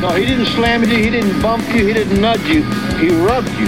[0.00, 2.62] No, he didn't slam you, he didn't bump you, he didn't nudge you,
[2.98, 3.66] he rubbed you.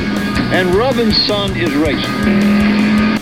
[0.52, 3.18] And rubbing, son, is racing.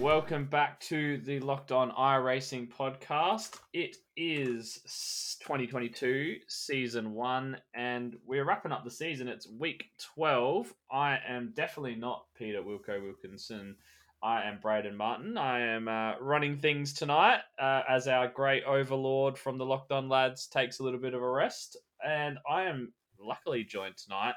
[0.00, 3.60] Welcome back to the Locked On iRacing podcast.
[3.72, 4.80] It is
[5.44, 9.28] 2022 season one, and we're wrapping up the season.
[9.28, 9.84] It's week
[10.16, 10.74] 12.
[10.90, 13.76] I am definitely not Peter Wilco Wilkinson.
[14.22, 15.38] I am Braden Martin.
[15.38, 20.10] I am uh, running things tonight uh, as our great overlord from the Locked On
[20.10, 24.34] lads takes a little bit of a rest, and I am luckily joined tonight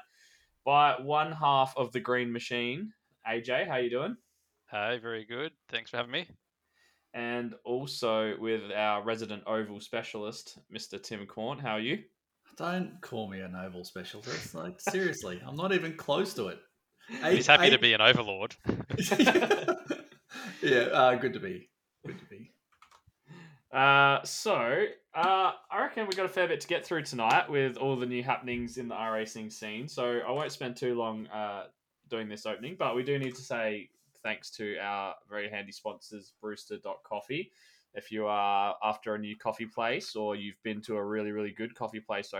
[0.64, 2.94] by one half of the Green Machine.
[3.28, 4.16] AJ, how are you doing?
[4.70, 5.52] Hi, very good.
[5.68, 6.28] Thanks for having me.
[7.12, 11.00] And also with our resident oval specialist, Mr.
[11.00, 11.58] Tim Corn.
[11.58, 12.02] How are you?
[12.56, 14.54] Don't call me an oval specialist.
[14.54, 16.58] Like seriously, I'm not even close to it.
[17.08, 18.56] He's happy to be an overlord.
[20.62, 21.68] yeah, uh, good to be.
[22.06, 22.50] Good to be.
[23.72, 27.76] Uh, so, uh, I reckon we've got a fair bit to get through tonight with
[27.76, 29.88] all the new happenings in the racing scene.
[29.88, 31.64] So, I won't spend too long uh,
[32.08, 33.90] doing this opening, but we do need to say
[34.22, 37.50] thanks to our very handy sponsors, Brewster.coffee.
[37.94, 41.52] If you are after a new coffee place or you've been to a really, really
[41.52, 42.32] good coffee place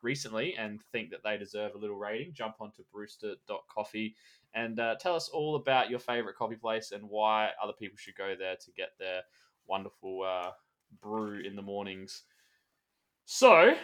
[0.00, 4.14] recently and think that they deserve a little rating, jump onto Brewster.coffee
[4.54, 8.16] and uh, tell us all about your favorite coffee place and why other people should
[8.16, 9.22] go there to get their
[9.66, 10.50] wonderful uh,
[11.00, 12.22] brew in the mornings.
[13.24, 13.74] So,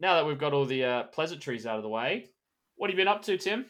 [0.00, 2.30] now that we've got all the uh, pleasantries out of the way,
[2.76, 3.66] what have you been up to, Tim?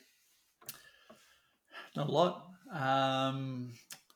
[1.94, 2.46] Not a lot.
[2.72, 3.72] Um,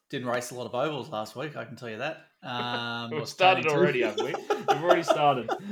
[0.08, 2.26] didn't race a lot of ovals last week, I can tell you that.
[2.46, 4.34] Um, We've started already, have we?
[4.34, 5.50] We've already started.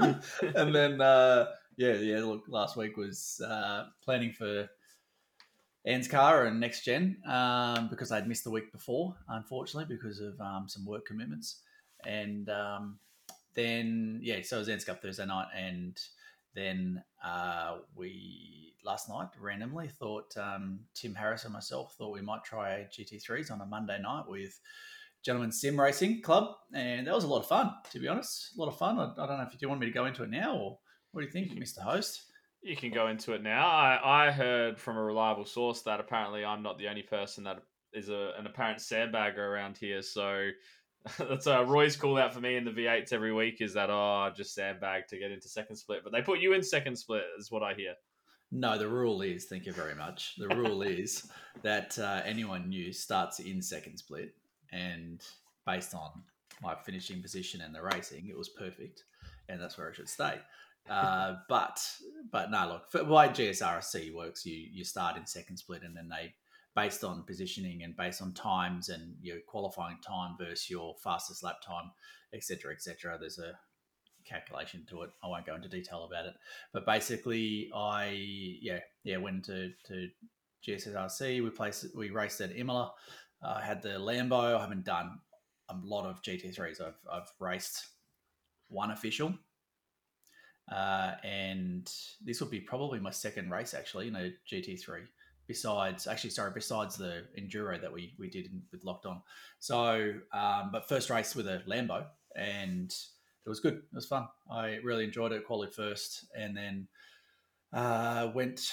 [0.56, 2.20] and then, uh, yeah, yeah.
[2.20, 4.68] Look, last week was uh, planning for
[5.86, 10.40] Anne's ANSCAR and next gen um, because I'd missed the week before, unfortunately, because of
[10.40, 11.60] um, some work commitments.
[12.04, 12.98] And um,
[13.54, 16.00] then, yeah, so it was ANSCAR Thursday night, and
[16.54, 22.44] then uh, we last night randomly thought um, Tim Harris and myself thought we might
[22.44, 24.60] try GT3s on a Monday night with
[25.24, 27.72] Gentlemen Sim Racing Club, and that was a lot of fun.
[27.92, 28.98] To be honest, a lot of fun.
[28.98, 30.78] I, I don't know if you want me to go into it now, or
[31.12, 32.24] what do you think, Mister Host?
[32.62, 33.66] You can go into it now.
[33.66, 37.62] I, I heard from a reliable source that apparently I'm not the only person that
[37.92, 40.02] is a, an apparent sandbagger around here.
[40.02, 40.48] So
[41.18, 44.30] that's a Roy's call out for me in the V8s every week is that, oh,
[44.34, 46.00] just sandbag to get into second split.
[46.02, 47.94] But they put you in second split, is what I hear.
[48.50, 50.34] No, the rule is, thank you very much.
[50.38, 51.28] The rule is
[51.62, 54.34] that uh, anyone new starts in second split.
[54.74, 55.22] And
[55.66, 56.10] based on
[56.62, 59.04] my finishing position and the racing, it was perfect.
[59.48, 60.38] And that's where I should stay.
[60.88, 61.80] Uh, but
[62.30, 66.08] but no, look, for why GSRC works, you you start in second split, and then
[66.08, 66.34] they
[66.74, 71.60] based on positioning and based on times and your qualifying time versus your fastest lap
[71.64, 71.92] time,
[72.32, 73.16] etc., etc.
[73.18, 73.52] There's a
[74.24, 75.10] calculation to it.
[75.22, 76.34] I won't go into detail about it,
[76.72, 78.08] but basically, I
[78.60, 80.08] yeah yeah went to to
[80.66, 81.42] GSRC.
[81.42, 82.92] We placed we raced at Imola.
[83.44, 84.56] I had the Lambo.
[84.56, 85.18] I haven't done
[85.68, 86.80] a lot of GT3s.
[86.80, 87.86] I've I've raced
[88.68, 89.34] one official
[90.70, 91.90] uh, and
[92.24, 95.06] this will be probably my second race actually in a GT3.
[95.46, 99.20] Besides, actually, sorry, besides the enduro that we we did with Locked On.
[99.58, 103.74] So, um, but first race with a Lambo, and it was good.
[103.74, 104.26] It was fun.
[104.50, 105.46] I really enjoyed it.
[105.46, 106.88] Quality first, and then
[107.74, 108.72] uh, went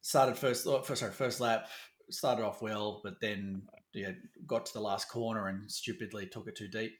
[0.00, 0.64] started first.
[0.64, 1.66] Oh, first, sorry, first lap.
[2.10, 3.62] Started off well, but then
[3.94, 4.12] yeah,
[4.46, 6.92] got to the last corner and stupidly took it too deep,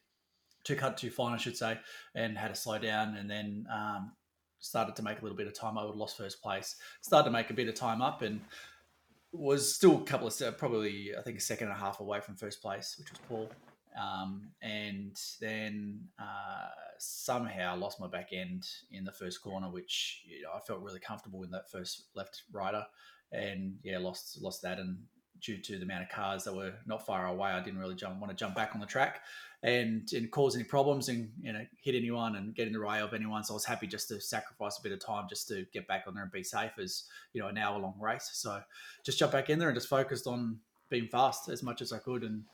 [0.64, 1.78] too cut too fine, I should say,
[2.14, 3.16] and had to slow down.
[3.16, 4.12] And then um,
[4.58, 5.76] started to make a little bit of time.
[5.76, 6.76] I would lost first place.
[7.00, 8.40] Started to make a bit of time up and
[9.32, 12.36] was still a couple of probably I think a second and a half away from
[12.36, 13.50] first place, which was Paul.
[14.00, 20.42] Um, and then uh, somehow lost my back end in the first corner, which you
[20.42, 22.86] know, I felt really comfortable in that first left rider,
[23.32, 24.98] and yeah, lost lost that and
[25.42, 28.20] due to the amount of cars that were not far away, I didn't really jump,
[28.20, 29.22] want to jump back on the track
[29.64, 33.00] and, and cause any problems and you know hit anyone and get in the way
[33.00, 33.44] of anyone.
[33.44, 36.04] So I was happy just to sacrifice a bit of time just to get back
[36.06, 38.30] on there and be safe as you know an hour long race.
[38.32, 38.60] So
[39.04, 40.58] just jump back in there and just focused on
[40.88, 42.44] being fast as much as I could and.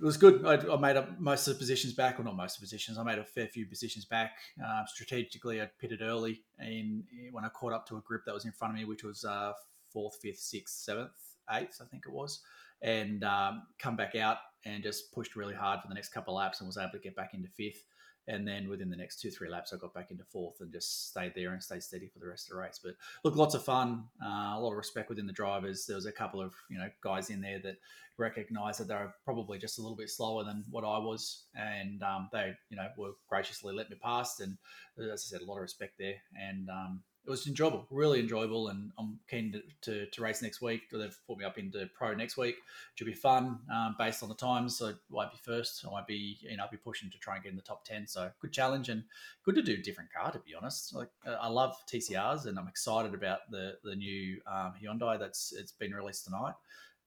[0.00, 0.46] It was good.
[0.46, 2.96] I, I made up most of the positions back, or not most of the positions.
[2.96, 4.36] I made a fair few positions back.
[4.64, 7.02] Uh, strategically, I pitted early, and
[7.32, 9.24] when I caught up to a group that was in front of me, which was
[9.24, 9.52] uh,
[9.92, 11.10] fourth, fifth, sixth, seventh,
[11.52, 12.40] eighth, I think it was,
[12.82, 16.42] and um, come back out and just pushed really hard for the next couple of
[16.42, 17.84] laps and was able to get back into fifth.
[18.28, 21.08] And then within the next two, three laps, I got back into fourth and just
[21.08, 22.78] stayed there and stayed steady for the rest of the race.
[22.82, 22.94] But
[23.24, 25.86] look, lots of fun, uh, a lot of respect within the drivers.
[25.86, 27.78] There was a couple of you know guys in there that
[28.18, 32.02] recognised that they were probably just a little bit slower than what I was, and
[32.02, 34.40] um, they you know were graciously let me past.
[34.40, 34.58] And
[34.98, 36.16] as I said, a lot of respect there.
[36.38, 40.60] And um, it was enjoyable, really enjoyable, and I'm keen to, to, to, race next
[40.60, 40.90] week.
[40.90, 44.28] They've put me up into pro next week, which will be fun um, based on
[44.28, 44.78] the times.
[44.78, 45.84] So I won't be first.
[45.86, 47.84] I might be, you know, I'll be pushing to try and get in the top
[47.84, 48.08] ten.
[48.08, 49.04] So good challenge and
[49.44, 50.32] good to do a different car.
[50.32, 54.74] To be honest, like I love TCRs, and I'm excited about the the new um,
[54.82, 56.54] Hyundai that's it's been released tonight.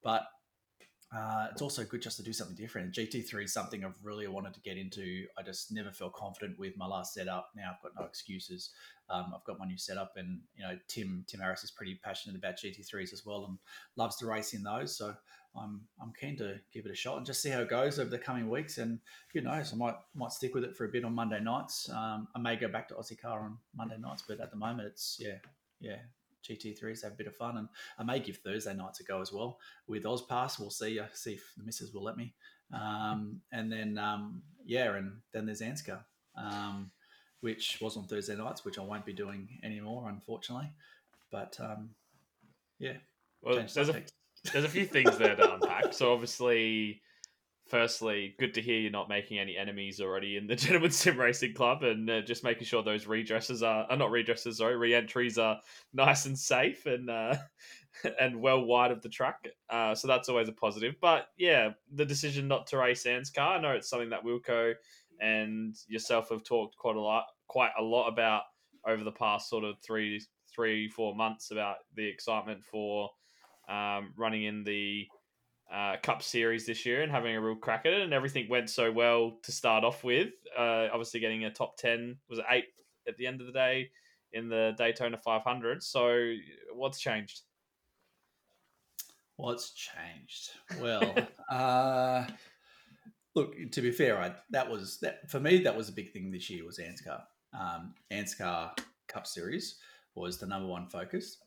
[0.03, 0.23] But
[1.15, 2.93] uh, it's also good just to do something different.
[2.93, 5.25] GT3 is something I've really wanted to get into.
[5.37, 7.49] I just never felt confident with my last setup.
[7.55, 8.71] Now I've got no excuses.
[9.09, 12.37] Um, I've got my new setup, and you know Tim Tim Harris is pretty passionate
[12.37, 13.57] about GT3s as well, and
[13.95, 14.97] loves to race in those.
[14.97, 15.13] So
[15.55, 18.09] I'm I'm keen to give it a shot and just see how it goes over
[18.09, 18.77] the coming weeks.
[18.79, 18.99] And
[19.33, 21.89] who knows, I might might stick with it for a bit on Monday nights.
[21.89, 24.87] Um, I may go back to Aussie car on Monday nights, but at the moment
[24.87, 25.37] it's yeah
[25.79, 25.97] yeah
[26.43, 27.57] GT3s, have a bit of fun.
[27.57, 27.67] And
[27.97, 30.59] I may give Thursday nights a go as well with Ozpass.
[30.59, 30.99] We'll see.
[30.99, 32.33] Uh, see if the missus will let me.
[32.73, 35.99] Um, and then, um, yeah, and then there's Anscar,
[36.37, 36.91] um,
[37.41, 40.69] which was on Thursday nights, which I won't be doing anymore, unfortunately.
[41.31, 41.89] But um,
[42.79, 42.93] yeah.
[43.41, 44.03] Well, there's a,
[44.51, 45.93] there's a few things there to unpack.
[45.93, 47.01] So obviously,
[47.67, 51.53] firstly, good to hear you're not making any enemies already in the Gentleman Sim Racing
[51.53, 55.59] Club, and uh, just making sure those redresses are, are not redresses, sorry, re-entries are
[55.93, 57.35] nice and safe and uh,
[58.19, 59.47] and well wide of the track.
[59.69, 60.95] Uh, so that's always a positive.
[61.01, 64.73] But yeah, the decision not to race Anscar, I know it's something that Wilco
[65.19, 68.43] and yourself have talked quite a lot, quite a lot about
[68.85, 70.21] over the past sort of three,
[70.53, 73.09] three, four months about the excitement for
[73.69, 75.07] um, running in the
[75.73, 78.69] uh, Cup Series this year and having a real crack at it, and everything went
[78.69, 80.29] so well to start off with.
[80.57, 82.65] Uh, obviously, getting a top ten was it eight
[83.07, 83.89] at the end of the day
[84.31, 85.83] in the Daytona 500.
[85.83, 86.33] So,
[86.73, 87.41] what's changed?
[89.37, 90.51] What's changed?
[90.79, 91.15] Well,
[91.51, 92.25] uh,
[93.35, 93.55] look.
[93.71, 95.63] To be fair, I, that was that for me.
[95.63, 96.65] That was a big thing this year.
[96.65, 97.21] Was Anscar.
[97.59, 98.77] Um, Anscar
[99.07, 99.77] Cup Series
[100.15, 101.37] was the number one focus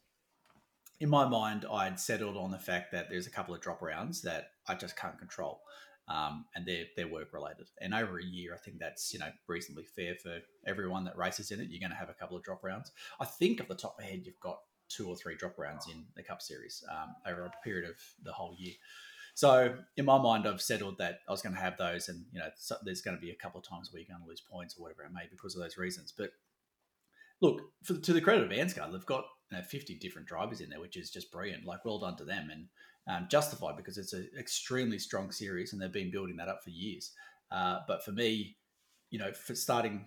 [1.00, 4.22] in my mind, I'd settled on the fact that there's a couple of drop rounds
[4.22, 5.60] that I just can't control,
[6.08, 7.68] um, and they're they're work related.
[7.80, 11.50] And over a year, I think that's you know reasonably fair for everyone that races
[11.50, 11.68] in it.
[11.70, 12.92] You're going to have a couple of drop rounds.
[13.20, 14.58] I think off the top of my head, you've got
[14.88, 18.32] two or three drop rounds in the Cup Series um, over a period of the
[18.32, 18.74] whole year.
[19.34, 22.38] So in my mind, I've settled that I was going to have those, and you
[22.38, 22.48] know,
[22.84, 24.82] there's going to be a couple of times where you're going to lose points or
[24.82, 26.12] whatever it may because of those reasons.
[26.16, 26.30] But
[27.42, 30.80] look, for, to the credit of Anscar, they've got know, 50 different drivers in there,
[30.80, 31.64] which is just brilliant.
[31.64, 32.66] Like, well done to them and
[33.08, 36.70] um, justified because it's an extremely strong series and they've been building that up for
[36.70, 37.12] years.
[37.50, 38.56] Uh, but for me,
[39.10, 40.06] you know, for starting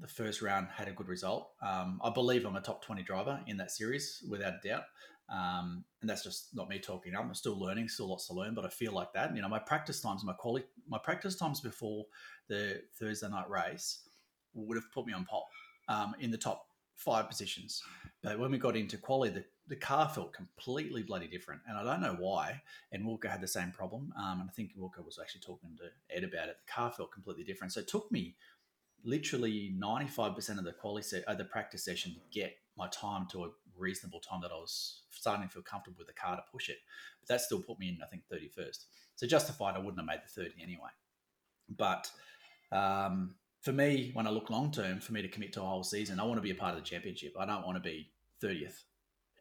[0.00, 1.50] the first round had a good result.
[1.62, 4.84] Um, I believe I'm a top 20 driver in that series without a doubt.
[5.28, 7.14] Um, and that's just not me talking.
[7.14, 9.34] I'm still learning, still lots to learn, but I feel like that.
[9.34, 12.06] You know, my practice times, my quality, my practice times before
[12.48, 14.00] the Thursday night race
[14.54, 15.46] would have put me on pole
[15.88, 16.66] um, in the top
[17.00, 17.82] five positions.
[18.22, 21.62] But when we got into quality, the, the car felt completely bloody different.
[21.66, 22.62] And I don't know why.
[22.92, 24.12] And Wilco had the same problem.
[24.18, 26.58] Um, and I think Wilco was actually talking to Ed about it.
[26.66, 27.72] The car felt completely different.
[27.72, 28.36] So it took me
[29.02, 33.44] literally 95% of the quality set, uh, the practice session to get my time to
[33.44, 33.48] a
[33.78, 36.78] reasonable time that I was starting to feel comfortable with the car to push it.
[37.20, 38.84] But that still put me in, I think, 31st.
[39.16, 40.90] So justified, I wouldn't have made the 30 anyway.
[41.74, 42.10] But
[42.70, 45.84] um, for me, when I look long term, for me to commit to a whole
[45.84, 47.34] season, I want to be a part of the championship.
[47.38, 48.10] I don't want to be
[48.42, 48.84] 30th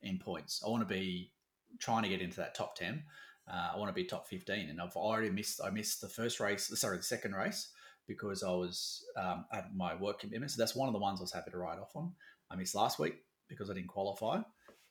[0.03, 0.61] in points.
[0.65, 1.31] I want to be
[1.79, 3.03] trying to get into that top 10.
[3.51, 4.69] Uh, I want to be top 15.
[4.69, 7.69] And I've already missed, I missed the first race, sorry, the second race
[8.07, 10.51] because I was um, at my work commitment.
[10.51, 12.11] So that's one of the ones I was happy to ride off on.
[12.51, 13.15] I missed last week
[13.47, 14.41] because I didn't qualify.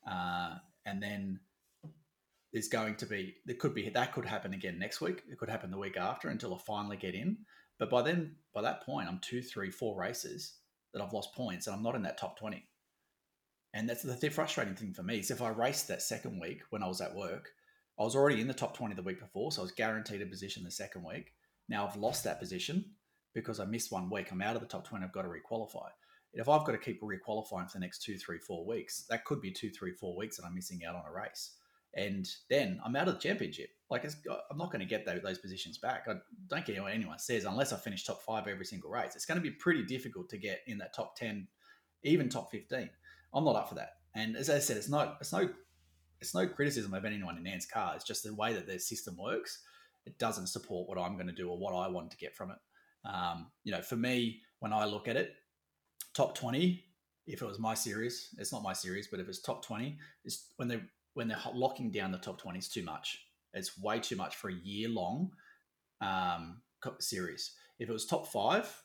[0.09, 0.55] Uh,
[0.87, 1.41] and then
[2.53, 5.23] there's going to be, there could be, that could happen again next week.
[5.31, 7.39] It could happen the week after until I finally get in.
[7.79, 10.55] But by then, by that point, I'm two, three, four races
[10.93, 12.65] that I've lost points and I'm not in that top 20.
[13.75, 15.19] And that's the frustrating thing for me.
[15.19, 17.51] is if I raced that second week when I was at work,
[18.01, 19.53] I was already in the top 20 the week before.
[19.53, 21.33] So I was guaranteed a position the second week.
[21.69, 22.85] Now I've lost that position
[23.35, 24.33] because I missed one week.
[24.33, 25.05] I'm out of the top 20.
[25.05, 25.89] I've got to requalify.
[26.33, 29.41] If I've got to keep requalifying for the next two, three, four weeks, that could
[29.41, 31.57] be two, three, four weeks that I'm missing out on a race
[31.95, 33.71] and then I'm out of the championship.
[33.91, 36.07] Like I'm not going to get those, positions back.
[36.09, 36.15] I
[36.49, 39.15] don't care what anyone says unless I finish top five every single race.
[39.15, 41.49] It's going to be pretty difficult to get in that top ten,
[42.03, 42.91] even top fifteen.
[43.33, 43.97] I'm not up for that.
[44.15, 45.49] And as I said, it's not it's no
[46.21, 47.95] it's no criticism of anyone in Anscar.
[47.95, 49.63] It's just the way that their system works.
[50.05, 52.51] It doesn't support what I'm going to do or what I want to get from
[52.51, 52.59] it.
[53.05, 55.35] Um, you know, for me, when I look at it,
[56.15, 56.85] top twenty.
[57.27, 60.47] If it was my series, it's not my series, but if it's top twenty, is
[60.57, 60.81] when they
[61.13, 63.23] when they're locking down the top twenty, it's too much.
[63.55, 65.31] It's way too much for a year long
[66.01, 66.63] um,
[67.01, 67.53] series.
[67.79, 68.83] If it was top five,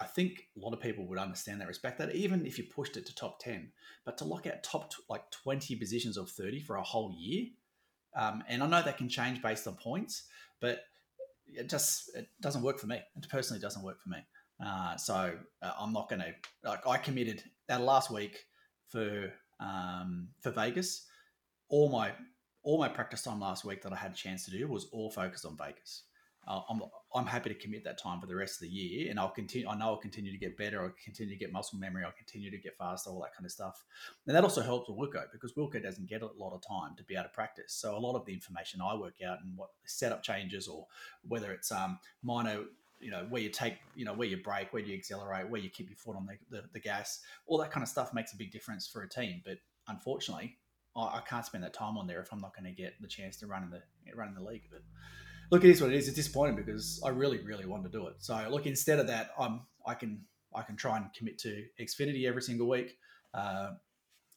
[0.00, 2.96] I think a lot of people would understand that, respect that, even if you pushed
[2.96, 3.70] it to top 10.
[4.04, 7.46] But to lock out top like 20 positions of 30 for a whole year,
[8.16, 10.24] um, and I know that can change based on points,
[10.60, 10.80] but
[11.46, 13.00] it just it doesn't work for me.
[13.16, 14.18] It personally doesn't work for me.
[14.64, 18.46] Uh, so uh, I'm not going to like I committed that last week
[18.88, 21.06] for um, for Vegas.
[21.68, 22.12] All my
[22.62, 25.10] all my practice time last week that I had a chance to do was all
[25.10, 26.04] focused on Vegas
[26.46, 26.82] uh, I'm
[27.14, 29.68] I'm happy to commit that time for the rest of the year, and I'll continue.
[29.68, 30.82] I know I'll continue to get better.
[30.82, 32.04] I'll continue to get muscle memory.
[32.04, 33.84] I'll continue to get faster, all that kind of stuff.
[34.26, 37.04] And that also helps with Wilco because Wilco doesn't get a lot of time to
[37.04, 37.74] be able to practice.
[37.74, 40.86] So a lot of the information I work out and what setup changes, or
[41.28, 42.62] whether it's um, minor
[42.98, 45.68] you know where you take you know where you brake where you accelerate where you
[45.68, 48.36] keep your foot on the, the, the, gas all that kind of stuff makes a
[48.36, 50.56] big difference for a team but unfortunately
[50.94, 53.38] I, can't spend that time on there if i'm not going to get the chance
[53.38, 53.80] to run in the
[54.14, 54.82] run in the league but
[55.52, 56.08] look, it is what it is.
[56.08, 58.14] It's disappointing because I really, really want to do it.
[58.18, 60.22] So look, instead of that, I'm I can
[60.54, 62.96] I can try and commit to Xfinity every single week.
[63.32, 63.72] Uh,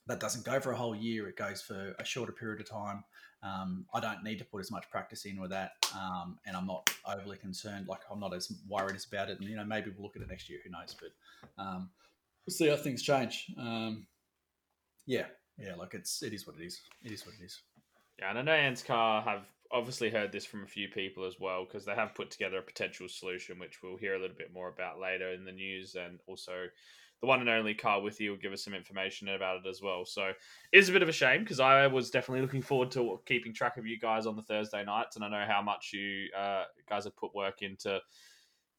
[0.08, 1.28] that doesn't go for a whole year.
[1.28, 3.04] It goes for a shorter period of time.
[3.42, 6.68] Um, I don't need to put as much practice in with that, um, and I'm
[6.68, 7.88] not overly concerned.
[7.88, 9.40] Like I'm not as worried about it.
[9.40, 10.60] And you know, maybe we'll look at it next year.
[10.64, 10.96] Who knows?
[11.00, 11.90] But um,
[12.46, 13.52] we'll see how things change.
[13.58, 14.06] Um,
[15.06, 15.26] yeah,
[15.58, 15.76] yeah.
[15.76, 16.82] Like it's it is what it is.
[17.04, 17.62] It is what it is.
[18.20, 21.66] Yeah, and I know Anscar have obviously heard this from a few people as well
[21.66, 24.70] because they have put together a potential solution, which we'll hear a little bit more
[24.70, 26.68] about later in the news, and also
[27.22, 30.06] the one and only Carl you will give us some information about it as well.
[30.06, 30.36] So it
[30.78, 33.78] is a bit of a shame because I was definitely looking forward to keeping track
[33.78, 37.06] of you guys on the Thursday nights, and I know how much you uh, guys
[37.06, 38.00] have put work into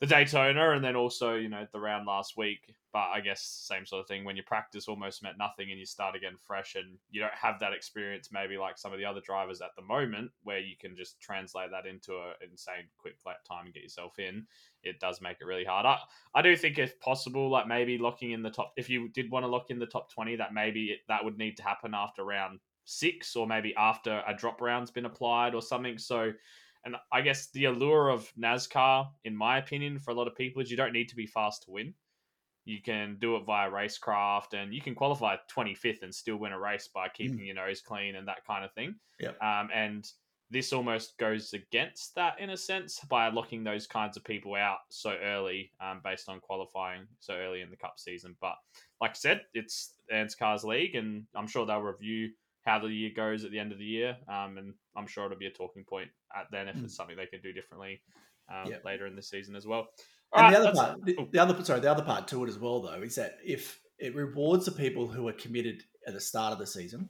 [0.01, 2.75] the Daytona and then also, you know, the round last week.
[2.93, 5.87] But I guess same sort of thing when you practice almost meant nothing and you
[5.87, 9.21] start again fresh and you don't have that experience maybe like some of the other
[9.21, 13.45] drivers at the moment where you can just translate that into an insane quick lap
[13.47, 14.47] time and get yourself in.
[14.83, 15.85] It does make it really hard.
[15.85, 15.99] I,
[16.35, 19.45] I do think if possible, like maybe locking in the top, if you did want
[19.45, 22.25] to lock in the top 20, that maybe it, that would need to happen after
[22.25, 25.99] round six or maybe after a drop round's been applied or something.
[25.99, 26.33] So
[26.87, 30.63] and I guess the allure of NASCAR, in my opinion, for a lot of people
[30.63, 31.93] is you don't need to be fast to win.
[32.65, 36.59] You can do it via racecraft and you can qualify 25th and still win a
[36.59, 37.47] race by keeping mm.
[37.47, 38.95] your nose clean and that kind of thing.
[39.21, 39.37] Yep.
[39.43, 40.09] Um, and
[40.51, 44.79] this almost goes against that in a sense by locking those kinds of people out
[44.89, 48.37] so early um, based on qualifying so early in the cup season.
[48.41, 48.55] But
[49.01, 52.31] like I said, it's NASCAR's league and I'm sure they'll review
[52.67, 54.17] how the year goes at the end of the year.
[54.29, 56.85] Um, and I'm sure it'll be a talking point at then if mm.
[56.85, 58.03] it's something they can do differently
[58.53, 58.85] um, yep.
[58.85, 59.89] later in the season as well.
[60.33, 62.49] All and right, the other part, the, the, other sorry, the other part to it
[62.49, 66.21] as well though is that if it rewards the people who are committed at the
[66.21, 67.09] start of the season,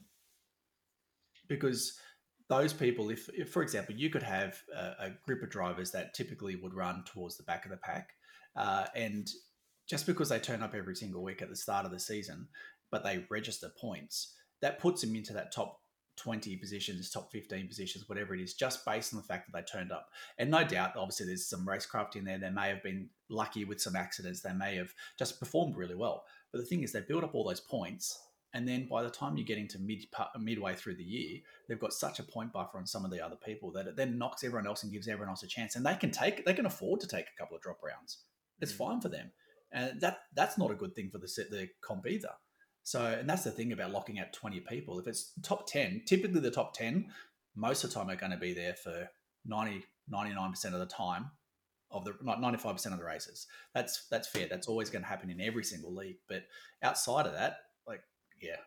[1.49, 1.99] because
[2.49, 6.15] those people, if, if for example, you could have a, a, group of drivers that
[6.15, 8.11] typically would run towards the back of the pack,
[8.55, 9.29] uh, and
[9.89, 12.49] just because they turn up every single week at the start of the season,
[12.91, 15.81] but they register points, that puts them into that top
[16.17, 19.79] 20 positions, top 15 positions, whatever it is, just based on the fact that they
[19.79, 20.09] turned up.
[20.39, 22.39] And no doubt, obviously, there's some racecraft in there.
[22.39, 24.41] They may have been lucky with some accidents.
[24.41, 26.25] They may have just performed really well.
[26.53, 28.19] But the thing is, they build up all those points.
[28.55, 30.07] And then by the time you get into mid
[30.41, 33.37] midway through the year, they've got such a point buffer on some of the other
[33.37, 35.77] people that it then knocks everyone else and gives everyone else a chance.
[35.77, 38.23] And they can take, they can afford to take a couple of drop rounds.
[38.61, 38.77] It's mm.
[38.77, 39.33] fine for them,
[39.73, 42.31] and that that's not a good thing for the the comp either.
[42.87, 45.01] So, and that's the thing about locking out 20 people.
[45.01, 47.07] If it's top 10, typically the top 10,
[47.57, 49.11] most of the time are going to be there for
[49.45, 51.33] 90, 99% of the time
[51.91, 53.49] of the 95% of the races.
[53.75, 54.47] That's that's fair.
[54.49, 56.19] That's always going to happen in every single league.
[56.29, 56.45] But
[56.81, 57.57] outside of that,
[57.89, 58.03] like,
[58.41, 58.59] yeah,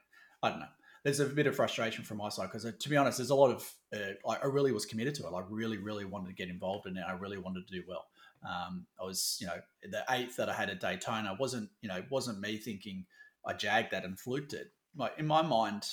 [0.43, 0.65] I don't know.
[1.05, 3.35] There's a bit of frustration from my side because, uh, to be honest, there's a
[3.35, 3.73] lot of.
[3.95, 5.33] Uh, I really was committed to it.
[5.33, 7.05] I really, really wanted to get involved in it.
[7.07, 8.07] I really wanted to do well.
[8.43, 12.03] Um, I was, you know, the eighth that I had at Daytona wasn't, you know,
[12.09, 13.05] wasn't me thinking
[13.45, 14.67] I jagged that and fluked it.
[14.95, 15.83] Like in my mind,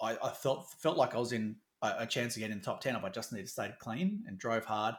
[0.00, 2.80] I, I felt felt like I was in a, chance to get in the top
[2.80, 4.94] ten if I just needed to stay clean and drove hard,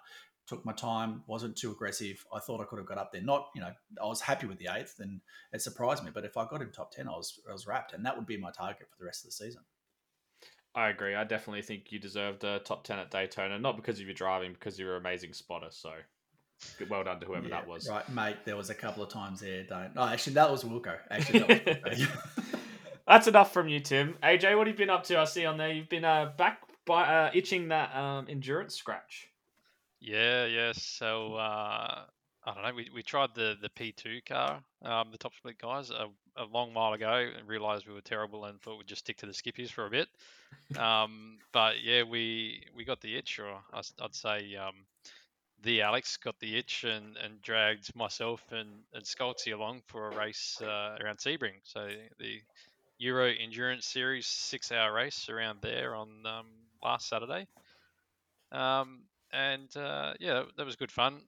[0.47, 2.25] took my time, wasn't too aggressive.
[2.33, 3.21] I thought I could have got up there.
[3.21, 5.21] Not, you know, I was happy with the eighth, and
[5.53, 6.11] it surprised me.
[6.13, 8.25] But if I got in top ten, I was I was wrapped, and that would
[8.25, 9.61] be my target for the rest of the season.
[10.75, 11.15] I agree.
[11.15, 14.53] I definitely think you deserved a top ten at Daytona, not because of your driving,
[14.53, 15.69] because you're an amazing spotter.
[15.69, 15.91] So
[16.89, 17.89] well done to whoever yeah, that was.
[17.89, 18.37] Right, mate.
[18.45, 19.63] There was a couple of times there.
[19.63, 19.91] Don't.
[19.95, 20.95] Oh, actually, that was Wilco.
[21.09, 22.59] Actually, that was Wilco.
[23.07, 24.15] That's enough from you, Tim.
[24.23, 25.19] AJ, what have you been up to?
[25.19, 29.27] I see on there you've been uh, back by uh, itching that um, endurance scratch.
[29.99, 30.71] Yeah, yeah.
[30.73, 32.03] So uh,
[32.45, 32.73] I don't know.
[32.75, 36.73] We, we tried the, the P2 car, um, the top split guys, a, a long
[36.73, 39.69] while ago, and realised we were terrible and thought we'd just stick to the skippies
[39.69, 40.07] for a bit.
[40.77, 44.73] Um, but yeah, we we got the itch, or I, would say um,
[45.63, 50.15] the Alex got the itch and, and dragged myself and, and Skolzy along for a
[50.15, 51.55] race uh, around Sebring.
[51.63, 51.87] So
[52.19, 52.41] the
[52.99, 56.45] Euro Endurance Series six hour race around there on um,
[56.83, 57.47] last Saturday.
[58.51, 61.21] Um, and uh, yeah, that, that was good fun.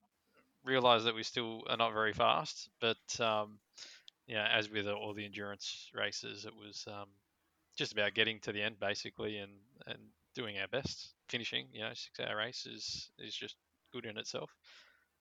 [0.64, 3.60] Realised that we still are not very fast, but um,
[4.28, 7.08] yeah, as with all the endurance races, it was um,
[7.78, 9.52] just about getting to the end basically and,
[9.88, 10.00] and
[10.34, 11.14] doing our best.
[11.30, 13.56] Finishing, you know, six hour race is, is just
[13.96, 14.52] good in itself.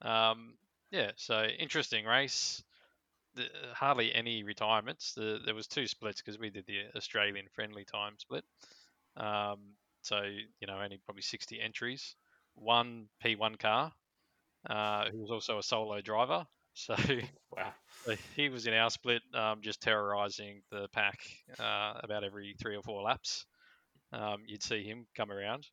[0.03, 0.55] Um,
[0.91, 2.63] yeah, so interesting race.
[3.35, 5.15] The, hardly any retirements.
[5.15, 8.45] The, there was two splits because we did the Australian friendly time split.
[9.17, 12.17] Um, so you know, only probably 60 entries.
[12.55, 13.93] One P1 car,
[14.69, 16.47] uh, who was also a solo driver.
[16.77, 16.97] So
[17.51, 17.75] Wow.
[18.37, 21.21] he was in our split, um, just terrorizing the pack
[21.59, 23.47] uh, about every three or four laps.
[24.13, 25.69] Um, you'd see him come around,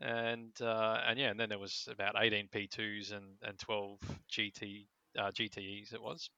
[0.00, 3.98] and uh, and yeah, and then there was about 18 P2s and, and 12
[4.30, 4.86] GT
[5.18, 5.94] uh, GTEs.
[5.94, 6.30] It was,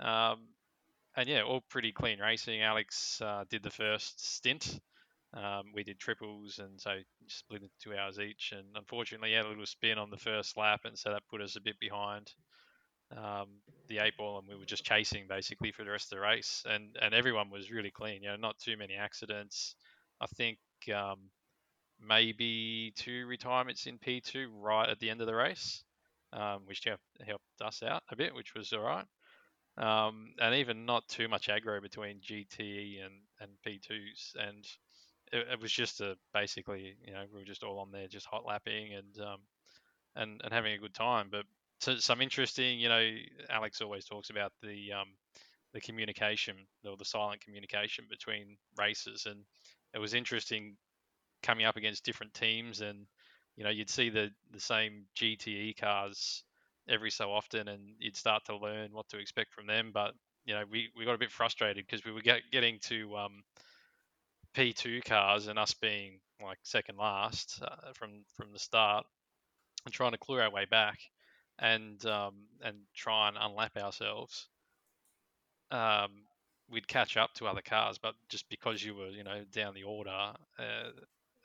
[0.00, 0.48] um,
[1.16, 2.62] and yeah, all pretty clean racing.
[2.62, 4.80] Alex uh, did the first stint.
[5.34, 8.52] Um, we did triples, and so split into two hours each.
[8.56, 11.56] And unfortunately, had a little spin on the first lap, and so that put us
[11.56, 12.32] a bit behind
[13.16, 13.48] um,
[13.88, 16.64] the eight ball, and we were just chasing basically for the rest of the race.
[16.66, 18.22] And and everyone was really clean.
[18.22, 19.74] You know, not too many accidents.
[20.20, 20.58] I think
[20.94, 21.18] um,
[22.00, 25.84] maybe two retirements in P2 right at the end of the race,
[26.32, 29.06] um, which helped us out a bit, which was all right.
[29.78, 34.36] Um, and even not too much aggro between GTE and, and P2s.
[34.38, 34.64] And
[35.32, 38.26] it, it was just a basically, you know, we were just all on there, just
[38.26, 39.40] hot lapping and um,
[40.14, 41.28] and and having a good time.
[41.30, 41.44] But
[41.80, 43.10] so, some interesting, you know,
[43.50, 45.08] Alex always talks about the um,
[45.74, 49.44] the communication or the silent communication between races, and
[49.94, 50.76] it was interesting
[51.42, 53.06] coming up against different teams, and
[53.56, 56.42] you know, you'd see the the same GTE cars
[56.88, 59.90] every so often, and you'd start to learn what to expect from them.
[59.92, 60.14] But
[60.44, 63.42] you know, we, we got a bit frustrated because we were get, getting to um,
[64.54, 69.06] P2 cars and us being like second last uh, from from the start,
[69.84, 70.98] and trying to clear our way back
[71.58, 74.48] and um, and try and unlap ourselves.
[75.70, 76.10] Um,
[76.70, 79.82] we'd catch up to other cars, but just because you were, you know, down the
[79.84, 80.90] order, uh,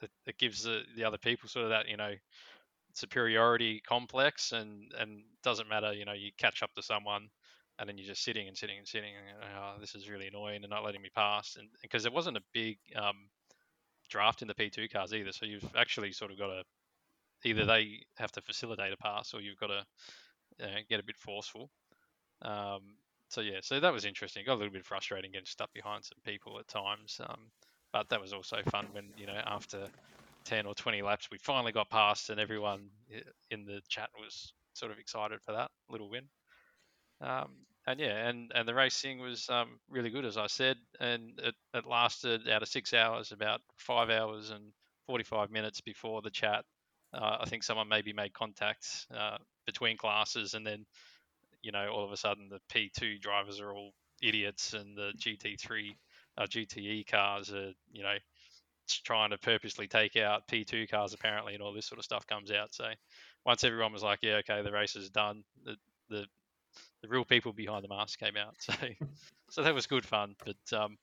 [0.03, 2.13] it, it gives the, the other people sort of that, you know,
[2.93, 7.29] superiority complex, and and doesn't matter, you know, you catch up to someone,
[7.79, 10.63] and then you're just sitting and sitting and sitting, and oh, this is really annoying,
[10.63, 13.29] and not letting me pass, and because there wasn't a big um,
[14.09, 16.63] draft in the P2 cars either, so you've actually sort of got to
[17.43, 19.85] either they have to facilitate a pass, or you've got to
[20.63, 21.69] uh, get a bit forceful.
[22.41, 22.97] Um,
[23.29, 24.43] so yeah, so that was interesting.
[24.45, 27.49] Got a little bit frustrating getting stuck behind some people at times, um,
[27.93, 29.87] but that was also fun when you know after
[30.45, 32.89] ten or twenty laps we finally got past, and everyone
[33.49, 36.23] in the chat was sort of excited for that little win.
[37.21, 37.51] Um,
[37.87, 41.55] and yeah, and, and the racing was um, really good, as I said, and it,
[41.73, 44.71] it lasted out of six hours, about five hours and
[45.07, 46.63] 45 minutes before the chat.
[47.13, 50.85] Uh, I think someone maybe made contact uh, between classes, and then
[51.63, 55.95] you know all of a sudden the P2 drivers are all idiots, and the GT3
[56.37, 58.15] uh, GTE cars are you know
[59.03, 62.51] trying to purposely take out P2 cars apparently, and all this sort of stuff comes
[62.51, 62.73] out.
[62.73, 62.85] So
[63.45, 65.75] once everyone was like, yeah, okay, the race is done, the
[66.09, 66.25] the
[67.01, 68.55] the real people behind the mask came out.
[68.69, 69.05] So
[69.49, 70.35] so that was good fun.
[70.45, 70.97] But um,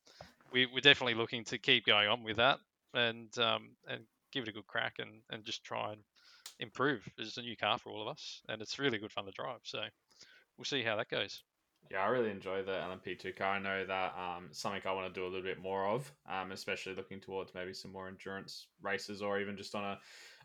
[0.53, 2.59] we, we're definitely looking to keep going on with that
[2.95, 6.01] and um, and give it a good crack and, and just try and
[6.59, 7.07] improve.
[7.19, 9.61] It's a new car for all of us, and it's really good fun to drive.
[9.65, 9.81] So
[10.57, 11.43] we'll see how that goes.
[11.91, 13.55] Yeah, I really enjoy the LMP2 car.
[13.55, 16.53] I know that um, something I want to do a little bit more of, um,
[16.53, 19.99] especially looking towards maybe some more endurance races or even just on a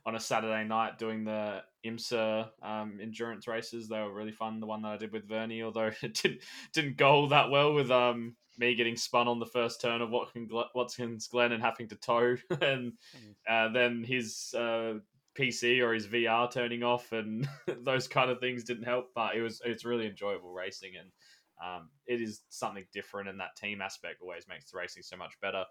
[0.05, 3.89] on a Saturday night doing the IMSA um, endurance races.
[3.89, 4.59] They were really fun.
[4.61, 7.73] The one that I did with Vernie, although it didn't didn't go all that well
[7.73, 11.89] with um, me getting spun on the first turn of Watkins, Watkins Glen and having
[11.89, 12.93] to tow, and
[13.49, 14.99] uh, then his uh,
[15.35, 17.47] PC or his VR turning off, and
[17.81, 19.11] those kind of things didn't help.
[19.15, 21.11] But it was it's really enjoyable racing, and
[21.63, 25.33] um, it is something different, and that team aspect always makes the racing so much
[25.41, 25.63] better.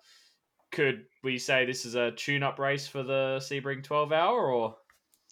[0.71, 4.77] Could we say this is a tune-up race for the Sebring 12 hour, or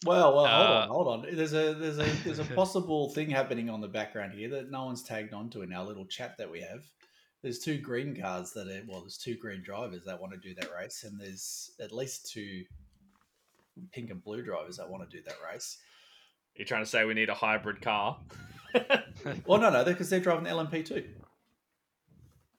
[0.05, 1.35] Well, well, hold Uh, on, hold on.
[1.35, 4.85] There's a there's a there's a possible thing happening on the background here that no
[4.85, 6.83] one's tagged onto in our little chat that we have.
[7.41, 10.53] There's two green cars that are well, there's two green drivers that want to do
[10.55, 12.63] that race, and there's at least two
[13.91, 15.77] pink and blue drivers that want to do that race.
[16.55, 18.19] You're trying to say we need a hybrid car?
[19.45, 21.05] Well, no, no, because they're driving LMP2.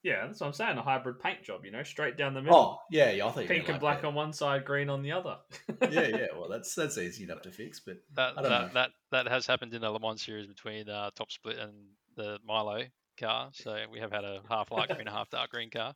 [0.02, 0.78] yeah, that's what I'm saying.
[0.78, 2.56] A hybrid paint job, you know, straight down the middle.
[2.58, 3.26] Oh, yeah, yeah.
[3.26, 5.36] I thought you Pink meant and black like on one side, green on the other.
[5.90, 6.26] Yeah, yeah.
[6.36, 8.70] Well, that's that's easy enough to fix, but That I don't that, know.
[8.74, 11.72] that that has happened in the Le Mans series between uh, Top Split and
[12.16, 12.82] the Milo
[13.18, 13.50] car.
[13.54, 15.94] So we have had a half light green, half dark green car.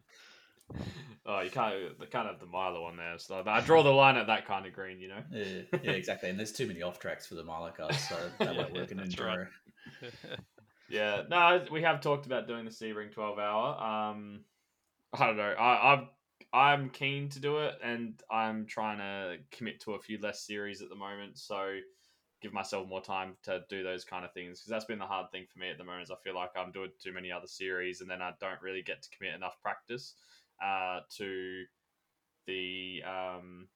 [1.29, 1.99] Oh, you can't.
[1.99, 3.19] They can't have the Milo on there.
[3.19, 5.23] So I draw the line at that kind of green, you know.
[5.31, 6.29] yeah, yeah, exactly.
[6.31, 8.91] And there's too many off tracks for the Milo cars, so that Yeah, won't work
[8.93, 9.49] in that's right.
[10.89, 13.81] Yeah, no, we have talked about doing the Sebring twelve hour.
[13.83, 14.45] Um,
[15.13, 15.53] I don't know.
[15.59, 16.09] I, I'm
[16.53, 20.83] I'm keen to do it, and I'm trying to commit to a few less series
[20.83, 21.39] at the moment.
[21.39, 21.79] So
[22.43, 25.31] give myself more time to do those kind of things because that's been the hard
[25.33, 26.05] thing for me at the moment.
[26.05, 28.83] Is I feel like I'm doing too many other series, and then I don't really
[28.83, 30.15] get to commit enough practice
[30.65, 31.65] uh, to
[32.47, 33.69] the um,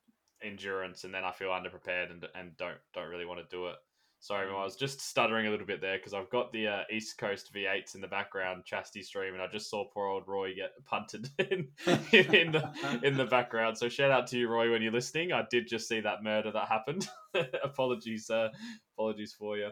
[0.43, 3.77] endurance, and then I feel underprepared and and don't don't really want to do it.
[4.23, 7.17] Sorry, I was just stuttering a little bit there because I've got the uh, East
[7.17, 10.73] Coast V8s in the background, chastity stream, and I just saw poor old Roy get
[10.85, 11.69] punted in,
[12.13, 13.79] in, the in the background.
[13.79, 15.33] So shout out to you, Roy, when you're listening.
[15.33, 17.09] I did just see that murder that happened.
[17.65, 18.49] apologies, uh,
[18.95, 19.71] apologies for you.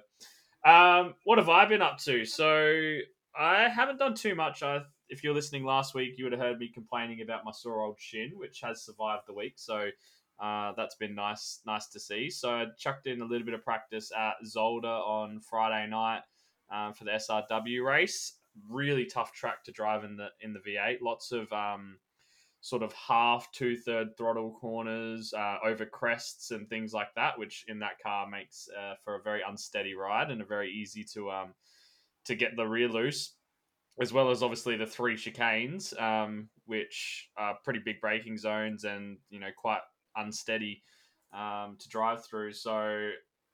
[0.64, 2.25] Um, what have I been up to?
[2.25, 2.99] So
[3.38, 4.62] I haven't done too much.
[4.62, 7.81] I, if you're listening last week, you would have heard me complaining about my sore
[7.83, 9.55] old shin, which has survived the week.
[9.57, 9.88] So
[10.40, 12.31] uh, that's been nice, nice to see.
[12.31, 16.23] So I chucked in a little bit of practice at Zolder on Friday night
[16.71, 18.35] um, for the SRW race.
[18.68, 20.99] Really tough track to drive in the in the V8.
[21.01, 21.99] Lots of um,
[22.61, 27.64] sort of half two third throttle corners uh, over crests and things like that, which
[27.68, 31.31] in that car makes uh, for a very unsteady ride and a very easy to
[31.31, 31.55] um,
[32.25, 33.35] to get the rear loose.
[34.01, 39.19] As well as obviously the three chicanes, um, which are pretty big braking zones and
[39.29, 39.81] you know quite
[40.17, 40.83] unsteady
[41.33, 42.53] um, to drive through.
[42.53, 43.11] So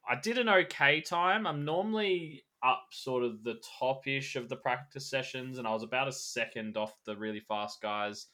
[0.09, 1.46] I did an okay time.
[1.46, 5.83] I'm normally up sort of the top ish of the practice sessions, and I was
[5.83, 8.26] about a second off the really fast guys,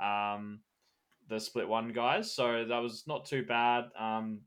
[0.00, 0.60] um,
[1.28, 2.32] the split one guys.
[2.32, 3.84] So that was not too bad.
[3.98, 4.40] Um,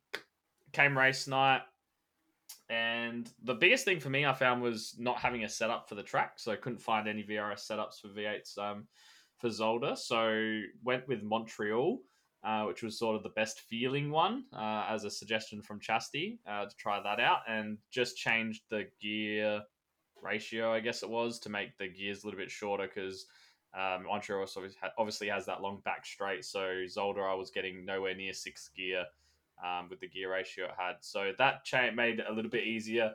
[0.71, 1.61] came race night.
[2.71, 6.03] And the biggest thing for me, I found, was not having a setup for the
[6.03, 6.39] track.
[6.39, 8.87] So I couldn't find any VRS setups for V8s um,
[9.37, 9.97] for Zolder.
[9.97, 11.99] So went with Montreal,
[12.45, 16.39] uh, which was sort of the best feeling one, uh, as a suggestion from Chastity
[16.49, 19.61] uh, to try that out, and just changed the gear
[20.23, 23.25] ratio, I guess it was, to make the gears a little bit shorter because
[23.73, 26.45] um, Montreal obviously obviously has that long back straight.
[26.45, 29.05] So Zolder, I was getting nowhere near sixth gear
[29.65, 30.95] um, with the gear ratio it had.
[31.01, 33.13] So that cha- made it a little bit easier.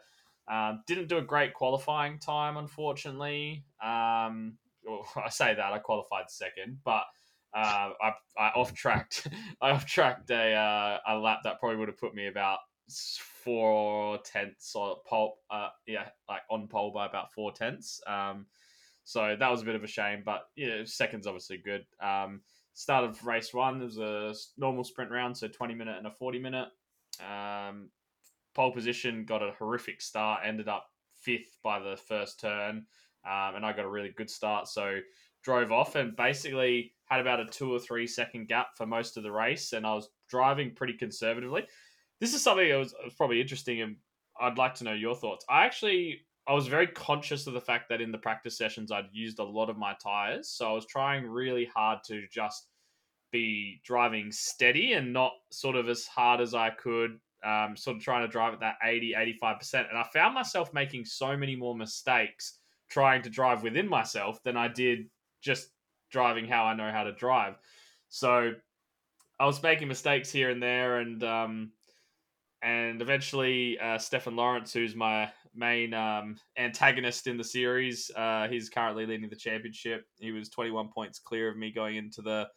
[0.48, 3.64] Um, didn't do a great qualifying time, unfortunately.
[3.82, 7.04] Um, well, I say that I qualified second, but
[7.54, 9.28] uh, I, I off tracked.
[9.60, 12.58] I off tracked a uh, a lap that probably would have put me about
[13.42, 15.38] four tenths or pole.
[15.50, 18.00] Uh, yeah, like on pole by about four tenths.
[18.06, 18.46] Um,
[19.04, 21.86] so that was a bit of a shame, but yeah, second's obviously good.
[22.00, 22.40] Um,
[22.76, 26.10] start of race one, it was a normal sprint round, so twenty minute and a
[26.10, 26.68] forty minute.
[27.26, 27.88] Um,
[28.54, 30.86] pole position got a horrific start, ended up
[31.22, 32.84] fifth by the first turn,
[33.24, 34.68] um, and I got a really good start.
[34.68, 35.00] So
[35.42, 39.22] drove off and basically had about a two or three second gap for most of
[39.22, 41.66] the race, and I was driving pretty conservatively.
[42.20, 43.96] This is something that was, was probably interesting, and
[44.38, 45.46] I'd like to know your thoughts.
[45.48, 49.08] I actually I was very conscious of the fact that in the practice sessions I'd
[49.12, 52.68] used a lot of my tires, so I was trying really hard to just
[53.32, 57.18] be driving steady and not sort of as hard as I could.
[57.44, 59.88] Um, sort of trying to drive at that 80, 85%.
[59.88, 64.56] And I found myself making so many more mistakes trying to drive within myself than
[64.56, 65.10] I did
[65.42, 65.68] just
[66.10, 67.56] driving how I know how to drive.
[68.08, 68.52] So
[69.38, 71.72] I was making mistakes here and there, and um,
[72.62, 78.68] and eventually uh, Stefan Lawrence, who's my main um, antagonist in the series, uh, he's
[78.68, 80.06] currently leading the championship.
[80.18, 82.48] He was 21 points clear of me going into the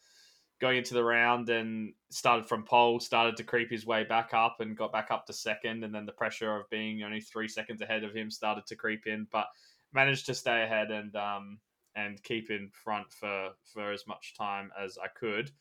[0.60, 4.58] going into the round and started from pole, started to creep his way back up
[4.60, 7.82] and got back up to second, and then the pressure of being only three seconds
[7.82, 9.48] ahead of him started to creep in, but
[9.94, 11.60] managed to stay ahead and um,
[11.96, 15.52] and keep in front for for as much time as I could,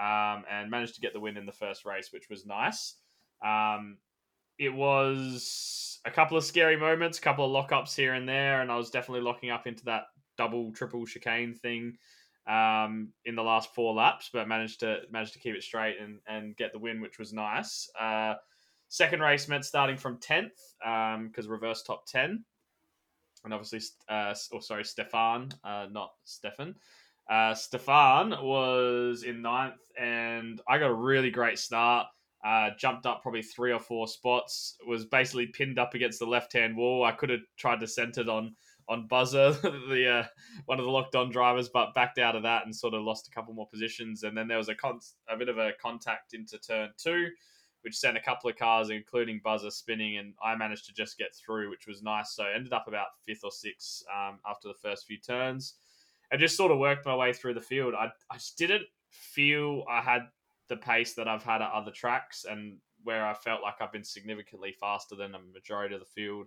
[0.00, 2.94] um, and managed to get the win in the first race, which was nice.
[3.44, 3.98] Um,
[4.58, 8.70] it was a couple of scary moments, a couple of lockups here and there, and
[8.70, 10.04] I was definitely locking up into that
[10.36, 11.96] double, triple chicane thing
[12.46, 16.18] um, in the last four laps, but managed to managed to keep it straight and,
[16.26, 17.88] and get the win, which was nice.
[17.98, 18.34] Uh,
[18.88, 22.44] second race meant starting from tenth because reverse top ten,
[23.44, 26.74] and obviously, uh, or sorry, Stefan, uh, not Stefan.
[27.30, 32.06] Uh, Stefan was in ninth, and I got a really great start.
[32.44, 34.76] Uh, jumped up probably three or four spots.
[34.86, 37.04] Was basically pinned up against the left hand wall.
[37.04, 38.54] I could have tried to centre it on
[38.88, 40.26] on Buzzer, the uh,
[40.66, 43.28] one of the locked on drivers, but backed out of that and sort of lost
[43.28, 44.22] a couple more positions.
[44.22, 47.28] And then there was a con- a bit of a contact into turn two,
[47.82, 51.34] which sent a couple of cars, including Buzzer, spinning, and I managed to just get
[51.34, 52.34] through, which was nice.
[52.34, 55.74] So ended up about fifth or sixth um, after the first few turns.
[56.32, 57.94] I just sort of worked my way through the field.
[57.94, 60.22] I, I just didn't feel I had
[60.68, 64.04] the pace that I've had at other tracks and where I felt like I've been
[64.04, 66.46] significantly faster than a majority of the field.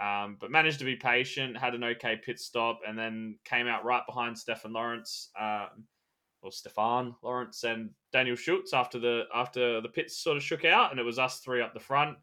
[0.00, 3.84] Um, but managed to be patient, had an okay pit stop, and then came out
[3.84, 5.84] right behind Stefan Lawrence, um,
[6.42, 10.90] or Stefan Lawrence and Daniel Schultz after the after the pits sort of shook out,
[10.90, 12.18] and it was us three up the front.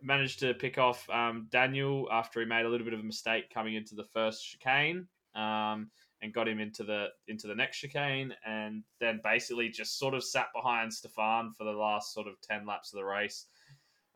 [0.00, 3.52] Managed to pick off um, Daniel after he made a little bit of a mistake
[3.52, 5.90] coming into the first chicane, um,
[6.22, 10.24] and got him into the into the next chicane, and then basically just sort of
[10.24, 13.46] sat behind Stefan for the last sort of ten laps of the race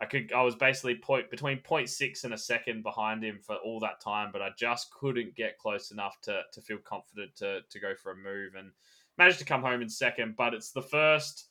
[0.01, 3.79] I could I was basically point between 0.6 and a second behind him for all
[3.81, 7.81] that time, but I just couldn't get close enough to to feel confident to to
[7.81, 8.73] go for a move and
[9.19, 10.37] managed to come home in second.
[10.37, 11.49] But it's the first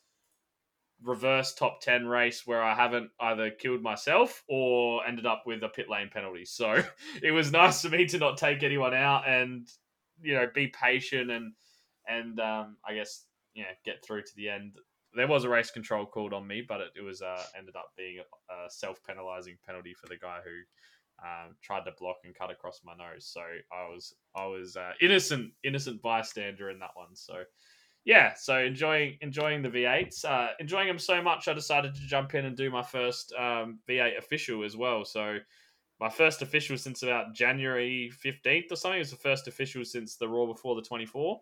[1.01, 5.69] reverse top 10 race where I haven't either killed myself or ended up with a
[5.69, 6.43] pit lane penalty.
[6.43, 6.83] So
[7.23, 9.69] it was nice for me to not take anyone out and
[10.21, 11.53] you know be patient and
[12.08, 14.77] and um, I guess yeah get through to the end
[15.13, 17.91] there was a race control called on me, but it, it was uh, ended up
[17.97, 22.51] being a, self penalising penalty for the guy who um, tried to block and cut
[22.51, 23.25] across my nose.
[23.25, 27.15] So I was I was uh, innocent innocent bystander in that one.
[27.15, 27.43] So
[28.05, 31.47] yeah, so enjoying enjoying the V8s, uh, enjoying them so much.
[31.47, 35.05] I decided to jump in and do my first um, V8 official as well.
[35.05, 35.38] So
[35.99, 38.97] my first official since about January fifteenth or something.
[38.97, 41.41] It was the first official since the Roar before the twenty four.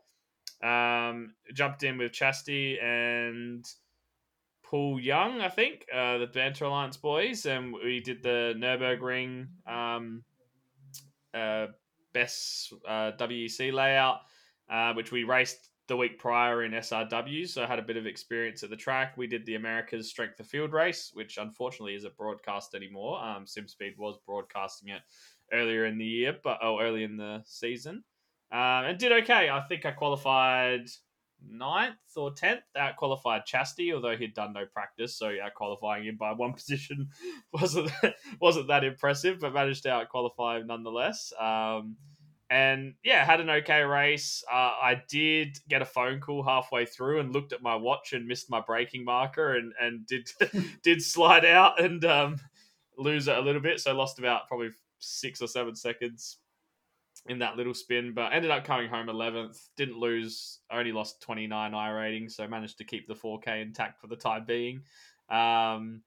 [0.63, 3.63] Um, jumped in with Chastity and
[4.63, 10.24] Paul Young, I think, uh, the Banter Alliance boys, and we did the Nurburgring um,
[11.34, 11.67] uh,
[12.13, 14.22] best uh, WEC layout,
[14.70, 18.06] uh, which we raced the week prior in SRW, so I had a bit of
[18.06, 19.17] experience at the track.
[19.17, 23.23] We did the America's Strength of Field race, which unfortunately isn't broadcast anymore.
[23.23, 25.02] Um, SimSpeed was broadcasting it
[25.54, 28.04] earlier in the year, but oh, early in the season
[28.52, 29.50] um, and did okay.
[29.50, 30.88] I think I qualified
[31.45, 32.62] ninth or tenth.
[32.78, 37.10] Out qualified Chastity, although he'd done no practice, so out qualifying him by one position
[37.52, 37.91] wasn't
[38.39, 41.34] wasn't that impressive, but managed to out qualify him nonetheless.
[41.39, 41.97] Um,
[42.50, 44.44] and yeah, had an okay race.
[44.52, 48.26] Uh, I did get a phone call halfway through and looked at my watch and
[48.26, 50.30] missed my braking marker and and did
[50.84, 52.40] did slide out and um,
[52.98, 53.80] lose it a little bit.
[53.80, 56.38] So lost about probably six or seven seconds
[57.28, 59.68] in that little spin, but ended up coming home 11th.
[59.76, 64.16] Didn't lose, only lost 29 iRating, so managed to keep the 4K intact for the
[64.16, 64.82] time being.
[65.30, 66.02] Um,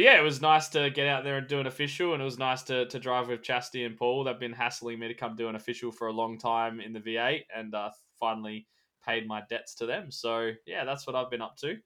[0.00, 2.24] but yeah, it was nice to get out there and do an official, and it
[2.24, 4.24] was nice to, to drive with Chastity and Paul.
[4.24, 7.00] They've been hassling me to come do an official for a long time in the
[7.00, 8.66] V8, and uh, finally
[9.06, 10.10] paid my debts to them.
[10.10, 11.76] So yeah, that's what I've been up to.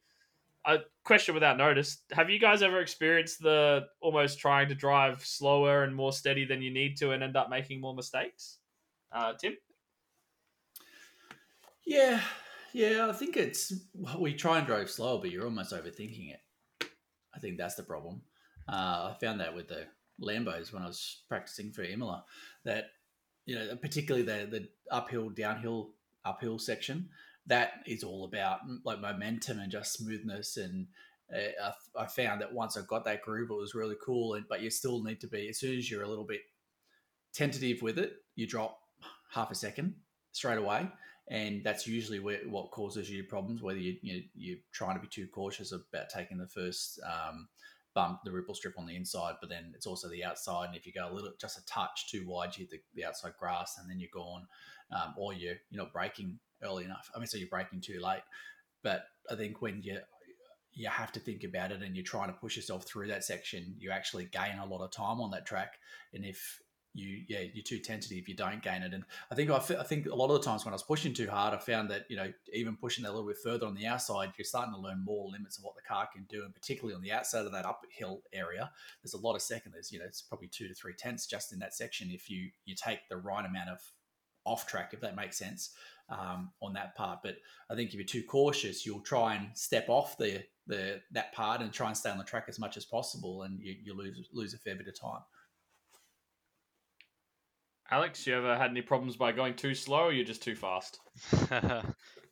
[0.64, 5.83] A question without notice: Have you guys ever experienced the almost trying to drive slower
[5.83, 8.59] and more steady than you need to, and end up making more mistakes?
[9.11, 9.57] Uh, Tim.
[11.85, 12.20] Yeah,
[12.72, 13.09] yeah.
[13.09, 13.72] I think it's
[14.16, 16.43] we try and drive slower, but you're almost overthinking it.
[17.35, 18.23] I think that's the problem.
[18.68, 19.87] Uh, I found that with the
[20.20, 22.25] Lambos when I was practicing for Imola,
[22.64, 22.87] that
[23.47, 25.90] you know, particularly the the uphill, downhill,
[26.25, 27.09] uphill section
[27.47, 30.57] that is all about like momentum and just smoothness.
[30.57, 30.87] And
[31.35, 34.35] uh, I, I, found that once I got that groove, it was really cool.
[34.35, 36.40] And, but you still need to be as soon as you're a little bit
[37.33, 38.79] tentative with it, you drop
[39.31, 39.94] half a second
[40.33, 40.88] straight away.
[41.28, 45.08] And that's usually where, what causes you problems, whether you, you, you're trying to be
[45.08, 47.48] too cautious about taking the first um,
[47.94, 50.66] bump, the ripple strip on the inside, but then it's also the outside.
[50.66, 53.06] And if you go a little, just a touch too wide, you hit the, the
[53.06, 54.46] outside grass and then you're gone,
[54.92, 57.10] um, or you're, you're not braking early enough.
[57.14, 58.22] I mean, so you're braking too late.
[58.82, 60.00] But I think when you
[60.76, 63.76] you have to think about it and you're trying to push yourself through that section,
[63.78, 65.74] you actually gain a lot of time on that track.
[66.12, 66.60] And if
[66.94, 68.94] you yeah you're too tentative, if you don't gain it.
[68.94, 70.83] And I think I, f- I think a lot of the times when I was
[70.83, 73.66] pushing too hard, I found that you know even pushing that a little bit further
[73.66, 76.44] on the outside, you're starting to learn more limits of what the car can do,
[76.44, 78.70] and particularly on the outside of that uphill area,
[79.02, 79.72] there's a lot of second.
[79.72, 82.50] There's you know it's probably two to three tenths just in that section if you
[82.64, 83.80] you take the right amount of
[84.44, 85.70] off track, if that makes sense
[86.09, 87.20] um, on that part.
[87.22, 87.37] But
[87.70, 91.61] I think if you're too cautious, you'll try and step off the the that part
[91.61, 94.28] and try and stay on the track as much as possible, and you, you lose
[94.33, 95.20] lose a fair bit of time.
[97.94, 100.98] Alex, you ever had any problems by going too slow, or you're just too fast?
[101.52, 101.83] uh,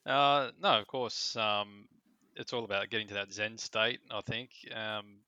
[0.05, 1.37] no, of course.
[1.37, 1.87] Um,
[2.35, 4.01] it's all about getting to that Zen state.
[4.11, 4.51] I think.
[4.75, 5.20] Um,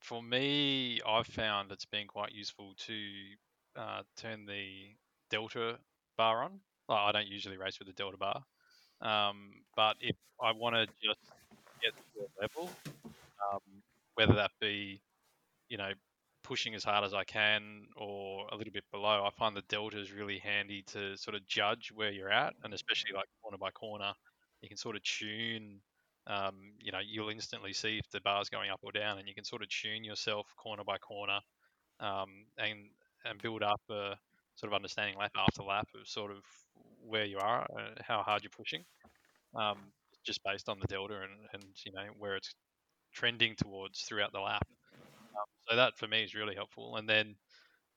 [0.00, 3.00] for me, I've found it's been quite useful to
[3.76, 4.94] uh, turn the
[5.30, 5.78] delta
[6.18, 6.60] bar on.
[6.90, 8.42] I don't usually race with the delta bar,
[9.00, 11.32] um, but if I want to just
[11.82, 12.70] get to a level,
[13.54, 13.62] um,
[14.16, 15.00] whether that be,
[15.70, 15.92] you know,
[16.48, 20.00] pushing as hard as I can or a little bit below, I find the delta
[20.00, 23.70] is really handy to sort of judge where you're at, and especially like corner by
[23.72, 24.14] corner,
[24.62, 25.82] you can sort of tune.
[26.26, 29.34] Um, you know, you'll instantly see if the bar's going up or down, and you
[29.34, 31.40] can sort of tune yourself corner by corner,
[32.00, 32.90] um, and
[33.24, 34.16] and build up a
[34.56, 36.44] sort of understanding lap after lap of sort of
[37.00, 38.84] where you are, and how hard you're pushing,
[39.54, 39.92] um,
[40.24, 42.54] just based on the delta and, and you know where it's
[43.14, 44.68] trending towards throughout the lap.
[45.36, 46.96] Um, so that for me is really helpful.
[46.96, 47.36] And then,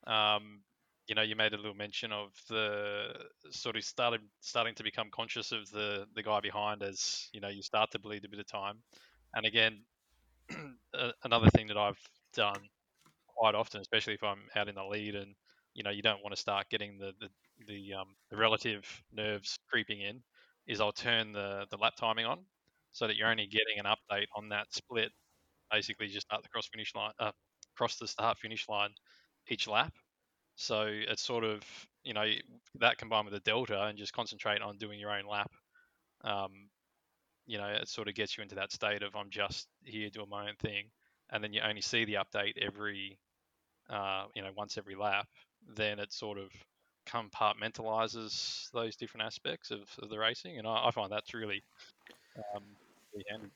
[0.07, 0.63] um,
[1.07, 3.13] you know, you made a little mention of the
[3.51, 7.49] sort of started starting to become conscious of the the guy behind as you know
[7.49, 8.83] you start to bleed a bit of time.
[9.35, 9.85] And again,
[11.23, 11.99] another thing that I've
[12.33, 12.69] done
[13.27, 15.35] quite often, especially if I'm out in the lead and
[15.73, 17.29] you know you don't want to start getting the the
[17.67, 20.23] the, um, the relative nerves creeping in,
[20.67, 22.45] is I'll turn the the lap timing on
[22.91, 25.11] so that you're only getting an update on that split,
[25.71, 27.31] basically just at the cross finish line, uh,
[27.75, 28.89] across the start finish line
[29.47, 29.93] each lap.
[30.55, 31.61] So it's sort of
[32.03, 32.25] you know
[32.79, 35.51] that combined with the delta and just concentrate on doing your own lap.
[36.23, 36.69] Um,
[37.47, 40.29] you know, it sort of gets you into that state of I'm just here doing
[40.29, 40.85] my own thing,
[41.31, 43.17] and then you only see the update every,
[43.89, 45.27] uh, you know, once every lap.
[45.75, 46.51] Then it sort of
[47.07, 51.63] compartmentalizes those different aspects of, of the racing, and I, I find that's really,
[52.55, 52.63] um,
[53.13, 53.49] really handy.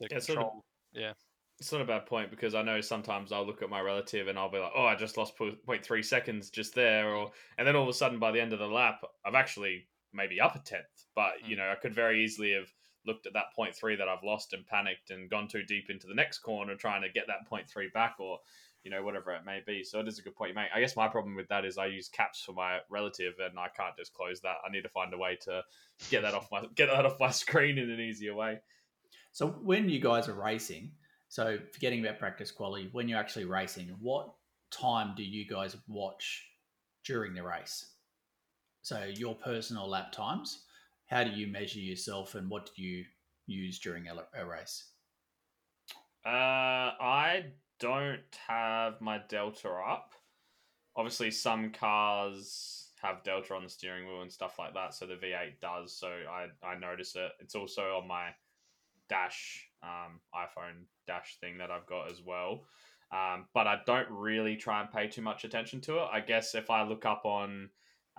[0.00, 1.12] The Yeah, sort of- control, yeah,
[1.60, 4.38] It's not a bad point because I know sometimes I'll look at my relative and
[4.38, 7.74] I'll be like, "Oh, I just lost po- 0.3 seconds just there," or and then
[7.74, 10.60] all of a sudden by the end of the lap, I've actually maybe up a
[10.60, 11.06] tenth.
[11.14, 11.58] But you Mm.
[11.58, 12.72] know, I could very easily have
[13.04, 16.14] looked at that 0.3 that I've lost and panicked and gone too deep into the
[16.14, 18.40] next corner trying to get that 0.3 back, or
[18.84, 19.82] you know whatever it may be.
[19.82, 20.70] So it is a good point you make.
[20.72, 23.68] I guess my problem with that is I use Kapps for my relative and I
[23.68, 24.58] can't just close that.
[24.64, 25.64] I need to find a way to
[26.08, 28.60] get that off my get that off my screen in an easier way.
[29.32, 30.92] So when you guys are racing,
[31.28, 34.32] so forgetting about practice quality, when you're actually racing, what
[34.70, 36.46] time do you guys watch
[37.04, 37.92] during the race?
[38.82, 40.64] So your personal lap times,
[41.06, 43.04] how do you measure yourself and what do you
[43.46, 44.90] use during a, a race?
[46.24, 46.28] Uh,
[47.00, 47.46] I
[47.78, 50.14] don't have my Delta up.
[50.96, 55.14] Obviously, some cars have Delta on the steering wheel and stuff like that, so the
[55.14, 55.96] V8 does.
[55.96, 57.30] So I I notice it.
[57.40, 58.30] It's also on my
[59.08, 62.64] dash um, iPhone dash thing that I've got as well.
[63.10, 66.08] Um, but I don't really try and pay too much attention to it.
[66.12, 67.70] I guess if I look up on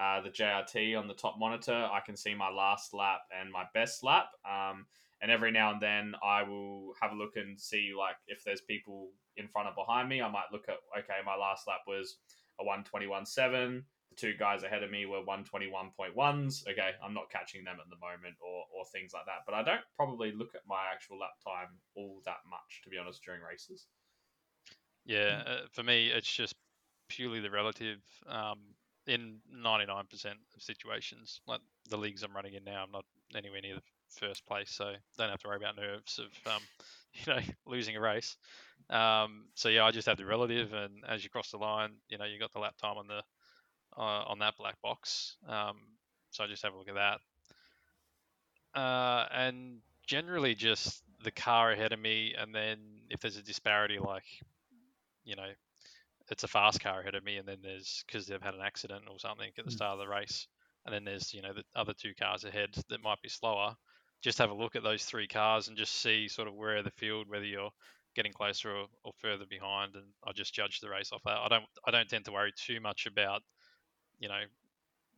[0.01, 3.65] uh, the JRT on the top monitor, I can see my last lap and my
[3.73, 4.29] best lap.
[4.49, 4.85] Um,
[5.21, 8.61] and every now and then I will have a look and see like if there's
[8.61, 10.21] people in front or behind me.
[10.21, 12.17] I might look at okay, my last lap was
[12.59, 13.83] a one twenty one seven.
[14.19, 16.63] Two guys ahead of me were one twenty one point ones.
[16.69, 19.45] Okay, I'm not catching them at the moment, or or things like that.
[19.45, 22.97] But I don't probably look at my actual lap time all that much, to be
[22.97, 23.87] honest, during races.
[25.05, 25.43] yeah.
[25.45, 26.55] Uh, for me, it's just
[27.09, 27.99] purely the relative.
[28.27, 28.59] Um,
[29.07, 33.05] in 99% of situations, like the leagues I'm running in now, I'm not
[33.35, 33.81] anywhere near the
[34.19, 36.61] first place, so don't have to worry about nerves of um,
[37.13, 38.37] you know losing a race.
[38.89, 42.17] Um, so yeah, I just have the relative, and as you cross the line, you
[42.17, 43.23] know you got the lap time on the
[43.99, 45.37] uh, on that black box.
[45.47, 45.77] Um,
[46.31, 47.19] so I just have a look at that,
[48.75, 53.99] uh, and generally just the car ahead of me, and then if there's a disparity,
[53.99, 54.25] like
[55.23, 55.49] you know
[56.29, 59.05] it's a fast car ahead of me, and then there's because they've had an accident
[59.09, 59.75] or something at the Mm.
[59.75, 60.47] start of the race,
[60.85, 63.75] and then there's you know the other two cars ahead that might be slower.
[64.21, 66.91] Just have a look at those three cars and just see sort of where the
[66.91, 67.71] field, whether you're
[68.15, 71.37] getting closer or, or further behind, and I just judge the race off that.
[71.37, 73.41] I don't I don't tend to worry too much about
[74.19, 74.41] you know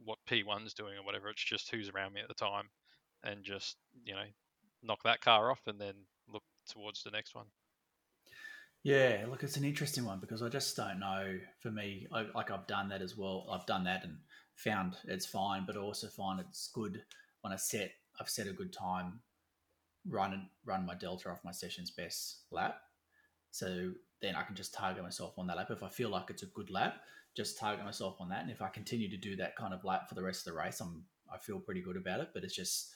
[0.03, 1.29] what P1's doing or whatever.
[1.29, 2.69] It's just who's around me at the time,
[3.23, 4.25] and just you know
[4.83, 5.93] knock that car off and then
[6.31, 7.45] look towards the next one.
[8.83, 11.37] Yeah, look, it's an interesting one because I just don't know.
[11.59, 13.47] For me, I, like I've done that as well.
[13.51, 14.17] I've done that and
[14.55, 17.03] found it's fine, but also find it's good
[17.41, 17.91] when I set.
[18.19, 19.19] I've set a good time,
[20.07, 22.81] run run my delta off my session's best lap.
[23.51, 23.91] So
[24.21, 25.69] then I can just target myself on that lap.
[25.69, 27.01] If I feel like it's a good lap,
[27.35, 28.41] just target myself on that.
[28.41, 30.59] And if I continue to do that kind of lap for the rest of the
[30.59, 32.29] race, I'm I feel pretty good about it.
[32.33, 32.91] But it's just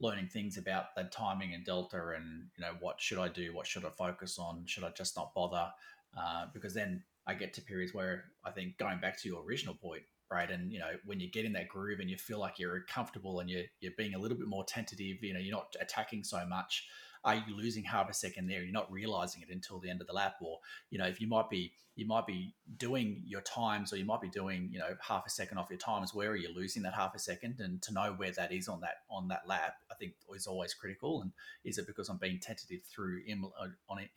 [0.00, 3.64] learning things about the timing and delta and you know what should i do what
[3.64, 5.70] should i focus on should i just not bother
[6.18, 9.72] uh, because then i get to periods where i think going back to your original
[9.72, 10.50] point right?
[10.50, 13.40] And you know, when you get in that groove and you feel like you're comfortable
[13.40, 16.44] and you're you're being a little bit more tentative, you know, you're not attacking so
[16.46, 16.86] much.
[17.24, 18.62] Are you losing half a second there?
[18.62, 20.58] You're not realizing it until the end of the lap, or
[20.90, 24.20] you know, if you might be you might be doing your times, or you might
[24.20, 26.14] be doing you know half a second off your times.
[26.14, 27.60] Where are you losing that half a second?
[27.60, 30.74] And to know where that is on that on that lap, I think is always
[30.74, 31.22] critical.
[31.22, 31.32] And
[31.64, 33.52] is it because I'm being tentative through Imola,
[33.88, 34.08] on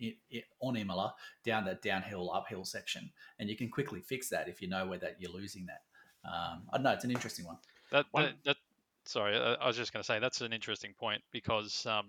[0.61, 1.13] on Imola
[1.45, 3.11] down that downhill uphill section?
[3.39, 5.81] And you can quickly fix that if you know where that you're losing that.
[6.25, 6.91] Um, I don't know.
[6.91, 7.57] It's an interesting one.
[7.91, 8.57] That, that, that
[9.05, 12.07] sorry, I, I was just going to say that's an interesting point because, um,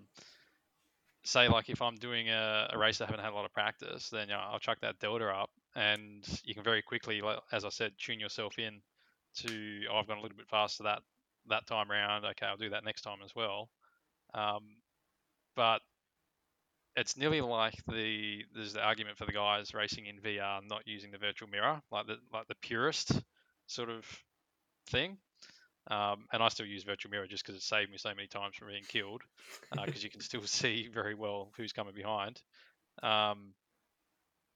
[1.23, 3.53] say, like if I'm doing a, a, race that I haven't had a lot of
[3.53, 7.65] practice, then you know, I'll chuck that delta up, and you can very quickly, as
[7.65, 8.81] I said, tune yourself in
[9.37, 11.01] to oh, I've gone a little bit faster that
[11.47, 12.25] that time around.
[12.25, 13.69] Okay, I'll do that next time as well.
[14.33, 14.63] Um,
[15.55, 15.81] but
[16.95, 21.11] it's nearly like the there's the argument for the guys racing in VR not using
[21.11, 23.21] the virtual mirror, like the like the purist
[23.67, 24.05] sort of
[24.87, 25.17] thing.
[25.89, 28.55] Um, and I still use virtual mirror just because it saved me so many times
[28.55, 29.23] from being killed,
[29.71, 32.41] because uh, you can still see very well who's coming behind.
[33.01, 33.53] Um,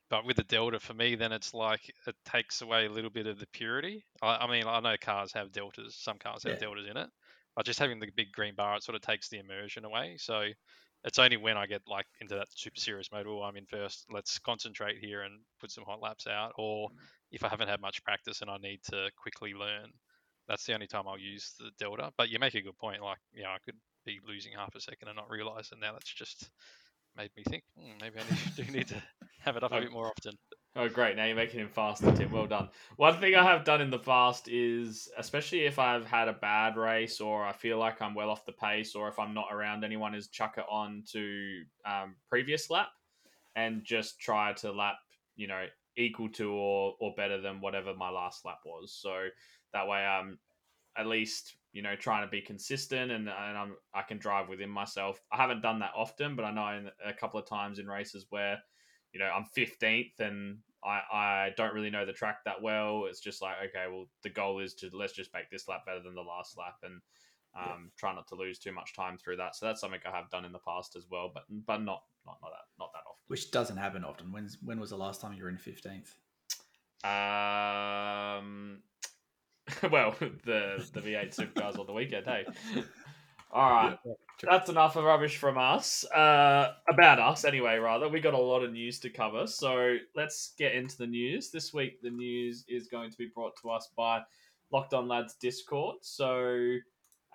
[0.10, 3.26] but with the delta, for me, then it's like it takes away a little bit
[3.26, 4.06] of the purity.
[4.22, 6.60] I, I mean, I know cars have deltas, some cars have yeah.
[6.60, 7.10] deltas in it,
[7.56, 10.18] but just having the big green bar, it sort of takes the immersion away.
[10.20, 10.46] So
[11.04, 14.06] it's only when I get like into that super serious mode, oh, I'm in first,
[14.12, 16.90] let's concentrate here and put some hot laps out, or
[17.32, 19.92] if I haven't had much practice and I need to quickly learn,
[20.48, 22.12] that's the only time I'll use the delta.
[22.18, 23.02] But you make a good point.
[23.02, 23.76] Like, yeah, I could
[24.06, 26.50] be losing half a second and not realize, and now that's just
[27.16, 29.02] made me think hmm, maybe I need, do need to
[29.40, 30.38] have it up a bit more often.
[30.76, 31.16] Oh, great!
[31.16, 32.32] Now you're making him faster, Tim.
[32.32, 32.70] Well done.
[32.96, 36.78] One thing I have done in the past is, especially if I've had a bad
[36.78, 39.84] race or I feel like I'm well off the pace, or if I'm not around
[39.84, 42.90] anyone, is chuck it on to um, previous lap
[43.56, 44.96] and just try to lap,
[45.36, 45.66] you know,
[45.96, 48.98] equal to or or better than whatever my last lap was.
[49.00, 49.28] So
[49.74, 50.40] that way I'm
[50.98, 54.70] at least you know trying to be consistent and and I'm I can drive within
[54.70, 55.20] myself.
[55.32, 58.28] I haven't done that often, but I know in a couple of times in races
[58.30, 58.60] where
[59.12, 63.06] you know I'm 15th and I I don't really know the track that well.
[63.10, 66.02] It's just like okay, well the goal is to let's just make this lap better
[66.02, 67.02] than the last lap and
[67.56, 67.76] um, yeah.
[67.98, 69.56] try not to lose too much time through that.
[69.56, 72.38] So that's something I have done in the past as well, but but not not
[72.42, 73.24] not that not that often.
[73.28, 74.32] Which doesn't happen often.
[74.32, 76.16] When's when was the last time you were in fifteenth?
[77.04, 78.80] Um,
[79.92, 82.26] well, the the V8 supercars on the weekend.
[82.26, 82.46] Hey,
[83.52, 83.98] all right,
[84.42, 86.04] that's enough of rubbish from us.
[86.12, 87.78] Uh, about us, anyway.
[87.78, 91.50] Rather, we got a lot of news to cover, so let's get into the news.
[91.50, 94.22] This week, the news is going to be brought to us by
[94.72, 95.98] Locked On Lads Discord.
[96.02, 96.78] So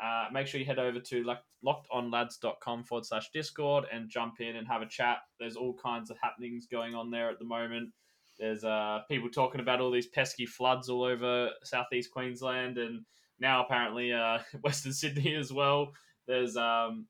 [0.03, 4.67] uh, make sure you head over to lockedonlads.com forward slash discord and jump in and
[4.69, 5.19] have a chat.
[5.41, 7.91] There's all kinds of happenings going on there at the moment.
[8.39, 13.05] There's uh, people talking about all these pesky floods all over southeast Queensland and
[13.41, 15.93] now apparently uh, Western Sydney as well.
[16.27, 17.07] There's um,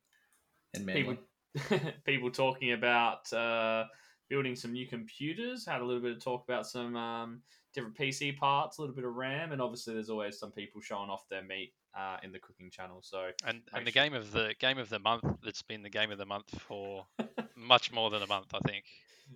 [0.86, 1.16] people,
[2.04, 3.84] people talking about uh,
[4.28, 5.66] building some new computers.
[5.66, 7.42] Had a little bit of talk about some um,
[7.74, 11.10] different PC parts, a little bit of RAM, and obviously there's always some people showing
[11.10, 13.00] off their meat uh, in the cooking channel.
[13.02, 14.02] So and and the sure.
[14.04, 17.06] game of the game of the month that's been the game of the month for
[17.56, 18.84] much more than a month, I think.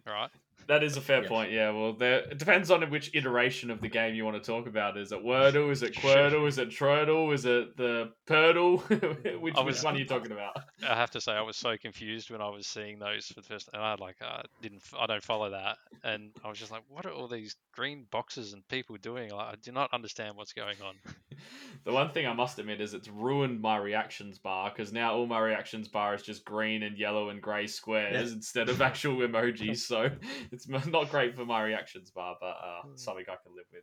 [0.06, 0.30] Right.
[0.68, 1.50] That is a fair point.
[1.50, 1.70] Yeah.
[1.70, 4.96] Well, there it depends on which iteration of the game you want to talk about.
[4.96, 5.70] Is it Wordle?
[5.70, 6.46] Is it Quordle?
[6.46, 7.34] Is it Troidle?
[7.34, 8.78] Is it the Purdle?
[9.40, 10.56] which, was, which one are you talking about?
[10.88, 13.42] I have to say, I was so confused when I was seeing those for the
[13.42, 13.70] first.
[13.72, 17.06] And I like, I didn't, I don't follow that, and I was just like, what
[17.06, 19.30] are all these green boxes and people doing?
[19.30, 20.94] Like, I do not understand what's going on.
[21.84, 25.26] the one thing I must admit is it's ruined my reactions bar because now all
[25.26, 28.36] my reactions bar is just green and yellow and grey squares yeah.
[28.36, 29.78] instead of actual emojis.
[29.78, 30.10] So
[30.50, 32.96] it's not great for my reactions bar, but uh, hmm.
[32.96, 33.82] something I can live with.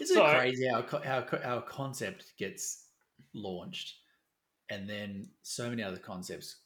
[0.00, 2.86] Isn't so, it crazy how, how our concept gets
[3.34, 3.96] launched,
[4.70, 6.56] and then so many other concepts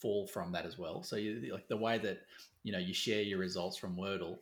[0.00, 1.02] fall from that as well.
[1.02, 2.20] So you like the way that
[2.62, 4.38] you know you share your results from Wordle,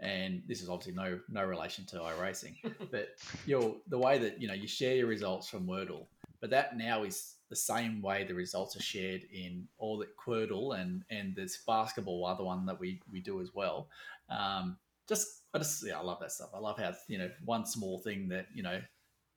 [0.00, 2.56] and this is obviously no no relation to iRacing,
[2.90, 3.08] but
[3.46, 6.06] you the way that you know you share your results from Wordle,
[6.40, 10.76] but that now is the same way the results are shared in all the Quordle
[10.76, 13.86] and and this basketball other one that we we do as well.
[14.28, 14.76] Um,
[15.08, 16.50] just I just yeah, I love that stuff.
[16.52, 18.80] I love how you know one small thing that you know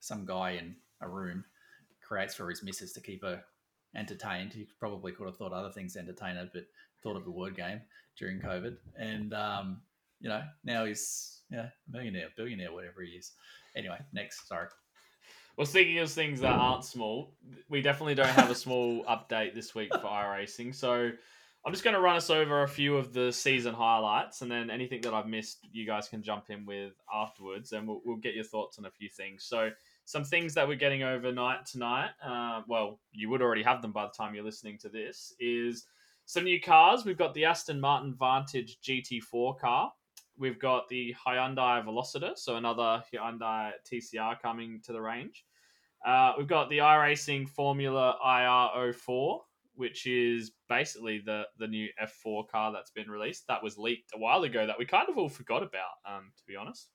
[0.00, 1.44] some guy in a room
[2.02, 3.40] creates for his missus to keep her
[3.94, 4.52] entertained.
[4.52, 6.64] He probably could have thought other things to entertain her, but
[7.04, 7.80] thought of a word game
[8.18, 8.78] during COVID.
[8.98, 9.80] And um,
[10.20, 13.30] you know now he's yeah millionaire, billionaire, whatever he is.
[13.76, 14.48] Anyway, next.
[14.48, 14.66] Sorry.
[15.58, 17.34] Well, speaking of things that aren't small,
[17.68, 20.72] we definitely don't have a small update this week for iRacing.
[20.72, 21.10] So
[21.66, 24.70] I'm just going to run us over a few of the season highlights, and then
[24.70, 28.36] anything that I've missed, you guys can jump in with afterwards, and we'll, we'll get
[28.36, 29.42] your thoughts on a few things.
[29.42, 29.70] So,
[30.04, 32.10] some things that we're getting overnight tonight.
[32.24, 35.34] Uh, well, you would already have them by the time you're listening to this.
[35.40, 35.86] Is
[36.24, 37.04] some new cars.
[37.04, 39.92] We've got the Aston Martin Vantage GT4 car.
[40.38, 45.44] We've got the Hyundai Velociter, so another Hyundai TCR coming to the range.
[46.06, 49.40] Uh, we've got the iRacing Formula IR04,
[49.74, 53.46] which is basically the the new F4 car that's been released.
[53.48, 56.42] That was leaked a while ago that we kind of all forgot about, um, to
[56.46, 56.90] be honest.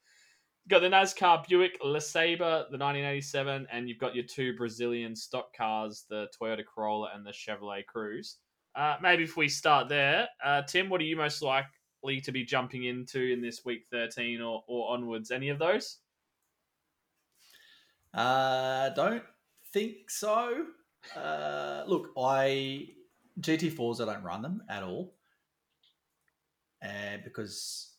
[0.66, 5.54] You've got the NASCAR Buick LeSabre, the 1987, and you've got your two Brazilian stock
[5.54, 8.36] cars, the Toyota Corolla and the Chevrolet Cruze.
[8.74, 12.46] Uh, maybe if we start there, uh, Tim, what are you most likely to be
[12.46, 15.32] jumping into in this week 13 or, or onwards?
[15.32, 15.98] Any of those?
[18.14, 19.24] Uh, don't
[19.74, 20.66] think so.
[21.16, 22.88] Uh, look, I
[23.40, 25.16] GT4s I don't run them at all,
[26.84, 27.94] uh, because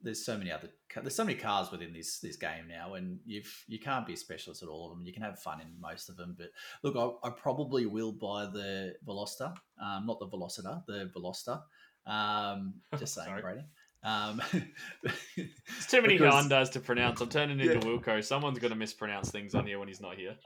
[0.00, 3.64] there's so many other there's so many cars within this this game now, and you've
[3.66, 5.06] you can't be a specialist at all of them.
[5.06, 6.50] You can have fun in most of them, but
[6.82, 11.60] look, I, I probably will buy the Veloster, um, not the Velociter, the Veloster.
[12.06, 13.64] Um, just saying, Brady.
[14.04, 14.42] Um,
[15.36, 17.20] There's too many because, Hyundais to pronounce.
[17.20, 17.80] I'm turning into yeah.
[17.80, 18.22] Wilco.
[18.22, 20.36] Someone's going to mispronounce things on here when he's not here.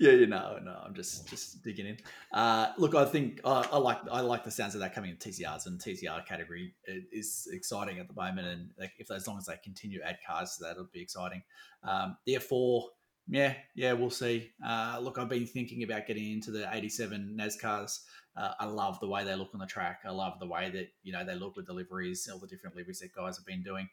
[0.00, 1.98] Yeah, you know, no, I'm just just digging in.
[2.32, 5.16] Uh, look, I think uh, I like I like the sounds of that coming in
[5.18, 9.44] TCRs and TCR category is exciting at the moment, and like, if as long as
[9.44, 11.42] they continue to add cars that, it'll be exciting.
[11.82, 12.84] Um, the F4,
[13.28, 14.52] yeah, yeah, we'll see.
[14.66, 17.98] Uh, look, I've been thinking about getting into the 87 NASCARs.
[18.36, 20.00] Uh, I love the way they look on the track.
[20.04, 23.00] I love the way that you know they look with deliveries, all the different liveries
[23.00, 23.88] that guys have been doing.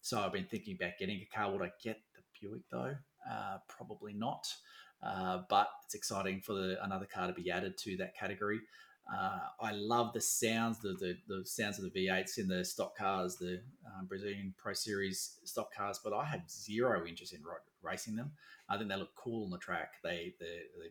[0.00, 1.52] So I've been thinking about getting a car.
[1.52, 2.94] Would I get the Buick though?
[3.30, 4.46] Uh, probably not.
[5.02, 8.60] Uh, but it's exciting for the, another car to be added to that category.
[9.12, 12.96] Uh, I love the sounds, the, the, the sounds of the V8s in the stock
[12.96, 17.40] cars, the um, Brazilian Pro Series stock cars, but I have zero interest in
[17.82, 18.30] racing them.
[18.68, 19.94] I think they look cool on the track.
[20.04, 20.46] They the,
[20.78, 20.90] the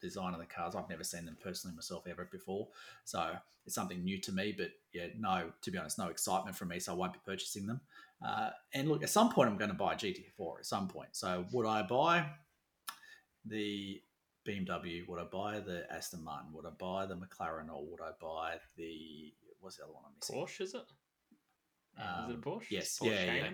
[0.00, 2.68] design of the cars, I've never seen them personally myself ever before,
[3.04, 3.32] so
[3.66, 4.54] it's something new to me.
[4.56, 7.66] But yeah, no, to be honest, no excitement from me, so I won't be purchasing
[7.66, 7.80] them.
[8.24, 11.10] Uh, and look, at some point, I'm going to buy a GT4 at some point.
[11.12, 12.26] So would I buy?
[13.44, 14.00] the
[14.46, 15.06] BMW?
[15.08, 16.52] Would I buy the Aston Martin?
[16.52, 20.12] Would I buy the McLaren or would I buy the what's the other one I'm
[20.18, 20.36] missing?
[20.36, 20.82] Porsche is it?
[21.98, 22.70] Um, is it a um, Porsche?
[22.70, 22.98] Yes.
[22.98, 23.50] Porsche yeah, yeah.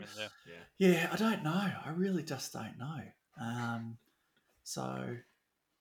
[0.78, 1.08] yeah, yeah.
[1.12, 1.50] I don't know.
[1.84, 3.00] I really just don't know.
[3.40, 3.98] Um,
[4.62, 5.16] so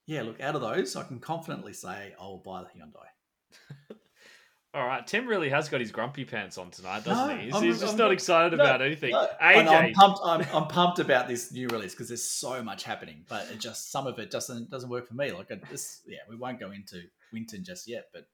[0.06, 3.98] yeah, look, out of those, I can confidently say I will buy the Hyundai.
[4.76, 7.46] All right, Tim really has got his grumpy pants on tonight, doesn't no, he?
[7.50, 9.12] He's, he's just I'm, not excited no, about anything.
[9.12, 9.26] No.
[9.42, 10.20] AJ, I'm pumped.
[10.22, 13.90] I'm, I'm, pumped about this new release because there's so much happening, but it just
[13.90, 15.32] some of it doesn't doesn't work for me.
[15.32, 18.28] Like this, yeah, we won't go into Winton just yet, but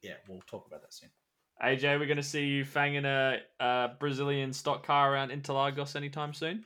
[0.00, 1.10] yeah, we'll talk about that soon.
[1.64, 6.32] AJ, we're going to see you fanging a, a Brazilian stock car around Interlagos anytime
[6.32, 6.64] soon.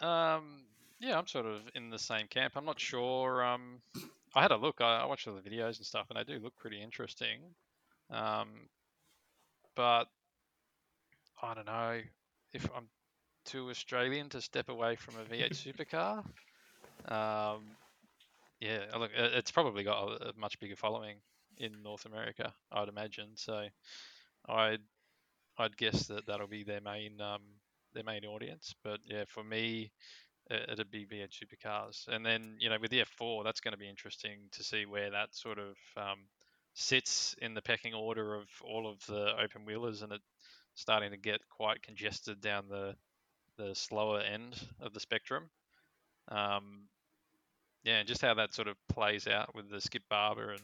[0.00, 0.65] Um,
[1.00, 2.54] yeah, I'm sort of in the same camp.
[2.56, 3.44] I'm not sure.
[3.44, 3.80] Um,
[4.34, 4.80] I had a look.
[4.80, 7.40] I, I watched all the videos and stuff, and they do look pretty interesting.
[8.10, 8.48] Um,
[9.74, 10.06] but
[11.42, 12.00] I don't know
[12.52, 12.88] if I'm
[13.44, 15.50] too Australian to step away from a V8
[15.90, 16.18] supercar.
[17.12, 17.62] Um,
[18.60, 21.16] yeah, look, it's probably got a, much bigger following
[21.58, 23.30] in North America, I'd imagine.
[23.34, 23.66] So,
[24.48, 24.80] I'd
[25.58, 27.42] I'd guess that that'll be their main um,
[27.94, 28.74] their main audience.
[28.82, 29.90] But yeah, for me,
[30.50, 33.88] it'd be V8 supercars, and then you know with the F4, that's going to be
[33.88, 36.20] interesting to see where that sort of um,
[36.74, 40.24] sits in the pecking order of all of the open wheelers, and it's
[40.74, 42.94] starting to get quite congested down the
[43.56, 45.48] the slower end of the spectrum.
[46.28, 46.88] Um,
[47.84, 50.62] yeah, and just how that sort of plays out with the Skip Barber and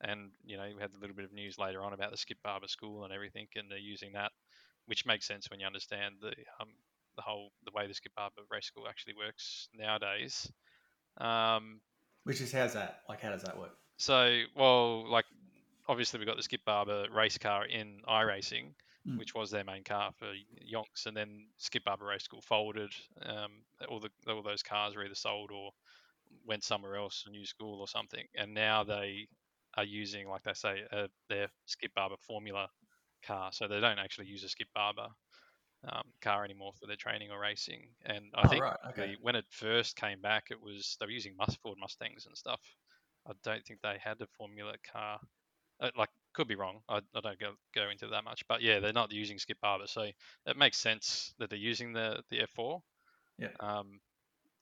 [0.00, 2.38] and you know we had a little bit of news later on about the Skip
[2.42, 4.32] Barber School and everything, and they're using that,
[4.86, 6.68] which makes sense when you understand the um,
[7.16, 10.50] the whole the way the Skip Barber Race School actually works nowadays.
[11.18, 11.80] Um,
[12.24, 13.20] which is how's that like?
[13.20, 13.76] How does that work?
[13.96, 15.26] So, well, like
[15.88, 18.74] obviously we got the Skip Barber race car in iRacing,
[19.06, 19.18] mm.
[19.18, 20.32] which was their main car for
[20.72, 22.92] Yonks, and then Skip Barber Race School folded.
[23.22, 25.70] Um, all the all those cars were either sold or
[26.46, 29.28] went somewhere else, a new school or something, and now they
[29.76, 32.68] are using, like they say, uh, their Skip Barber Formula
[33.24, 33.50] car.
[33.52, 35.08] So they don't actually use a Skip Barber
[35.88, 37.88] um, car anymore for their training or racing.
[38.04, 38.76] And I oh, think right.
[38.90, 39.16] okay.
[39.20, 42.60] when it first came back, it was they were using Ford Mustangs and stuff.
[43.26, 45.20] I don't think they had a Formula car
[45.80, 46.80] uh, like could be wrong.
[46.88, 49.86] I, I don't go go into that much, but yeah, they're not using Skip Barber,
[49.86, 52.80] so it makes sense that they're using the the F4.
[53.38, 53.48] Yeah.
[53.60, 54.00] Um,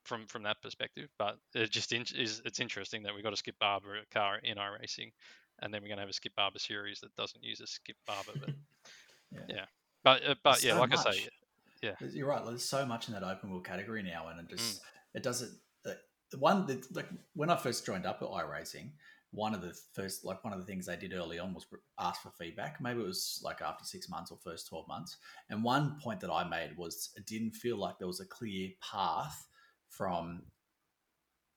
[0.04, 3.36] from from that perspective, but it just in, is it's interesting that we got a
[3.36, 5.12] Skip Barber car in our racing,
[5.60, 7.96] and then we're going to have a Skip Barber series that doesn't use a Skip
[8.06, 8.32] Barber.
[8.38, 8.50] But
[9.32, 9.40] Yeah.
[9.48, 9.64] yeah,
[10.04, 11.28] but uh, but There's yeah, so like I say,
[11.82, 11.94] yeah.
[12.00, 12.44] You're right.
[12.44, 14.56] There's so much in that open wheel category now, and it Mm.
[14.56, 14.80] just
[15.14, 15.52] it doesn't.
[15.84, 15.92] Uh,
[16.38, 18.92] one that like when I first joined up at iRacing,
[19.32, 21.66] one of the first like one of the things they did early on was
[21.98, 22.80] ask for feedback.
[22.80, 25.16] Maybe it was like after six months or first twelve months.
[25.50, 28.70] And one point that I made was it didn't feel like there was a clear
[28.80, 29.46] path
[29.88, 30.42] from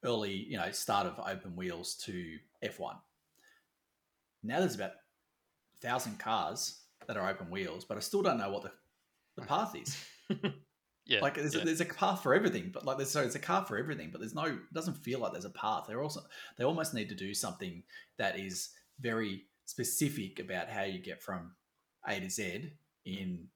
[0.03, 2.95] early, you know, start of open wheels to F1.
[4.43, 8.49] Now there's about a thousand cars that are open wheels, but I still don't know
[8.49, 8.71] what the,
[9.37, 9.97] the path is.
[11.07, 11.61] Yeah, like there's, yeah.
[11.61, 14.09] a, there's a path for everything, but like there's so it's a car for everything,
[14.11, 15.85] but there's no it doesn't feel like there's a path.
[15.87, 16.21] They're also
[16.57, 17.83] they almost need to do something
[18.17, 21.51] that is very specific about how you get from
[22.07, 22.71] A to Z
[23.05, 23.47] in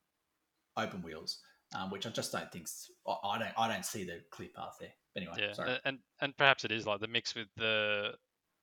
[0.78, 1.40] open wheels,
[1.76, 2.68] um, which I just don't think
[3.08, 4.94] I don't I don't see the clear path there.
[5.16, 5.80] But Anyway, yeah, sorry.
[5.86, 8.12] and and perhaps it is like the mix with the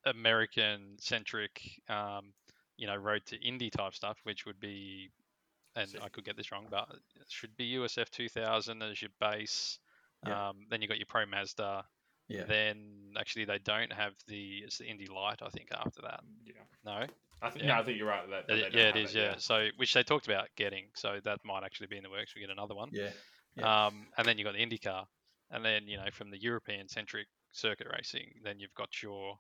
[0.05, 2.33] American centric, um,
[2.77, 5.11] you know, road to Indy type stuff, which would be,
[5.75, 9.79] and I could get this wrong, but it should be USF 2000 as your base.
[10.27, 10.49] Yeah.
[10.49, 11.85] Um, then you got your Pro Mazda.
[12.29, 16.21] yeah, Then actually they don't have the it's the Indy Light I think after that.
[16.45, 16.55] Yeah,
[16.85, 17.07] No,
[17.43, 17.75] I think Yeah.
[17.75, 18.29] no, I think you're right.
[18.31, 19.15] That, that Uh, yeah, it is.
[19.15, 19.37] Yeah.
[19.37, 22.35] so which they talked about getting, so that might actually be in the works.
[22.35, 22.89] We get another one.
[22.93, 23.11] yeah,
[23.55, 23.87] Yeah.
[23.87, 25.07] Um, and then you got the IndyCar,
[25.51, 29.39] and then you know from the European centric circuit racing, then you've got your,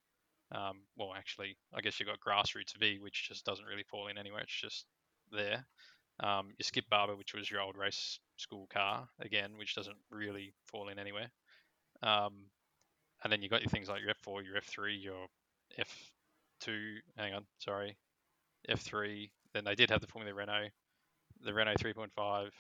[0.53, 4.19] um, well, actually, I guess you've got Grassroots V, which just doesn't really fall in
[4.19, 4.43] anywhere.
[4.43, 4.87] It's just
[5.33, 5.67] there.
[6.21, 10.55] Um, your Skip Barber, which was your old race school car, again, which doesn't really
[10.71, 11.31] fall in anywhere.
[12.03, 12.47] Um,
[13.23, 15.27] and then you got your things like your F4, your F3, your
[15.79, 16.97] F2.
[17.17, 17.97] Hang on, sorry,
[18.71, 19.31] F3.
[19.53, 20.69] Then they did have the Formula Renault,
[21.43, 22.51] the Renault 3.5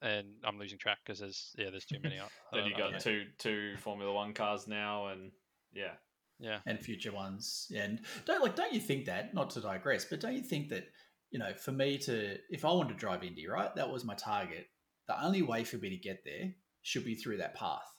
[0.00, 2.20] and I'm losing track because there's yeah there's too many.
[2.52, 2.78] Then you know.
[2.78, 2.98] got yeah.
[2.98, 5.32] two two Formula One cars now, and
[5.72, 5.94] yeah,
[6.38, 7.70] yeah and future ones.
[7.74, 10.88] And don't like don't you think that not to digress, but don't you think that
[11.30, 14.14] you know for me to if I wanted to drive Indy, right, that was my
[14.14, 14.66] target.
[15.08, 17.94] The only way for me to get there should be through that path.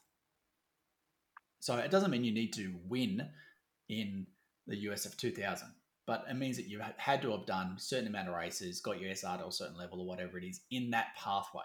[1.60, 3.28] So it doesn't mean you need to win
[3.90, 4.28] in
[4.68, 5.68] the USF 2000,
[6.06, 8.80] but it means that you ha- had to have done a certain amount of races,
[8.80, 11.64] got your SR to a certain level or whatever it is in that pathway.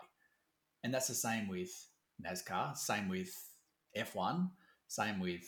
[0.83, 1.71] And that's the same with
[2.25, 3.31] NASCAR, same with
[3.97, 4.51] F1,
[4.89, 5.43] same with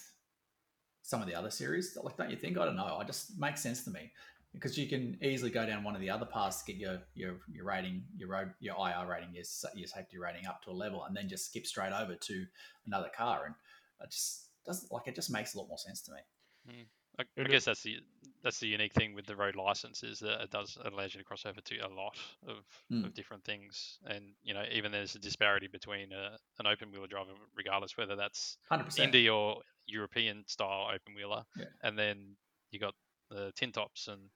[1.07, 1.97] some of the other series.
[2.03, 2.59] Like, don't you think?
[2.59, 2.99] I don't know.
[3.01, 4.11] It just makes sense to me
[4.53, 7.37] because you can easily go down one of the other paths to get your your
[7.51, 9.45] your rating, your road, your IR rating, your
[9.77, 12.45] your safety rating up to a level, and then just skip straight over to
[12.87, 13.47] another car.
[13.47, 13.55] And
[14.03, 15.15] it just doesn't like it.
[15.15, 16.87] Just makes a lot more sense to me.
[17.19, 17.99] I, I guess that's the
[18.43, 21.21] that's the unique thing with the road license is that it does it allows you
[21.21, 22.17] to cross over to a lot
[22.49, 22.57] of,
[22.93, 23.05] Mm.
[23.05, 27.07] of different things, and you know even there's a disparity between a, an open wheeler
[27.07, 29.07] driver, regardless whether that's Hundred percent.
[29.07, 31.65] Indy or European style open wheeler, Yeah.
[31.83, 32.37] and then
[32.71, 32.95] you got
[33.31, 34.31] the tin tops and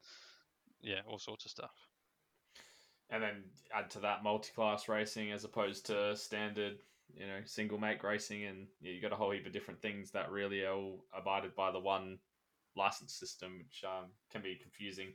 [0.80, 1.74] yeah all sorts of stuff.
[3.10, 3.42] and then
[3.74, 6.78] add to that multi-class racing as opposed to standard,
[7.12, 10.12] you know, single make racing, and yeah, you got a whole heap of different things
[10.12, 12.18] that really are all abided by the one
[12.76, 15.08] license system, which um, can be confusing.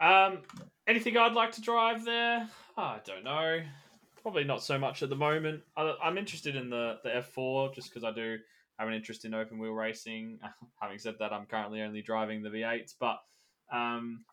[0.00, 0.42] Um,
[0.88, 2.48] anything I'd like to drive there?
[2.76, 3.60] I don't know.
[4.20, 5.62] Probably not so much at the moment.
[5.76, 8.38] I, I'm interested in the the F4 just because I do
[8.78, 10.38] have an interest in open wheel racing.
[10.80, 13.18] Having said that, I'm currently only driving the V8s, but
[13.72, 14.24] um,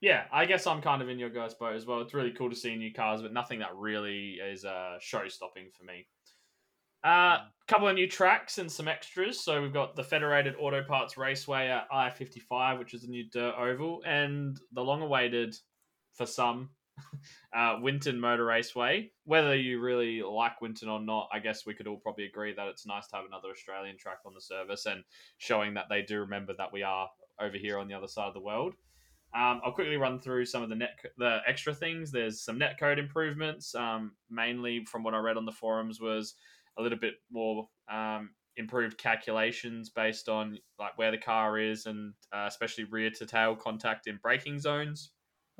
[0.00, 2.00] yeah, I guess I'm kind of in your guys' boat as well.
[2.00, 5.70] It's really cool to see new cars, but nothing that really is uh, show stopping
[5.76, 6.06] for me.
[7.04, 9.40] A couple of new tracks and some extras.
[9.40, 13.54] So we've got the Federated Auto Parts Raceway at I-55, which is a new dirt
[13.58, 15.56] oval, and the long-awaited,
[16.14, 16.70] for some,
[17.56, 19.10] uh, Winton Motor Raceway.
[19.24, 22.68] Whether you really like Winton or not, I guess we could all probably agree that
[22.68, 25.02] it's nice to have another Australian track on the service and
[25.38, 27.08] showing that they do remember that we are
[27.40, 28.74] over here on the other side of the world.
[29.34, 32.10] Um, I'll quickly run through some of the net the extra things.
[32.10, 33.74] There's some net code improvements.
[33.74, 36.34] Um, mainly from what I read on the forums was
[36.78, 42.14] a little bit more um, improved calculations based on like where the car is and
[42.34, 45.10] uh, especially rear to tail contact in braking zones.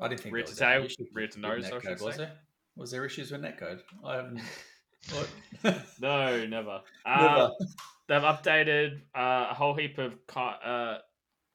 [0.01, 2.01] I didn't think there to was any tail, rear to with nose, I netcode, should
[2.01, 2.33] was there?
[2.77, 3.81] Was there issues with netcode?
[4.05, 4.41] I haven't.
[6.01, 6.81] No, never.
[7.07, 7.41] Never.
[7.41, 7.51] Um,
[8.09, 10.99] they've updated uh, a whole heap of ca- uh,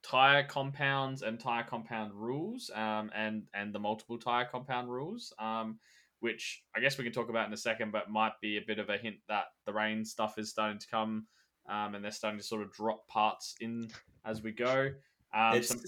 [0.01, 5.77] tire compounds and tire compound rules, um, and and the multiple tire compound rules, um,
[6.19, 8.79] which I guess we can talk about in a second, but might be a bit
[8.79, 11.27] of a hint that the rain stuff is starting to come,
[11.69, 13.89] um, and they're starting to sort of drop parts in
[14.25, 14.89] as we go.
[15.33, 15.81] Um, it's, some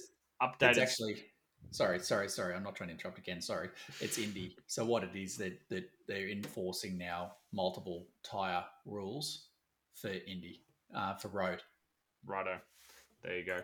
[0.61, 1.25] it's actually.
[1.72, 2.55] Sorry, sorry, sorry.
[2.55, 3.41] I'm not trying to interrupt again.
[3.41, 3.70] Sorry.
[3.99, 4.55] It's Indy.
[4.68, 9.47] So what it is that that they're enforcing now multiple tire rules
[9.93, 10.61] for Indy
[10.95, 11.61] uh, for road.
[12.26, 12.57] Righto.
[13.24, 13.59] There you go.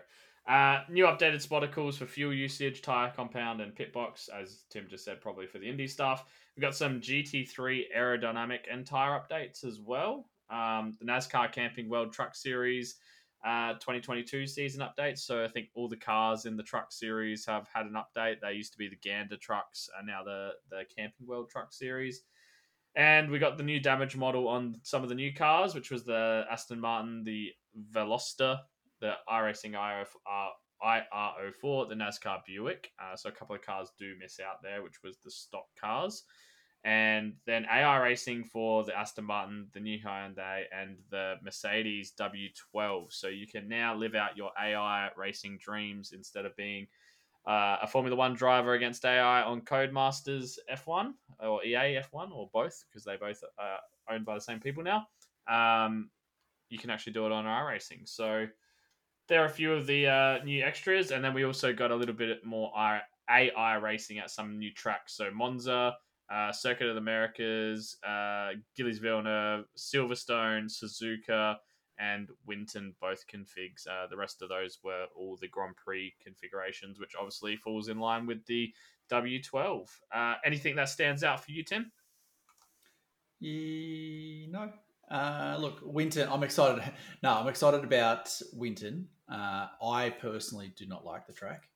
[0.46, 4.86] Uh, new updated spotter calls for fuel usage, tire compound, and pit box, as Tim
[4.90, 6.24] just said, probably for the Indy stuff.
[6.56, 10.28] We've got some GT3 aerodynamic and tire updates as well.
[10.50, 12.96] Um, the NASCAR Camping World Truck Series
[13.44, 15.20] uh, 2022 season updates.
[15.20, 18.36] So I think all the cars in the truck series have had an update.
[18.40, 22.22] They used to be the Gander trucks, and now the the Camping World Truck Series.
[22.94, 26.04] And we got the new damage model on some of the new cars, which was
[26.04, 27.50] the Aston Martin, the
[27.90, 28.58] Veloster,
[29.00, 32.90] the iRacing IR04, the NASCAR Buick.
[33.02, 36.24] Uh, so a couple of cars do miss out there, which was the stock cars.
[36.84, 43.12] And then AI Racing for the Aston Martin, the new Hyundai, and the Mercedes W12.
[43.12, 46.88] So you can now live out your AI racing dreams instead of being
[47.46, 52.84] uh, a Formula One driver against AI on Codemasters F1 or EA F1 or both
[52.88, 53.78] because they both are
[54.10, 55.06] owned by the same people now.
[55.48, 56.10] Um,
[56.68, 58.08] you can actually do it on iRacing.
[58.08, 58.46] So
[59.28, 61.96] there are a few of the uh, new extras, and then we also got a
[61.96, 62.72] little bit more
[63.28, 65.14] AI racing at some new tracks.
[65.14, 65.94] So Monza,
[66.32, 71.56] uh, Circuit of the Americas, uh, Gilles Villeneuve, Silverstone, Suzuka,
[71.98, 73.86] and Winton both configs.
[73.86, 77.98] Uh, the rest of those were all the Grand Prix configurations, which obviously falls in
[77.98, 78.72] line with the
[79.10, 79.88] W12.
[80.14, 81.92] Uh, anything that stands out for you, Tim?
[83.40, 84.72] Yeah, no.
[85.10, 86.28] Uh, look, Winton.
[86.30, 86.82] I'm excited.
[87.22, 89.08] No, I'm excited about Winton.
[89.30, 91.68] Uh, I personally do not like the track,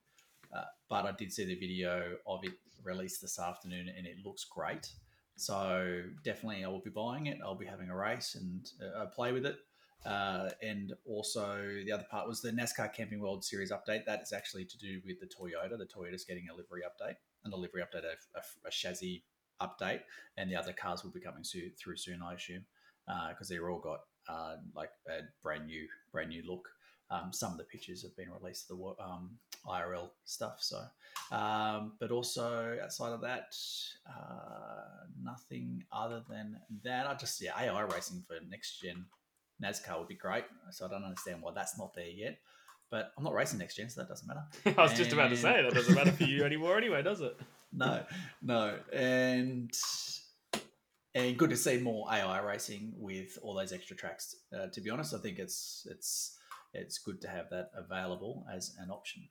[0.55, 2.53] uh, but I did see the video of it
[2.85, 4.89] released this afternoon, and it looks great.
[5.37, 7.39] So definitely, I will be buying it.
[7.45, 9.59] I'll be having a race and uh, play with it.
[10.05, 14.05] Uh, and also, the other part was the NASCAR Camping World Series update.
[14.07, 15.77] That is actually to do with the Toyota.
[15.77, 19.25] The Toyota's getting a livery update, and a livery update, a, a, a chassis
[19.61, 20.01] update,
[20.37, 22.65] and the other cars will be coming through soon, I assume,
[23.07, 26.69] because uh, they're all got uh, like a brand new, brand new look.
[27.11, 30.59] Um, some of the pictures have been released, the um, IRL stuff.
[30.61, 30.83] So,
[31.31, 33.55] um, but also outside of that,
[34.09, 37.07] uh, nothing other than that.
[37.07, 39.07] I just yeah, AI racing for next gen
[39.63, 40.45] NASCAR would be great.
[40.71, 42.39] So I don't understand why that's not there yet.
[42.91, 44.45] But I'm not racing next gen, so that doesn't matter.
[44.79, 44.99] I was and...
[44.99, 47.37] just about to say that doesn't matter for you anymore anyway, does it?
[47.73, 48.05] no,
[48.43, 49.73] no, and
[51.15, 54.37] and good to see more AI racing with all those extra tracks.
[54.57, 56.39] Uh, to be honest, I think it's it's
[56.77, 59.29] it's good to have that available as an option.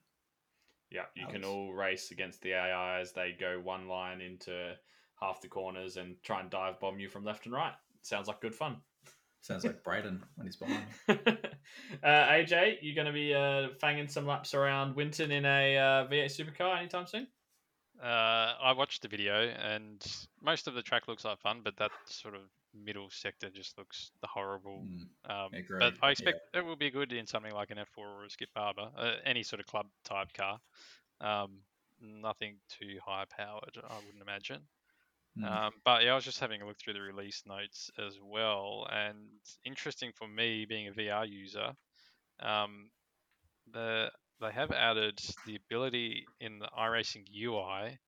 [0.90, 1.34] Yeah, you Alex.
[1.34, 4.74] can all race against the AI as they go one line into
[5.20, 7.74] half the corners and try and dive bomb you from left and right.
[8.02, 8.76] Sounds like good fun.
[9.40, 11.14] Sounds like Braden when he's behind me.
[12.02, 16.08] uh, AJ, you're going to be uh, fanging some laps around Winton in a uh,
[16.08, 17.28] V8 supercar anytime soon?
[18.02, 20.04] Uh, I watched the video, and
[20.42, 22.40] most of the track looks like fun, but that sort of
[22.84, 24.84] middle sector just looks the horrible.
[25.28, 26.60] Mm, um, but I expect yeah.
[26.60, 29.42] it will be good in something like an F4 or a Skip Barber, uh, any
[29.42, 30.58] sort of club type car.
[31.20, 31.58] Um,
[32.00, 34.60] nothing too high powered, I wouldn't imagine.
[35.38, 35.50] Mm.
[35.50, 38.86] Um, but yeah, I was just having a look through the release notes as well,
[38.90, 39.16] and
[39.64, 41.72] interesting for me being a VR user,
[42.40, 42.90] um,
[43.72, 44.10] the
[44.40, 47.98] they have added the ability in the iRacing UI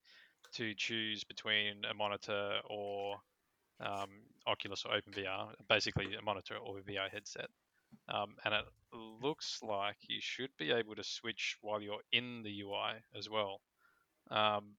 [0.53, 3.17] to choose between a monitor or
[3.81, 4.09] um,
[4.49, 7.49] Oculus or OpenVR, basically a monitor or a VR headset.
[8.09, 8.65] Um, and it
[9.23, 13.61] looks like you should be able to switch while you're in the UI as well,
[14.31, 14.77] um,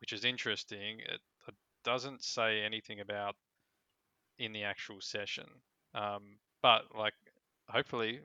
[0.00, 1.00] which is interesting.
[1.00, 3.34] It, it, doesn't say anything about
[4.38, 5.46] in the actual session,
[5.96, 7.14] um, but like
[7.68, 8.20] hopefully,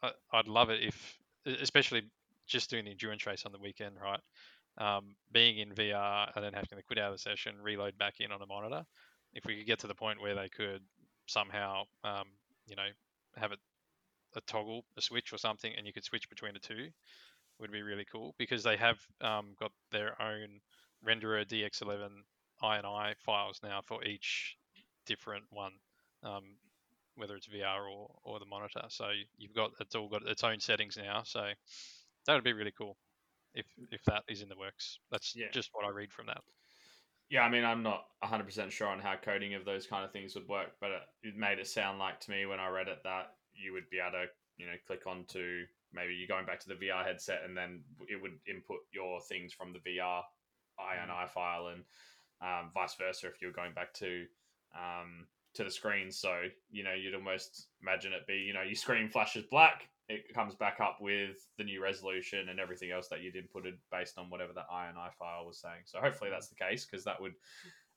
[0.00, 2.02] I, I'd love it if, especially
[2.46, 4.20] just doing the endurance race on the weekend, right?
[4.78, 8.20] Um, being in VR and then having to quit out of the session, reload back
[8.20, 8.86] in on a monitor
[9.34, 10.82] if we could get to the point where they could
[11.26, 12.24] somehow, um,
[12.66, 12.88] you know,
[13.36, 13.56] have a,
[14.36, 16.88] a toggle, a switch or something, and you could switch between the two,
[17.60, 20.60] would be really cool because they have um, got their own
[21.06, 22.08] renderer DX11
[22.62, 24.56] INI files now for each
[25.06, 25.72] different one,
[26.22, 26.44] um,
[27.16, 28.82] whether it's VR or, or the monitor.
[28.88, 31.22] So you've got it's all got its own settings now.
[31.24, 31.42] So
[32.26, 32.96] that would be really cool
[33.54, 34.98] if if that is in the works.
[35.10, 35.46] That's yeah.
[35.52, 36.42] just what I read from that.
[37.30, 40.34] Yeah, I mean, I'm not 100% sure on how coding of those kind of things
[40.34, 43.02] would work, but it, it made it sound like to me when I read it
[43.04, 44.24] that you would be able to,
[44.58, 48.20] you know, click onto maybe you're going back to the VR headset and then it
[48.20, 50.22] would input your things from the VR
[50.78, 51.30] INI mm.
[51.30, 51.82] file and
[52.42, 54.24] um, vice versa if you're going back to
[54.74, 56.10] um, to the screen.
[56.10, 60.34] So, you know, you'd almost imagine it be, you know, your screen flashes black, it
[60.34, 64.28] comes back up with the new resolution and everything else that you'd inputted based on
[64.28, 65.82] whatever that INI file was saying.
[65.84, 67.34] So hopefully that's the case because that would,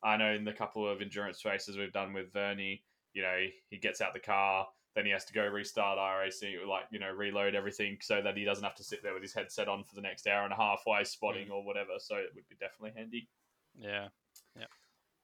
[0.03, 2.84] I know in the couple of endurance races we've done with Vernie,
[3.14, 6.84] you know, he gets out the car, then he has to go restart iRacing, like
[6.91, 9.68] you know, reload everything so that he doesn't have to sit there with his headset
[9.68, 11.93] on for the next hour and a half while he's spotting or whatever.
[11.97, 13.28] So it would be definitely handy.
[13.76, 14.09] Yeah.
[14.55, 14.66] Yeah.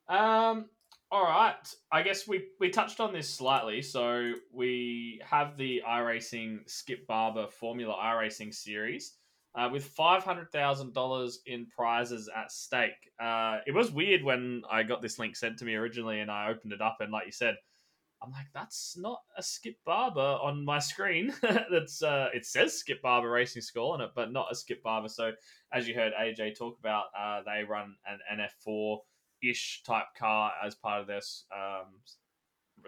[0.08, 0.66] Um.
[1.12, 1.56] All right.
[1.92, 3.82] I guess we we touched on this slightly.
[3.82, 9.16] So we have the iRacing Skip Barber Formula iRacing series.
[9.56, 13.12] Uh, with five hundred thousand dollars in prizes at stake.
[13.20, 16.50] Uh, it was weird when I got this link sent to me originally, and I
[16.50, 17.56] opened it up, and like you said,
[18.22, 21.34] I'm like, that's not a Skip Barber on my screen.
[21.72, 25.10] that's uh, it says Skip Barber Racing School on it, but not a Skip Barber.
[25.10, 25.32] So
[25.74, 28.20] as you heard AJ talk about, uh, they run an
[28.68, 29.00] NF4
[29.44, 31.22] ish type car as part of their
[31.56, 31.88] um,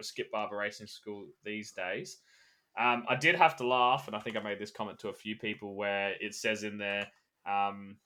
[0.00, 2.18] Skip Barber Racing School these days.
[2.78, 5.14] Um, I did have to laugh, and I think I made this comment to a
[5.14, 7.08] few people where it says in there
[7.46, 7.96] um,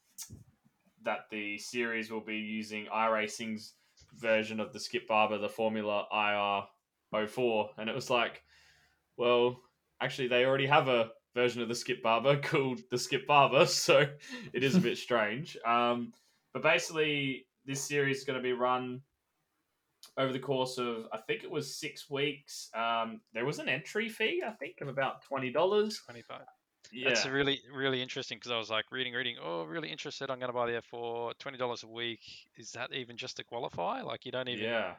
[1.04, 3.74] that the series will be using iRacing's
[4.18, 7.70] version of the Skip Barber, the Formula IR 04.
[7.78, 8.42] And it was like,
[9.16, 9.60] well,
[10.00, 14.06] actually, they already have a version of the Skip Barber called the Skip Barber, so
[14.52, 15.56] it is a bit strange.
[15.64, 16.12] Um,
[16.52, 19.00] but basically, this series is going to be run
[20.16, 22.70] over the course of I think it was six weeks.
[22.74, 26.00] Um, there was an entry fee, I think, of about twenty dollars.
[26.04, 26.42] Twenty five.
[26.92, 29.36] Yeah, That's really really interesting because I was like reading reading.
[29.42, 30.30] Oh, really interested.
[30.30, 31.32] I'm going to buy the F4.
[31.38, 32.20] Twenty dollars a week.
[32.56, 34.02] Is that even just to qualify?
[34.02, 34.64] Like you don't even.
[34.64, 34.92] yeah,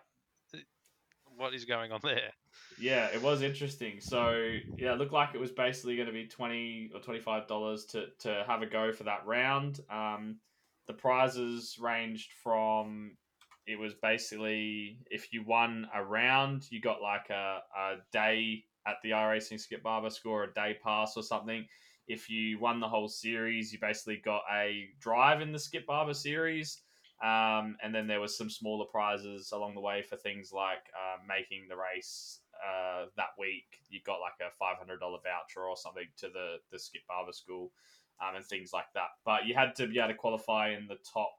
[1.38, 2.32] What is going on there?
[2.80, 3.07] yeah.
[3.13, 4.01] It was interesting.
[4.01, 4.32] So
[4.78, 7.86] yeah, it looked like it was basically going to be twenty or twenty five dollars
[7.86, 9.80] to to have a go for that round.
[9.89, 10.38] Um,
[10.88, 13.17] the prizes ranged from
[13.67, 18.95] it was basically if you won a round, you got like a, a day at
[19.03, 21.65] the iRacing Skip Barber score, a day pass or something.
[22.07, 26.13] If you won the whole series, you basically got a drive in the Skip Barber
[26.13, 26.81] series.
[27.21, 31.17] Um, and then there was some smaller prizes along the way for things like uh,
[31.27, 33.65] making the race uh, that week.
[33.89, 37.33] You got like a five hundred dollar voucher or something to the the Skip Barber
[37.33, 37.71] school,
[38.22, 39.09] um, and things like that.
[39.26, 41.32] But you had to be able to qualify in the top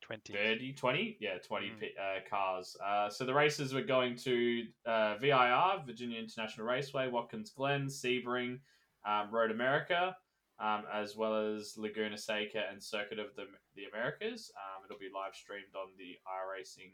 [0.00, 0.34] Twenty.
[0.34, 1.16] 30, 20?
[1.18, 1.82] Yeah, 20 Mm.
[1.98, 2.76] uh, cars.
[2.84, 8.58] Uh, so the races were going to uh, VIR, Virginia International Raceway, Watkins Glen, Sebring,
[9.06, 10.14] um, Road America,
[10.58, 13.44] um, as well as Laguna Seca and Circuit of the,
[13.76, 14.52] the Americas.
[14.56, 16.92] Um, it'll be live streamed on the iRacing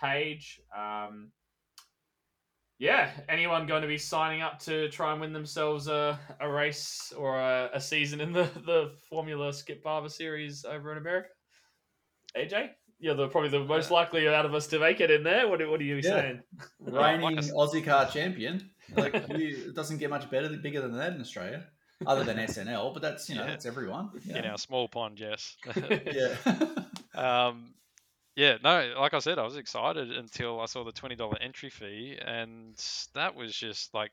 [0.00, 0.60] page.
[0.76, 1.30] Um,
[2.80, 7.12] yeah, anyone going to be signing up to try and win themselves a, a race
[7.14, 11.28] or a, a season in the, the Formula Skip Barber series over in America?
[12.34, 12.70] AJ?
[12.98, 15.46] You're the, probably the most likely out of us to make it in there.
[15.46, 16.02] What, what are you Yeah.
[16.02, 16.40] saying?
[16.80, 18.70] reigning like Aussie car champion.
[18.96, 21.66] Like you, it doesn't get much better, bigger than that in Australia,
[22.06, 22.94] other than SNL.
[22.94, 23.50] But that's you know Yeah.
[23.50, 24.08] that's everyone.
[24.24, 25.56] you In our small pond, yes.
[25.76, 26.34] yeah.
[27.14, 27.74] um,
[28.36, 31.70] yeah, no, like I said, I was excited until I saw the twenty dollar entry
[31.70, 32.76] fee, and
[33.14, 34.12] that was just like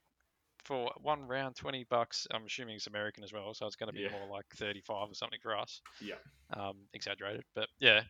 [0.66, 2.28] for one round twenty bucks.
[2.32, 4.10] I'm assuming it's American as well, so it's going to be Yeah.
[4.10, 5.82] more like thirty five or something for us.
[6.00, 6.16] Yeah.
[6.56, 8.04] um, exaggerated, but yeah,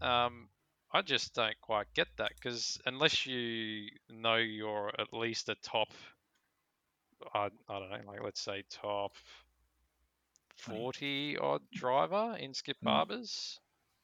[0.00, 0.48] um,
[0.92, 5.88] I just don't quite get that because unless you know you're at least a top,
[7.34, 9.12] I, I don't know, like let's say top
[10.56, 13.06] forty odd driver in Skip Mm.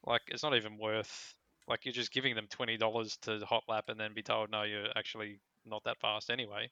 [0.05, 1.33] Like it's not even worth.
[1.67, 4.63] Like you're just giving them twenty dollars to hot lap and then be told no,
[4.63, 6.69] you're actually not that fast anyway,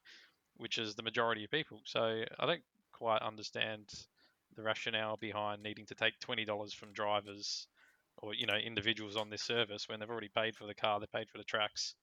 [0.55, 1.81] which is the majority of people.
[1.85, 2.63] So I don't
[2.93, 3.93] quite understand
[4.55, 7.67] the rationale behind needing to take twenty dollars from drivers
[8.17, 11.05] or you know individuals on this service when they've already paid for the car, they
[11.13, 11.95] paid for the tracks,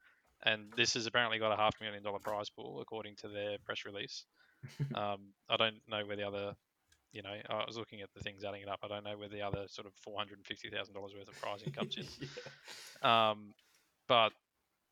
[0.44, 3.84] and this has apparently got a half million dollar prize pool according to their press
[3.84, 4.24] release.
[4.94, 6.54] um, I don't know where the other,
[7.14, 8.80] you know, I was looking at the things adding it up.
[8.82, 11.28] I don't know where the other sort of four hundred and fifty thousand dollars worth
[11.28, 12.04] of pricing comes in.
[13.02, 13.30] Yeah.
[13.30, 13.54] Um,
[14.08, 14.30] but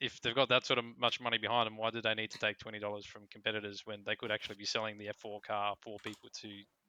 [0.00, 2.38] if they've got that sort of much money behind them, why do they need to
[2.38, 5.98] take twenty dollars from competitors when they could actually be selling the F4 car for
[6.04, 6.48] people to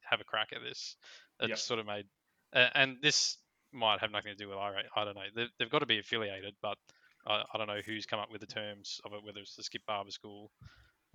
[0.10, 0.96] have a crack at this?
[1.40, 1.58] It's Yep.
[1.58, 2.06] sort of made,
[2.54, 3.38] uh, and this
[3.72, 4.84] might have nothing to do with IRA.
[4.96, 5.22] I don't know.
[5.36, 6.78] They've, they've got to be affiliated, but
[7.26, 9.24] I, I don't know who's come up with the terms of it.
[9.24, 10.52] Whether it's the Skip Barber School,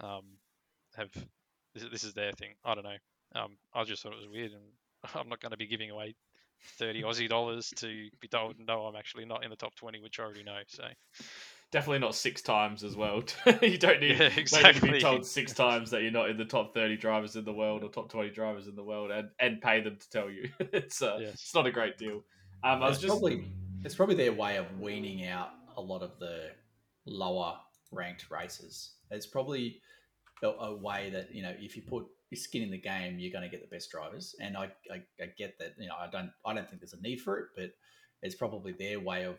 [0.01, 0.25] um,
[0.97, 1.11] have
[1.75, 2.55] this, this is their thing.
[2.65, 2.97] I don't know.
[3.35, 4.63] Um, I just thought it was weird, and
[5.15, 6.15] I'm not going to be giving away
[6.79, 10.19] 30 Aussie dollars to be told no, I'm actually not in the top 20, which
[10.19, 10.59] I already know.
[10.67, 10.85] So
[11.71, 13.23] Definitely not six times as well.
[13.63, 14.91] you don't need, Yeah, don't need to exactly.
[14.93, 17.85] be told six times that you're not in the top 30 drivers in the world
[17.85, 20.49] or top 20 drivers in the world and, and pay them to tell you.
[20.59, 21.35] it's uh, Yes.
[21.35, 22.25] it's not a great deal.
[22.65, 23.45] Um, I was it's just probably
[23.85, 26.51] it's probably their way of weaning out a lot of the
[27.05, 27.57] lower
[27.93, 28.95] ranked races.
[29.11, 29.81] It's probably
[30.43, 33.33] a, a way that you know if you put your skin in the game, you're
[33.33, 34.35] going to get the best drivers.
[34.41, 35.75] And I, I, I get that.
[35.79, 37.71] You know, I don't I don't think there's a need for it, but
[38.23, 39.39] it's probably their way of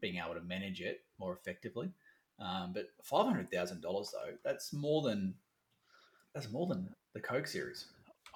[0.00, 1.90] being able to manage it more effectively.
[2.38, 5.34] Um, but five hundred thousand dollars though, that's more than
[6.34, 7.86] that's more than the Coke series.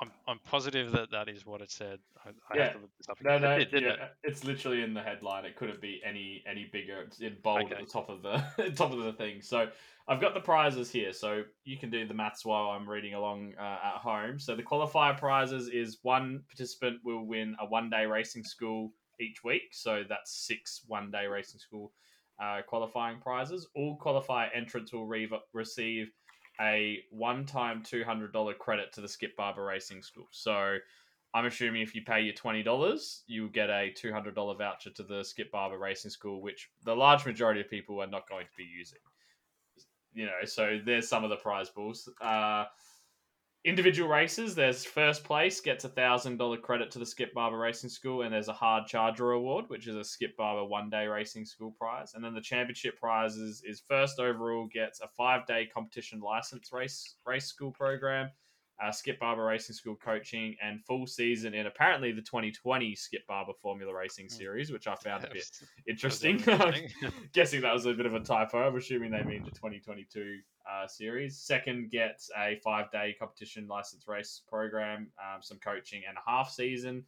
[0.00, 2.00] I'm, I'm positive that that is what it said.
[2.24, 2.64] I, I Yeah.
[2.64, 3.50] have to look this up No, again.
[3.50, 3.98] no, It did, yeah, it?
[4.22, 5.44] it's literally in the headline.
[5.44, 7.02] It couldn't be any any bigger.
[7.02, 9.40] It's in bold at the top of the top of the thing.
[9.42, 9.68] So
[10.08, 13.54] I've got the prizes here, so you can do the maths while I'm reading along
[13.58, 14.38] uh, at home.
[14.38, 19.44] So the qualifier prizes is one participant will win a one day racing school each
[19.44, 19.72] week.
[19.72, 21.92] So that's six one day racing school
[22.42, 23.68] uh, qualifying prizes.
[23.74, 26.10] All qualifier entrants will re- receive
[26.60, 30.28] a one time $200 credit to the Skip Barber Racing School.
[30.30, 30.78] So
[31.34, 35.50] I'm assuming if you pay your $20, you'll get a $200 voucher to the Skip
[35.50, 38.98] Barber Racing School, which the large majority of people are not going to be using.
[40.12, 42.08] You know, so there's some of the prize pools.
[42.20, 42.66] Uh,
[43.64, 47.90] individual races, there's first place gets a thousand dollar credit to the Skip Barber Racing
[47.90, 51.46] School, and there's a hard charger award, which is a Skip Barber one day racing
[51.46, 52.12] school prize.
[52.14, 57.16] And then the championship prizes is first overall gets a five day competition license race
[57.26, 58.30] race school program,
[58.82, 63.52] uh, Skip Barber Racing School coaching, and full season in apparently the 2020 Skip Barber
[63.60, 65.46] Formula Racing Series, which I found a bit
[65.86, 66.36] interesting.
[66.36, 66.88] interesting.
[67.32, 68.58] Guessing that was a bit of a typo.
[68.66, 70.38] I'm assuming they mean the 2022
[70.70, 71.38] uh, series.
[71.38, 76.50] Second gets a five day competition license race program, um, some coaching, and a half
[76.50, 77.04] season.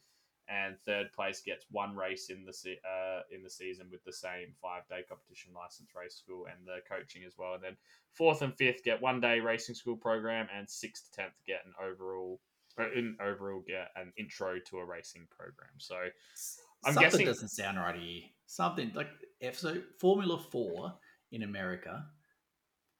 [0.48, 4.12] And third place gets one race in the se- uh, in the season with the
[4.12, 7.54] same five day competition license race school and the coaching as well.
[7.54, 7.76] And then
[8.12, 11.72] fourth and fifth get one day racing school program, and sixth to tenth get an
[11.84, 12.40] overall.
[12.78, 15.70] uh, In overall, get an intro to a racing program.
[15.78, 18.22] So I'm Something guessing- doesn't sound right here.
[18.46, 19.08] Something like
[19.40, 20.96] F so Formula Four
[21.32, 22.08] in America,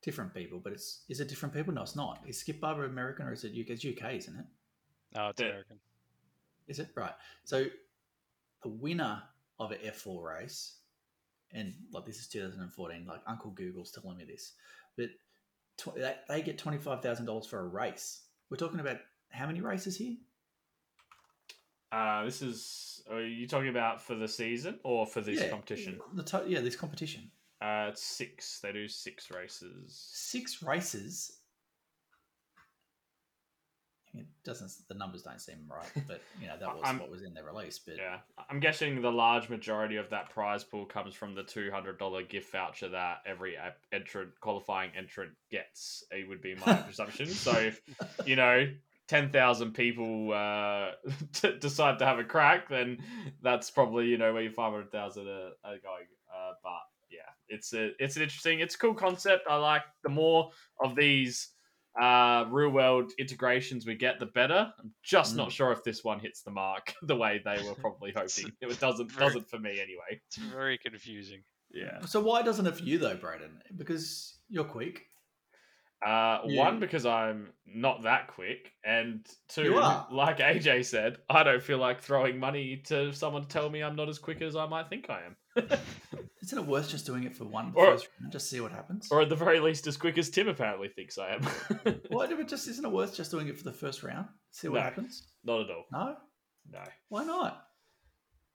[0.03, 1.73] different people, but it's is it different people?
[1.75, 2.23] No, it's not.
[2.27, 3.71] Is Skip Barber American or is it UK?
[3.71, 4.47] It's UK, isn't it?
[5.15, 5.49] No, it's Yeah.
[5.49, 5.79] American.
[6.69, 7.15] Is it right?
[7.45, 7.67] So
[8.63, 9.23] the winner
[9.59, 10.77] of an F4 race,
[11.53, 14.53] and like this is 2014, like Uncle Google's telling me this,
[14.97, 15.11] but
[15.79, 18.23] tw- they, they get twenty five thousand dollars for a race.
[18.51, 18.99] We're talking about
[19.31, 20.17] how many races here?
[21.93, 23.03] Uh, this is.
[23.11, 25.99] Are you talking about for the season or for this yeah, competition?
[26.15, 27.31] The to- yeah, this competition.
[27.61, 28.61] Uh, it's six.
[28.61, 29.97] They do six races.
[30.13, 31.39] Six races.
[34.15, 34.71] It doesn't.
[34.89, 37.45] The numbers don't seem right, but you know that was I'm- what was in their
[37.45, 37.79] release.
[37.79, 38.19] But Yeah,
[38.49, 42.23] I'm guessing the large majority of that prize pool comes from the two hundred dollar
[42.23, 43.57] gift voucher that every
[43.93, 46.05] entrant qualifying entrant gets.
[46.11, 47.27] It would be my presumption.
[47.27, 47.83] So if
[48.25, 48.69] you know.
[49.09, 50.89] 10,000 people uh,
[51.33, 52.99] t- decide to have a crack, then
[53.41, 55.31] that's probably, you know, where your 500,000 are,
[55.63, 56.07] are going.
[56.29, 59.47] Uh, but yeah, it's a, it's an interesting, it's a cool concept.
[59.49, 60.51] I like the more
[60.83, 61.51] of these
[62.01, 64.73] uh, real world integrations we get, the better.
[64.79, 65.39] I'm just Mm.
[65.39, 68.53] not sure if this one hits the mark the way they were probably hoping.
[68.61, 70.21] It doesn't, Very- doesn't for me anyway.
[70.29, 71.43] It's very confusing.
[71.73, 72.01] Yeah.
[72.07, 73.61] so why doesn't it for you though, Braden?
[73.77, 75.03] Because you're quick.
[76.05, 76.63] Uh, Yeah.
[76.65, 79.75] One, because I'm not that quick, and two,
[80.11, 83.97] like AJ said, I don't feel like throwing money to someone to tell me I'm
[83.97, 85.37] not as quick as I might think I am.
[86.43, 89.09] Isn't it worth just doing it for one Or- first round, just see what happens?
[89.11, 91.43] or at the very least, as quick as Tim apparently thinks I am.
[92.09, 94.29] Why do it just isn't it worth just doing it for the first round?
[94.53, 94.83] See what No.
[94.83, 95.27] happens?
[95.45, 95.85] not at all.
[95.93, 96.17] No?
[96.71, 96.83] No.
[97.09, 97.63] Why not?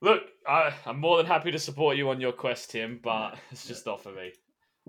[0.01, 3.67] Look, I, I'm more than happy to support you on your quest, Tim, but it's
[3.67, 4.31] just not for me.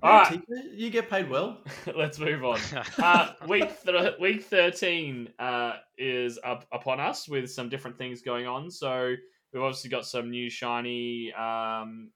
[0.01, 1.61] You're All a right, teacher, You get paid well.
[1.95, 2.59] let's move on.
[2.97, 8.47] uh, week th- week thirteen uh, is up upon us with some different things going
[8.47, 8.71] on.
[8.71, 9.13] So
[9.53, 12.09] we've obviously got some new shiny, um,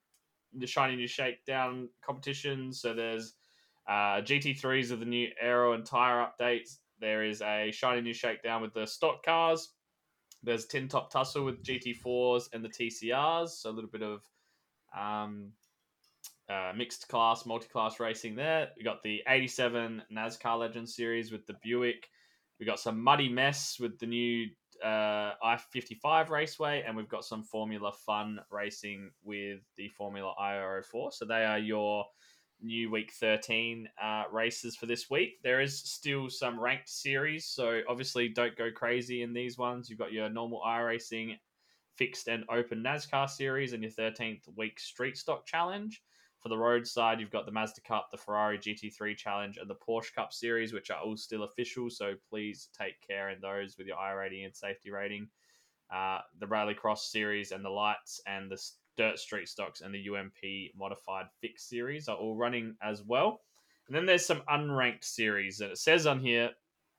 [0.53, 2.81] the shiny new shakedown competitions.
[2.81, 3.33] So there's
[3.87, 6.77] uh, GT3s of the new aero and tire updates.
[6.99, 9.73] There is a shiny new shakedown with the stock cars.
[10.43, 13.49] There's tin top tussle with GT4s and the TCRs.
[13.49, 14.23] So a little bit of
[14.97, 15.51] um,
[16.49, 18.69] uh, mixed class, multi class racing there.
[18.77, 22.09] We got the 87 NASCAR Legends series with the Buick.
[22.59, 24.47] We got some muddy mess with the new
[24.83, 31.13] uh, I 55 Raceway, and we've got some Formula Fun racing with the Formula IO4.
[31.13, 32.05] So they are your
[32.61, 35.39] new week 13 uh, races for this week.
[35.43, 39.89] There is still some ranked series, so obviously don't go crazy in these ones.
[39.89, 41.37] You've got your normal iRacing,
[41.95, 46.01] fixed and open NASCAR series, and your 13th week Street Stock Challenge.
[46.47, 49.75] For the road side, you've got the Mazda Cup, the Ferrari GT3 Challenge, and the
[49.75, 51.89] Porsche Cup Series, which are all still official.
[51.89, 55.27] So please take care in those with your iRating and safety rating.
[55.93, 58.57] Uh, the Rallycross Series and the Lights and the
[58.95, 63.41] Dirt Street Stocks and the UMP Modified Fix Series are all running as well.
[63.89, 66.51] And then there's some unranked series, and it says on here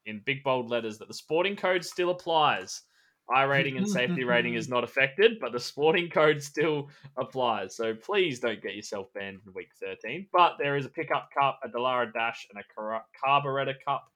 [0.05, 2.83] in big bold letters that the sporting code still applies.
[3.31, 7.77] iRating and safety rating is not affected, but the sporting code still applies.
[7.77, 10.27] So please don't get yourself banned in week 13.
[10.33, 14.11] But there is a pickup cup, a Delara Dash, and a Car- Carburetor Cup.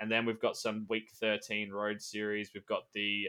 [0.00, 2.50] And then we've got some week 13 road series.
[2.54, 3.28] We've got the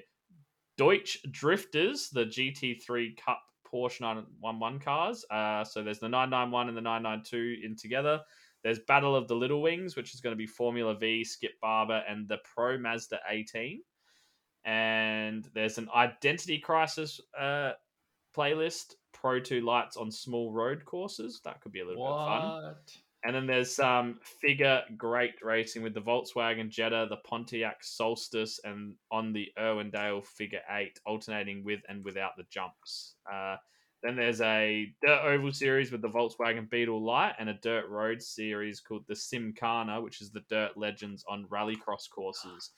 [0.78, 3.42] Deutsch Drifters, the GT3 Cup
[3.74, 5.26] Porsche 911 cars.
[5.30, 8.22] Uh, so there's the 991 and the 992 in together.
[8.64, 12.04] There's Battle of the Little Wings, which is going to be Formula V, Skip Barber,
[12.08, 13.82] and the Pro Mazda 18.
[14.66, 17.72] And there's an Identity Crisis uh,
[18.36, 21.42] playlist, Pro 2 lights on small road courses.
[21.44, 22.76] That could be a little bit of fun.
[23.26, 28.96] And then there's some figure great racing with the Volkswagen Jetta, the Pontiac Solstice, and
[29.12, 33.16] on the Irwindale Figure 8, alternating with and without the jumps.
[33.32, 33.56] Uh,
[34.02, 38.22] then there's a dirt oval series with the Volkswagen Beetle Lite and a dirt road
[38.22, 42.72] series called the Simcana, which is the dirt legends on rallycross courses.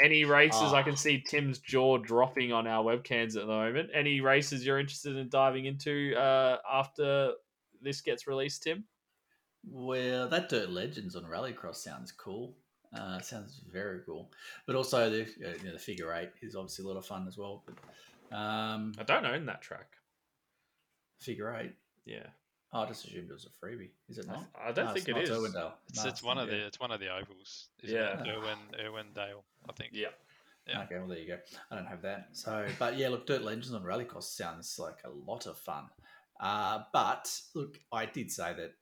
[0.00, 0.96] Any races I can Ah.
[0.96, 3.90] see Tim's jaw dropping on our webcams at the moment.
[3.92, 7.32] Any races you're interested in diving into uh, after
[7.80, 8.84] this gets released, Tim?
[9.64, 12.56] Well, that Dirt Legends on Rallycross sounds cool.
[12.96, 14.30] Uh, sounds very cool.
[14.66, 17.26] But also the uh, you know, the figure eight is obviously a lot of fun
[17.28, 17.62] as well.
[17.66, 19.96] But um, I don't own that track.
[21.20, 21.74] figure eight.
[22.04, 22.26] Yeah,
[22.72, 23.90] Oh, I just assumed it was a freebie.
[24.08, 24.44] Is it I, not?
[24.60, 25.30] I don't No, think it's it not is.
[25.30, 25.72] Irwindale.
[25.88, 27.68] It's, No, it's one of the it's one of the ovals.
[27.82, 28.20] isn't Yeah.
[28.22, 28.28] it?
[28.28, 29.90] Irwin Irwindale, I think.
[29.92, 30.08] Yeah,
[30.66, 30.82] Yeah.
[30.82, 31.38] Okay, well there you go.
[31.70, 32.28] I don't have that.
[32.32, 35.84] So, but yeah, look, Dirt Legends on Rallycross sounds like a lot of fun.
[36.40, 38.74] Uh, but look, I did say that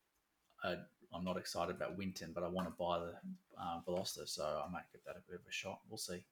[0.65, 0.77] uh,
[1.15, 3.15] I'm not excited about Winton, but I want to buy the
[3.61, 5.81] uh, Veloster, so I might give that a bit of a shot.
[5.89, 6.25] We'll see.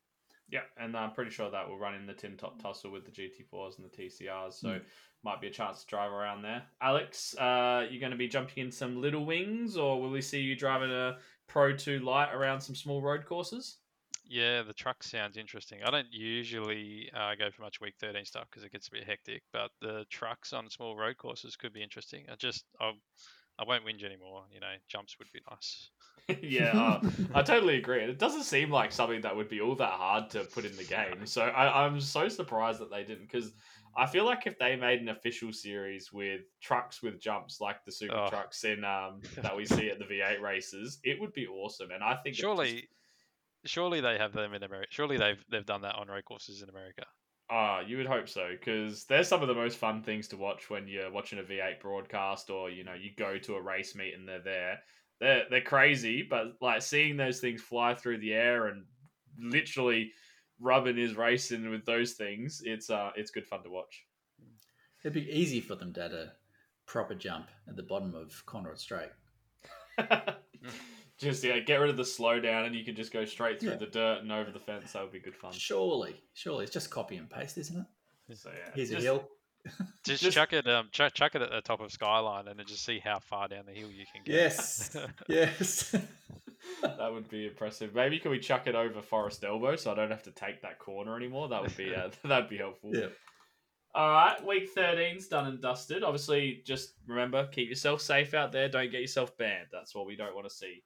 [0.50, 3.10] yeah, and I'm pretty sure that will run in the Tin Top Tussle with the
[3.10, 4.54] GT4s and the TCRs.
[4.54, 4.82] So Mm.
[5.24, 6.62] might be a chance to drive around there.
[6.80, 10.40] Alex, uh, you're going to be jumping in some Little Wings, or will we see
[10.40, 11.18] you driving a
[11.48, 13.78] Pro 2 Light around some small road courses?
[14.28, 15.82] Yeah, the truck sounds interesting.
[15.82, 19.04] I don't usually uh, go for much week 13 stuff because it gets a bit
[19.04, 22.28] hectic, but the trucks on small road courses could be interesting.
[22.28, 22.98] I just, I'll,
[23.58, 24.46] I won't whinge anymore.
[24.52, 25.90] You know, jumps would be nice.
[26.42, 28.02] yeah, uh, I totally agree.
[28.02, 30.84] It doesn't seem like something that would be all that hard to put in the
[30.84, 31.24] game.
[31.26, 33.54] So I, I'm so surprised that they didn't because
[33.96, 37.92] I feel like if they made an official series with trucks with jumps like the
[37.92, 38.28] super Oh.
[38.28, 41.90] trucks in um, that we see at the V8 races, it would be awesome.
[41.92, 42.88] And I think Surely,
[43.64, 44.88] surely they have them in America.
[44.90, 47.04] Surely they've they've done that on road courses in America.
[47.50, 50.68] Ah, you would hope so, because they're some of the most fun things to watch
[50.68, 54.14] when you're watching a V8 broadcast, or you know, you go to a race meet
[54.14, 54.78] and they're there.
[55.20, 58.84] They're they're crazy, but like seeing those things fly through the air and
[59.38, 60.12] literally
[60.60, 64.04] rubbing his racing with those things, it's uh, it's good fun to watch.
[65.02, 66.32] It'd be easy for them to add a
[66.86, 69.10] proper jump at the bottom of Conrod Straight.
[71.18, 73.76] just yeah, get rid of the slowdown, and you can just go straight through Yeah.
[73.76, 74.92] the dirt and over the fence.
[74.92, 75.52] That would be good fun.
[75.52, 77.78] Surely, surely it's just copy and paste, isn't
[78.30, 78.36] it?
[78.38, 79.28] So yeah, Here's a just- hill.
[80.06, 82.64] Just, Just- chuck it, um, chuck, chuck it at the top of Skyline, and then
[82.66, 84.34] just see how far down the hill you can get.
[84.34, 84.96] Yes,
[85.28, 85.90] yes.
[86.82, 87.94] that would be impressive.
[87.94, 90.78] Maybe can we chuck it over Forest Elbow so I don't have to take that
[90.78, 91.48] corner anymore?
[91.48, 92.94] That would be uh, that'd be helpful.
[92.94, 93.06] yeah.
[93.94, 96.02] All right, week 13's done and dusted.
[96.04, 98.68] Obviously, just remember keep yourself safe out there.
[98.68, 99.66] Don't get yourself banned.
[99.72, 100.82] That's what we don't want to see.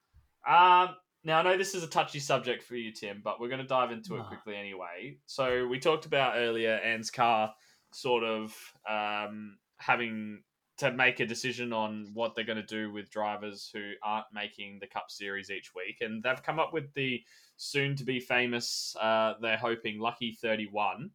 [0.49, 3.61] Um, now I know this is a touchy subject for you, Tim, but we're going
[3.61, 5.19] to dive into it quickly anyway.
[5.27, 7.51] So we talked about earlier Anscar
[7.93, 8.55] sort of
[8.89, 10.43] um, having
[10.79, 14.79] to make a decision on what they're going to do with drivers who aren't making
[14.81, 17.23] the Cup Series each week, and they've come up with the
[17.57, 18.97] soon-to-be famous.
[19.01, 21.11] Uh, they're hoping Lucky Thirty One.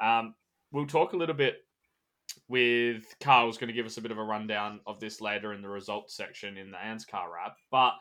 [0.00, 0.34] Um,
[0.72, 1.58] we'll talk a little bit
[2.48, 5.60] with Carl's going to give us a bit of a rundown of this later in
[5.60, 7.56] the results section in the Anscar wrap.
[7.70, 7.94] But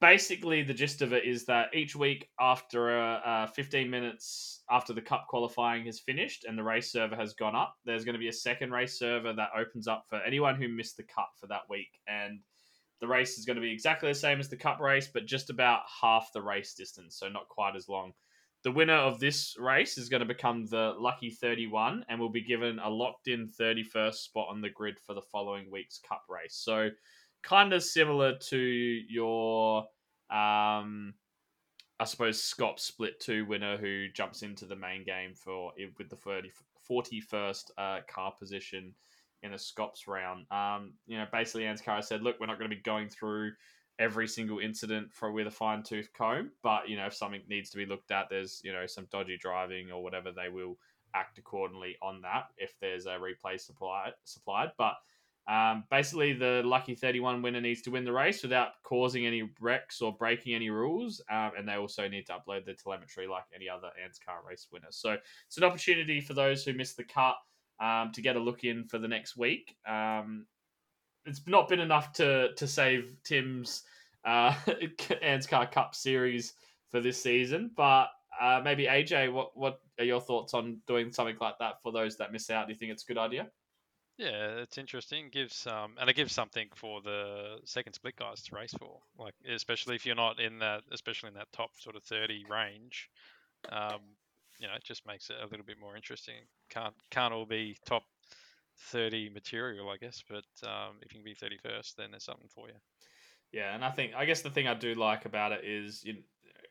[0.00, 4.92] basically, the gist of it is that each week after uh, uh, 15 minutes after
[4.92, 8.20] the cup qualifying has finished and the race server has gone up, there's going to
[8.20, 11.46] be a second race server that opens up for anyone who missed the cup for
[11.48, 12.00] that week.
[12.06, 12.40] And
[13.00, 15.50] the race is going to be exactly the same as the cup race, but just
[15.50, 18.12] about half the race distance, so not quite as long.
[18.64, 22.42] The winner of this race is going to become the lucky 31 and will be
[22.42, 26.56] given a locked in 31st spot on the grid for the following week's cup race.
[26.56, 26.90] So,
[27.48, 29.78] kind of similar to your,
[30.30, 31.14] um,
[31.98, 36.16] I suppose, Scott Split 2 winner who jumps into the main game for with the
[36.16, 36.50] 30,
[36.90, 38.94] 41st uh, car position
[39.42, 40.46] in a Scops round.
[40.50, 43.52] Um, you know, basically, Anscar said, look, we're not going to be going through
[43.98, 46.50] every single incident for with a fine tooth comb.
[46.62, 49.38] But you know, if something needs to be looked at, there's you know some dodgy
[49.38, 50.76] driving or whatever, they will
[51.14, 54.12] act accordingly on that if there's a replay supplied.
[54.24, 54.94] Supplied, but
[55.48, 60.02] Um, basically, the lucky 31 winner needs to win the race without causing any wrecks
[60.02, 61.22] or breaking any rules.
[61.30, 64.88] Um, and they also need to upload the telemetry like any other Anscar race winner.
[64.90, 65.16] So
[65.46, 67.36] it's an opportunity for those who missed the cut
[67.80, 69.74] um, to get a look in for the next week.
[69.88, 70.46] Um,
[71.24, 73.82] it's not been enough to to save Tim's
[74.24, 74.52] uh,
[75.22, 76.54] Anscar Cup series
[76.90, 78.08] for this season, but
[78.40, 82.16] uh, maybe AJ, what what are your thoughts on doing something like that for those
[82.16, 82.66] that miss out?
[82.66, 83.48] Do you think it's a good idea?
[84.18, 85.28] Yeah, it's interesting.
[85.30, 88.98] Gives um, and it gives something for the second split guys to race for.
[89.16, 93.08] Like especially if you're not in that, especially in that top sort of thirty range.
[93.70, 94.00] Um,
[94.58, 96.34] you know, it just makes it a little bit more interesting.
[96.68, 98.02] Can't can't all be top
[98.90, 100.22] thirty material, I guess.
[100.28, 102.74] But um, if you can be thirty first, then there's something for you.
[103.52, 106.16] Yeah, and I think I guess the thing I do like about it is you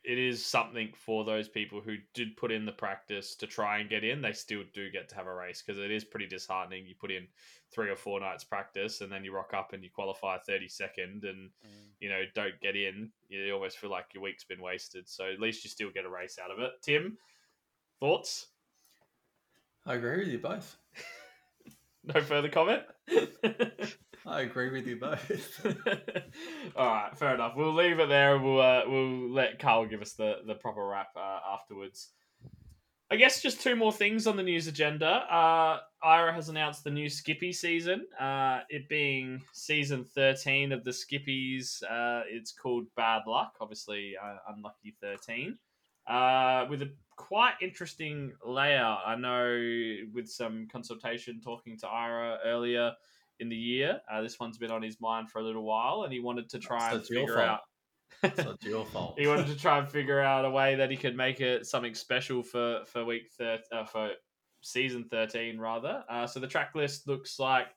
[0.08, 3.90] it is something for those people who did put in the practice to try and
[3.90, 4.22] get in.
[4.22, 6.86] They still do get to have a race because it is pretty disheartening.
[6.86, 7.26] You put in
[7.74, 11.50] three or four nights practice and then you rock up and you qualify 32nd and
[11.50, 11.90] Mm.
[12.00, 13.12] you know don't get in.
[13.28, 15.06] You almost feel like your week's been wasted.
[15.06, 16.72] So at least you still get a race out of it.
[16.80, 17.18] Tim,
[18.00, 18.46] thoughts?
[19.84, 20.76] I agree with you both.
[22.04, 22.84] No further comment.
[24.26, 25.66] I agree with you both.
[26.76, 27.54] All right, fair enough.
[27.56, 28.38] We'll leave it there.
[28.38, 32.10] We'll uh, we'll let Carl give us the the proper wrap uh, afterwards.
[33.10, 35.06] I guess just two more things on the news agenda.
[35.06, 38.06] Uh, Ira has announced the new Skippy season.
[38.20, 41.82] Uh, it being season thirteen of the Skippies.
[41.84, 43.54] Uh, it's called Bad Luck.
[43.60, 45.58] Obviously, uh, unlucky thirteen.
[46.06, 49.00] Uh, with a quite interesting layout.
[49.06, 52.92] I know with some consultation talking to Ira earlier
[53.40, 54.00] in the year.
[54.10, 56.58] Uh, this one's been on his mind for a little while, and he wanted to
[56.58, 57.60] try So and figure out.
[58.22, 59.14] so it's your fault.
[59.18, 61.94] he wanted to try and figure out a way that he could make it something
[61.94, 64.10] special for for week thir- uh, for
[64.62, 66.04] season thirteen rather.
[66.10, 67.68] Uh, so the track list looks like.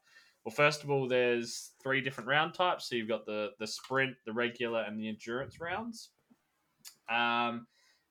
[0.44, 2.90] Well, first of all, there's three different round types.
[2.90, 6.10] So you've got the the sprint, the regular, and the endurance rounds.
[7.10, 7.68] Um,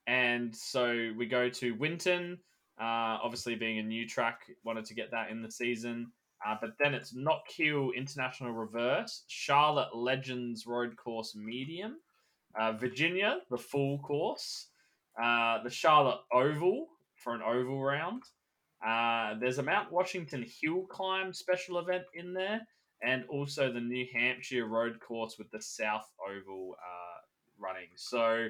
[0.07, 2.37] and so we go to Winton,
[2.79, 6.11] uh, obviously being a new track, wanted to get that in the season.
[6.45, 7.13] Uh, but then it's
[7.55, 11.97] Hill International Reverse, Charlotte Legends Road Course Medium,
[12.59, 14.67] uh, Virginia, the full course,
[15.21, 18.23] uh, the Charlotte Oval for an oval round.
[18.85, 22.61] Uh, there's a Mount Washington Hill Climb special event in there,
[23.03, 27.19] and also the New Hampshire Road Course with the South Oval uh,
[27.59, 27.89] running.
[27.95, 28.47] So,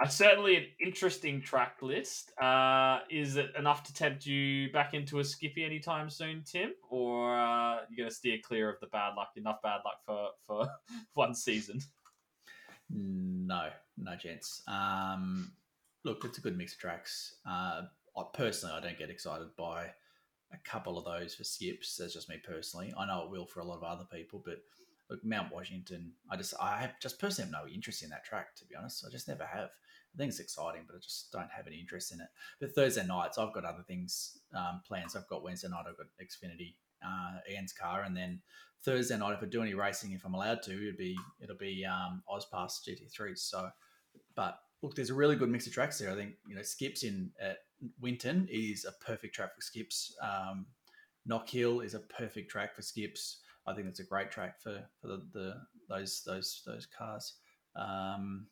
[0.00, 2.32] uh, certainly an interesting track list.
[2.40, 6.72] Uh, is it enough to tempt you back into a Skippy anytime soon, Tim?
[6.88, 9.30] Or uh, you're going to steer clear of the bad luck?
[9.36, 10.68] Enough bad luck for, for
[11.14, 11.80] one season.
[12.90, 14.62] No, no, gents.
[14.68, 15.52] Um,
[16.04, 17.36] look, it's a good mix of tracks.
[17.46, 17.82] Uh,
[18.16, 19.86] I, personally, I don't get excited by
[20.52, 21.96] a couple of those for skips.
[21.96, 22.92] That's just me personally.
[22.96, 24.62] I know it will for a lot of other people, but
[25.10, 26.12] look, Mount Washington.
[26.30, 28.54] I just, I have just personally have no interest in that track.
[28.56, 29.70] To be honest, I just never have.
[30.14, 32.28] I think it's exciting, but I just don't have any interest in it.
[32.60, 35.10] But Thursday nights, I've got other things um, planned.
[35.10, 36.74] So I've got Wednesday night, I've got Xfinity,
[37.04, 38.40] uh, Anscar, and then
[38.84, 41.84] Thursday night, if I do any racing, if I'm allowed to, it'd be it'll be
[41.84, 43.36] um, Ozpass GT3.
[43.38, 43.70] So,
[44.34, 46.10] but look, there's a really good mix of tracks there.
[46.10, 47.58] I think you know Skips in at
[48.00, 50.16] Winton is a perfect track for Skips.
[50.22, 50.66] Um,
[51.26, 53.40] Knock Hill is a perfect track for Skips.
[53.66, 55.54] I think it's a great track for for the, the
[55.88, 57.34] those those those cars.
[57.76, 58.46] Um,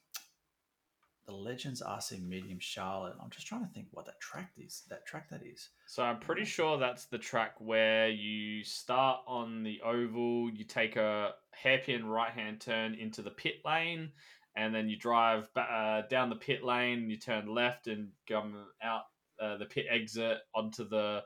[1.27, 3.15] the Legends RC Medium Charlotte.
[3.23, 4.85] I'm just trying to think what that track is.
[4.89, 5.71] That track that is.
[5.87, 10.97] So I'm pretty sure that's the track where you start on the oval, you take
[10.97, 14.13] a hairpin right hand turn into the pit lane,
[14.57, 19.03] and then you drive uh, down the pit lane, you turn left and come out
[19.41, 21.23] uh, the pit exit onto the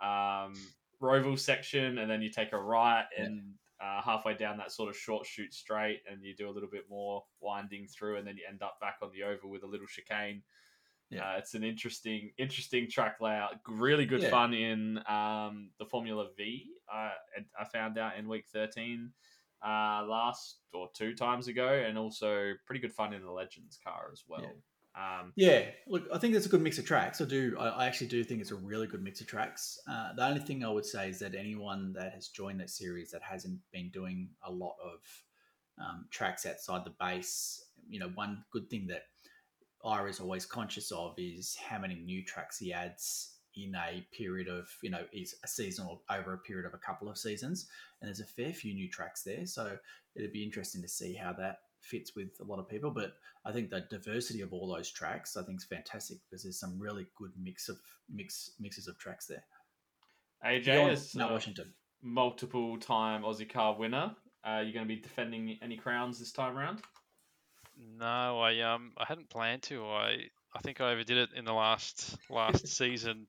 [0.00, 0.54] um,
[1.02, 4.96] Roval section, and then you take a right and uh, halfway down that sort of
[4.96, 8.42] short shoot straight, and you do a little bit more winding through, and then you
[8.48, 10.42] end up back on the oval with a little chicane.
[11.08, 11.32] Yeah.
[11.32, 13.54] Uh, it's an interesting, interesting track layout.
[13.66, 14.30] Really good Yeah.
[14.30, 16.70] fun in um, the Formula V.
[16.88, 17.12] I
[17.58, 19.12] I found out in week thirteen
[19.64, 24.10] uh, last or two times ago, and also pretty good fun in the Legends car
[24.12, 24.52] as well.
[24.94, 27.20] Um, Yeah, look, I think it's a good mix of tracks.
[27.20, 29.78] I do, I, actually do think it's a really good mix of tracks.
[29.88, 33.10] Uh, the only thing I would say is that anyone that has joined that series
[33.12, 35.00] that hasn't been doing a lot of
[35.80, 39.02] um, tracks outside the base, you know, one good thing that
[39.84, 44.48] Ira is always conscious of is how many new tracks he adds in a period
[44.48, 47.66] of, you know, is a season or over a period of a couple of seasons.
[48.00, 49.46] And there's a fair few new tracks there.
[49.46, 49.76] So
[50.14, 51.58] it'd be interesting to see how that
[51.90, 52.90] fits with a lot of people.
[52.90, 53.12] But
[53.44, 56.78] I think the diversity of all those tracks, I think, is fantastic because there's some
[56.78, 59.44] really good mix of mix mixes of tracks there.
[60.44, 61.74] AJ Beyond is Mount uh, Washington.
[62.02, 64.14] multiple time Aussie car winner.
[64.42, 66.80] Uh, you're going to be defending any crowns this time around?
[67.98, 69.84] No, I um I hadn't planned to.
[69.86, 73.26] I I think I overdid it in the last last season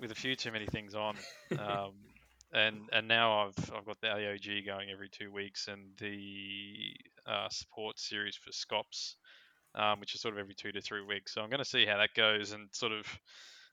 [0.00, 1.16] with a few too many things on.
[1.58, 1.92] Um,
[2.52, 6.94] and and now I've I've got the AOG going every two weeks and the
[7.26, 9.16] uh, support series for Scops,
[9.74, 11.34] um, which is sort of every two to three weeks.
[11.34, 13.06] So I'm going to see how that goes and sort of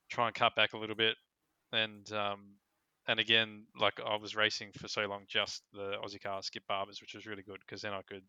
[0.09, 1.15] try and cut back a little bit.
[1.71, 2.55] And um,
[3.07, 7.01] and again, like I was racing for so long, just the Aussie car skip barbers,
[7.01, 8.23] which was really good because then I could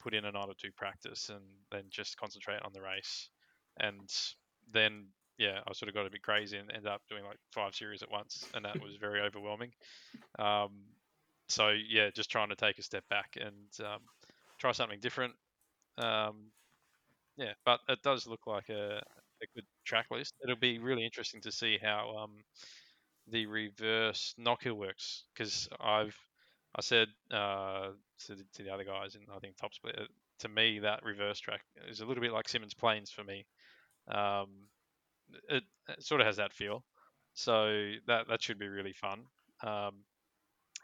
[0.00, 3.28] put in a night or two practice and then just concentrate on the race.
[3.78, 4.08] And
[4.72, 5.06] then
[5.38, 8.02] yeah, I sort of got a bit crazy and ended up doing like five series
[8.02, 9.72] at once, and that was very overwhelming.
[10.38, 10.70] Um,
[11.48, 14.00] so yeah, just trying to take a step back and um,
[14.58, 15.34] try something different.
[15.98, 16.50] Um,
[17.36, 19.02] yeah, but it does look like a,
[19.42, 20.34] a good track list.
[20.42, 22.30] It'll be really interesting to see how um,
[23.28, 26.16] the reverse Knock Hill works because I've
[26.74, 27.90] I said uh,
[28.26, 30.04] to, the, to the other guys in I think top split uh,
[30.40, 33.44] to me that reverse track is a little bit like Symmons Plains for me.
[34.08, 34.48] Um,
[35.48, 36.84] it, it, sort of has that feel,
[37.34, 39.24] so that that should be really fun.
[39.62, 40.04] Um,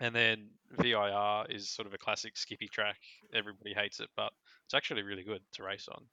[0.00, 2.98] and then VIR is sort of a classic skippy track.
[3.34, 4.32] Everybody hates it, but
[4.64, 6.04] it's actually really good to race on.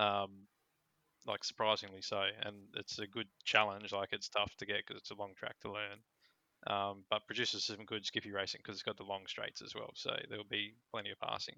[0.00, 0.46] Um,
[1.26, 3.92] like surprisingly so, and it's a good challenge.
[3.92, 5.98] Like it's tough to get because it's a long track to learn,
[6.66, 9.90] um, but produces some good skippy racing because it's got the long straights as well.
[9.94, 11.56] So there'll be plenty of passing.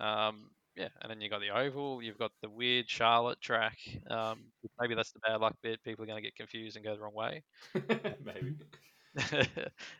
[0.00, 2.02] Um, yeah, and then you've got the oval.
[2.02, 3.76] You've got the weird Charlotte track.
[4.10, 4.44] Um,
[4.80, 5.82] maybe that's the bad luck bit.
[5.84, 7.42] People are going to get confused and go the wrong way.
[8.24, 8.56] Maybe.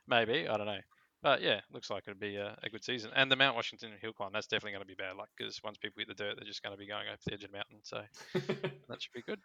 [0.08, 0.80] maybe I don't know.
[1.22, 3.10] But yeah, looks like it'd be a, a, good season.
[3.14, 5.78] And the Mount Washington hill climb, that's definitely going to be bad luck because once
[5.78, 7.56] people hit the dirt, they're just going to be going over the edge of the
[7.56, 7.78] mountain.
[7.82, 8.02] So
[8.88, 9.38] that should be good.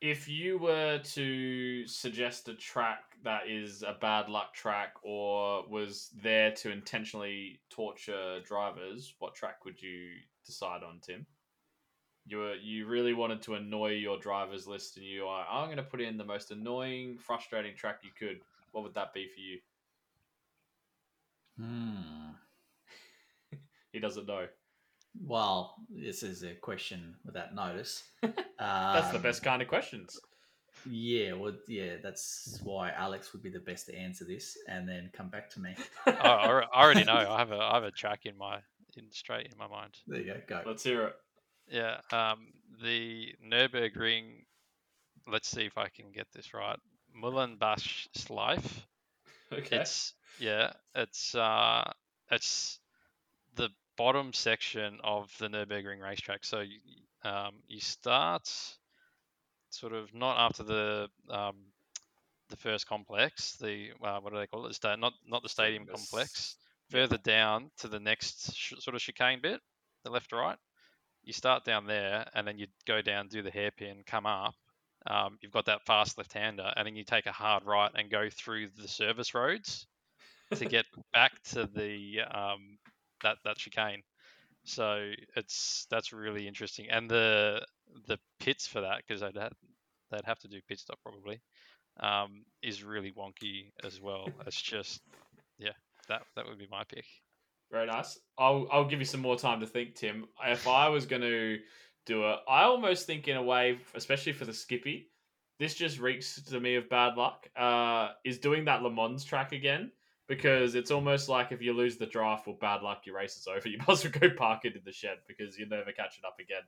[0.00, 6.10] If you were to suggest a track that is a bad luck track or was
[6.22, 10.12] there to intentionally torture drivers, what track would you
[10.46, 11.26] decide on, Tim?
[12.26, 15.76] You were you really wanted to annoy your drivers list, and you are I'm going
[15.76, 18.40] to put in the most annoying, frustrating track you could.
[18.72, 19.58] What would that be for you?
[21.58, 22.32] Hmm.
[23.92, 24.46] he doesn't know.
[25.24, 28.04] Well, this is a question without notice.
[28.58, 30.18] that's the best kind of questions.
[30.88, 35.10] Yeah, well, yeah, that's why Alex would be the best to answer this, and then
[35.12, 35.74] come back to me.
[36.06, 37.14] oh, I already know.
[37.14, 38.58] I have a I have a track in my
[38.96, 39.94] in straight in my mind.
[40.06, 40.40] There you go.
[40.46, 40.62] Go.
[40.66, 41.14] Let's hear it.
[41.68, 42.48] Yeah, um,
[42.82, 44.44] the Nurburgring.
[45.26, 46.78] Let's see if I can get this right.
[47.20, 48.84] Mullenbach Schleife.
[49.52, 49.78] Okay.
[49.78, 51.90] It's yeah, it's uh,
[52.30, 52.78] it's
[53.56, 56.44] the bottom section of the Nurburgring racetrack.
[56.44, 56.78] So you,
[57.24, 58.48] um, you start
[59.70, 61.56] sort of not after the um,
[62.48, 64.78] the first complex, the uh, what do they call it?
[64.80, 66.56] The not not the stadium complex.
[66.90, 69.60] Further down to the next sh- sort of chicane bit,
[70.04, 70.58] the left right.
[71.24, 74.54] You start down there, and then you go down, do the hairpin, come up.
[75.06, 78.28] Um, you've got that fast left-hander, and then you take a hard right and go
[78.30, 79.86] through the service roads
[80.54, 82.78] to get back to the um,
[83.22, 84.02] that that chicane.
[84.64, 87.64] So it's that's really interesting, and the
[88.06, 89.52] the pits for that because they'd have,
[90.10, 91.40] they'd have to do pit stop probably
[92.00, 94.28] um, is really wonky as well.
[94.46, 95.00] It's just
[95.58, 95.72] yeah,
[96.08, 97.04] that that would be my pick.
[97.70, 98.18] Very nice.
[98.38, 100.26] I'll I'll give you some more time to think, Tim.
[100.44, 101.58] If I was going to
[102.04, 105.10] do it, I almost think in a way, especially for the Skippy,
[105.58, 107.48] this just reeks to me of bad luck.
[107.56, 109.90] Uh, is doing that Le Mans track again
[110.28, 113.46] because it's almost like if you lose the draft or bad luck, your race is
[113.46, 113.68] over.
[113.68, 116.62] You must go park it in the shed because you never catch it up again.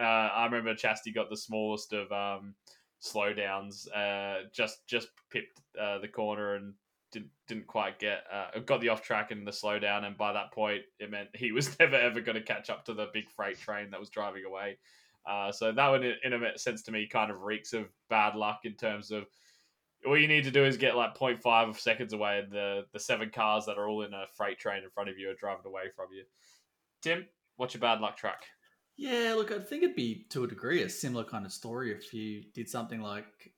[0.00, 2.54] Uh, I remember Chastity got the smallest of um,
[3.00, 6.74] slowdowns, uh, just just pipped uh, the corner and
[7.12, 10.52] didn't didn't quite get uh, got the off track and the slowdown, and by that
[10.52, 13.58] point, it meant he was never ever going to catch up to the big freight
[13.58, 14.78] train that was driving away.
[15.26, 18.60] Uh, so that one, in a sense, to me, kind of reeks of bad luck
[18.64, 19.26] in terms of
[20.06, 23.30] all you need to do is get like 0.5 seconds away, and the the seven
[23.30, 25.84] cars that are all in a freight train in front of you are driving away
[25.94, 26.24] from you.
[27.02, 27.26] Tim,
[27.56, 28.44] what's your bad luck track?
[28.96, 32.12] Yeah, look, I think it'd be to a degree a similar kind of story if
[32.12, 33.52] you did something like,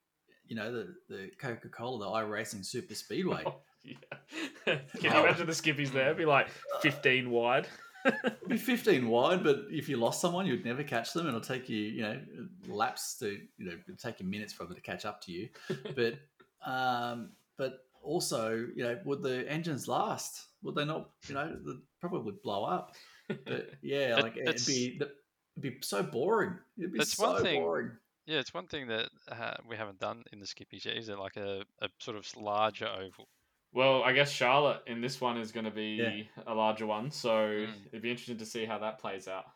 [0.53, 3.43] you know, the the Coca Cola, the iRacing Super Speedway.
[3.53, 4.77] Oh, yeah.
[5.01, 6.05] Can you imagine the skippies there?
[6.05, 6.47] It'd be like
[6.83, 7.67] 15 wide.
[8.07, 11.27] It'd be 15 wide, but if you lost someone, you'd never catch them.
[11.27, 12.21] It'll take you, you know,
[12.69, 15.49] laps to, you know, it'll take you minutes for them to catch up to you.
[15.97, 16.21] But
[16.65, 20.47] um, but also, you know, would the engines last?
[20.63, 21.11] Would they not?
[21.27, 21.57] You know,
[22.01, 22.95] probably blow up.
[23.27, 25.13] But yeah, like it'd be it'd
[25.61, 26.57] be so boring.
[26.79, 27.91] It'd be that's so one thing, boring.
[28.27, 30.97] Yeah, it's one thing that uh, we haven't done in the Skippy yet.
[30.97, 33.27] Is it like a, a sort of larger oval?
[33.73, 36.43] Well, I guess Charlotte in this one is going to be Yeah.
[36.47, 37.87] a larger one, so Mm.
[37.89, 39.47] it'd be interesting to see how that plays out.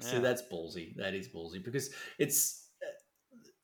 [0.00, 0.20] So Yeah.
[0.20, 0.96] that's ballsy.
[0.96, 2.86] That is ballsy because it's uh,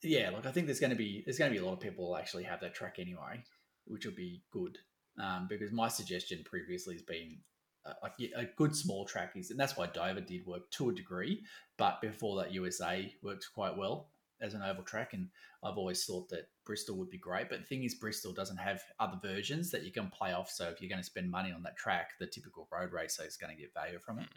[0.02, 0.30] yeah.
[0.30, 2.06] Like I think there's going to be there's going to be a lot of people
[2.08, 3.42] who actually have that track anyway,
[3.86, 4.78] which will be good.
[5.18, 7.38] Um, because my suggestion previously has been
[7.84, 10.90] uh, like yeah, a good small track is, and that's why Dover did work to
[10.90, 11.44] a degree.
[11.76, 14.10] But before that, USA worked quite well
[14.40, 15.28] as an oval track, and
[15.62, 17.48] I've always thought that Bristol would be great.
[17.48, 20.50] But the thing is, Bristol doesn't have other versions that you can play off.
[20.50, 23.36] So if you're going to spend money on that track, the typical road racer is
[23.36, 24.28] going to get value from it.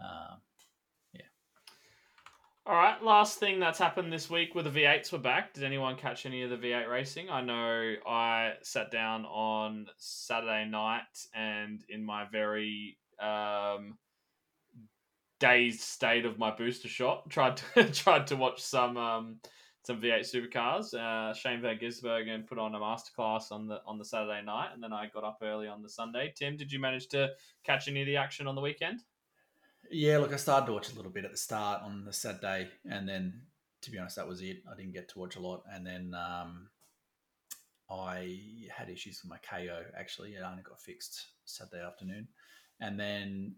[0.00, 0.40] Um,
[2.66, 5.52] All right, last thing that's happened this week with the V8s were back.
[5.52, 7.28] Did anyone catch any of the V8 racing?
[7.28, 11.02] I know I sat down on Saturday night
[11.34, 13.98] and in my very um,
[15.44, 19.36] dazed state of my booster shot, tried to tried to watch some um,
[19.82, 20.94] some V8 supercars.
[20.94, 24.82] Uh, Shane Van Gisbergen put on a masterclass on the on the Saturday night, and
[24.82, 26.32] then I got up early on the Sunday.
[26.34, 27.30] Tim, did you manage to
[27.64, 29.00] catch any of the action on the weekend?
[29.90, 32.68] Yeah, look, I started to watch a little bit at the start on the Saturday,
[32.90, 33.42] and then
[33.82, 34.62] to be honest, that was it.
[34.70, 36.70] I didn't get to watch a lot, and then um,
[37.90, 38.40] I
[38.74, 39.82] had issues with my KO.
[39.98, 42.28] Actually, it only got fixed Saturday afternoon,
[42.80, 43.56] and then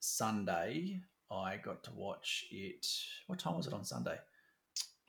[0.00, 1.00] Sunday
[1.30, 2.86] I got to watch it.
[3.26, 4.16] What time was it on Sunday?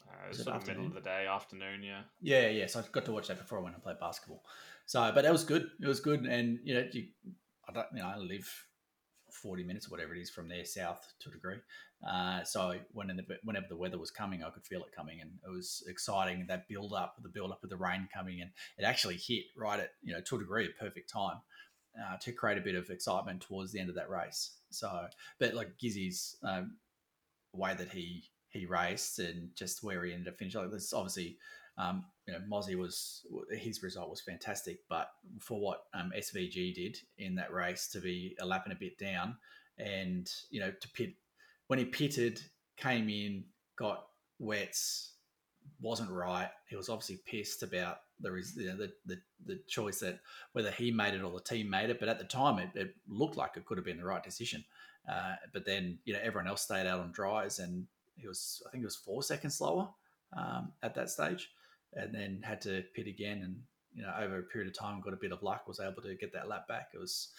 [0.08, 0.86] Uh, Was it of middle afternoon?
[0.88, 2.02] of the day, afternoon, yeah.
[2.22, 2.68] Yeah, yeah.
[2.68, 4.44] So I got to watch that before I went and played basketball.
[4.86, 5.70] So, but that was good.
[5.82, 7.08] It was good, and you know, you,
[7.68, 8.50] I don't, you know, I live
[9.30, 11.58] forty minutes or whatever it is from there south to a degree.
[12.08, 15.20] Uh, so when in the, whenever the weather was coming, I could feel it coming,
[15.22, 16.46] and it was exciting.
[16.48, 19.80] That build up, the build up of the rain coming, and it actually hit right
[19.80, 21.42] at you know to a degree a perfect time
[22.00, 24.52] uh, to create a bit of excitement towards the end of that race.
[24.70, 25.08] So,
[25.40, 26.78] but like Gizzy's um,
[27.54, 31.38] way that he he raced and just where he ended up finishing, like this obviously
[31.78, 35.10] um, you know, Mozzie was his result was fantastic, but
[35.40, 38.98] for what um, SVG did in that race to be a lap and a bit
[38.98, 39.38] down,
[39.78, 41.14] and you know to pit
[41.68, 42.42] when he pitted,
[42.78, 43.44] came in,
[43.78, 44.08] got
[44.40, 45.14] wets,
[45.80, 46.50] wasn't right.
[46.68, 50.20] He was obviously pissed about the you know, the, the the choice that
[50.54, 52.96] whether he made it or the team made it, but at the time it, it
[53.08, 54.64] looked like it could have been the right decision.
[55.10, 58.72] Uh, but then you know everyone else stayed out on dries, and he was I
[58.72, 59.90] think it was four seconds slower
[60.36, 61.50] um, at that stage
[61.94, 63.56] and then had to pit again and
[63.94, 66.16] you know over a period of time got a bit of luck was able to
[66.16, 67.30] get that lap back it was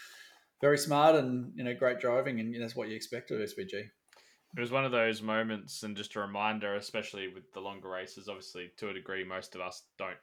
[0.61, 3.39] very smart and you know great driving and you know, that's what you expect of
[3.39, 7.91] svg It was one of those moments, and just a reminder, especially with the longer
[7.91, 8.29] races.
[8.29, 10.17] Obviously, to a degree, most of us don't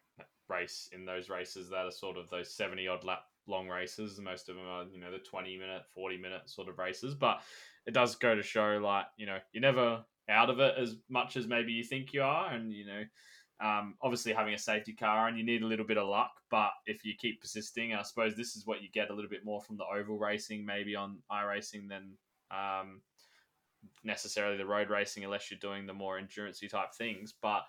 [0.49, 4.19] race in those races that are sort of those seventy odd lap long races.
[4.19, 7.13] Most of them are, you know, the twenty minute, forty minute sort of races.
[7.13, 7.41] But
[7.85, 11.37] it does go to show, like, you know, you're never out of it as much
[11.37, 13.03] as maybe you think you are, and you know.
[13.61, 16.71] Um, obviously, having a safety car and you need a little bit of luck, but
[16.87, 19.61] if you keep persisting, I suppose this is what you get a little bit more
[19.61, 22.17] from the oval racing, maybe on iRacing than
[22.51, 22.99] um,
[24.03, 27.63] necessarily the road racing unless you're doing the more endurancey type things but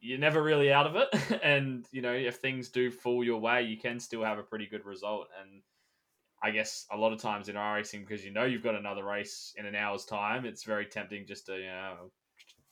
[0.00, 3.62] you're never really out of it and you know if things do fall your way
[3.62, 5.62] you can still have a pretty good result and
[6.42, 9.04] i guess a lot of times in our racing because you know you've got another
[9.04, 12.10] race in an hour's time it's very tempting just to you know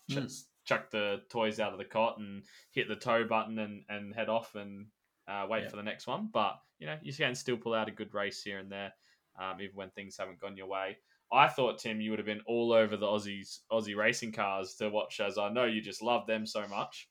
[0.08, 0.30] Mm.
[0.64, 4.28] chuck the toys out of the cot and hit the tow button and, and head
[4.28, 4.86] off and
[5.26, 5.68] uh, wait Yeah.
[5.68, 8.40] for the next one but you know you can still pull out a good race
[8.40, 8.92] here and there
[9.36, 10.96] um, even when things haven't gone your way
[11.32, 14.88] I thought Tim, you would have been all over the Aussies, Aussie racing cars to
[14.90, 17.08] watch, as I know you just love them so much.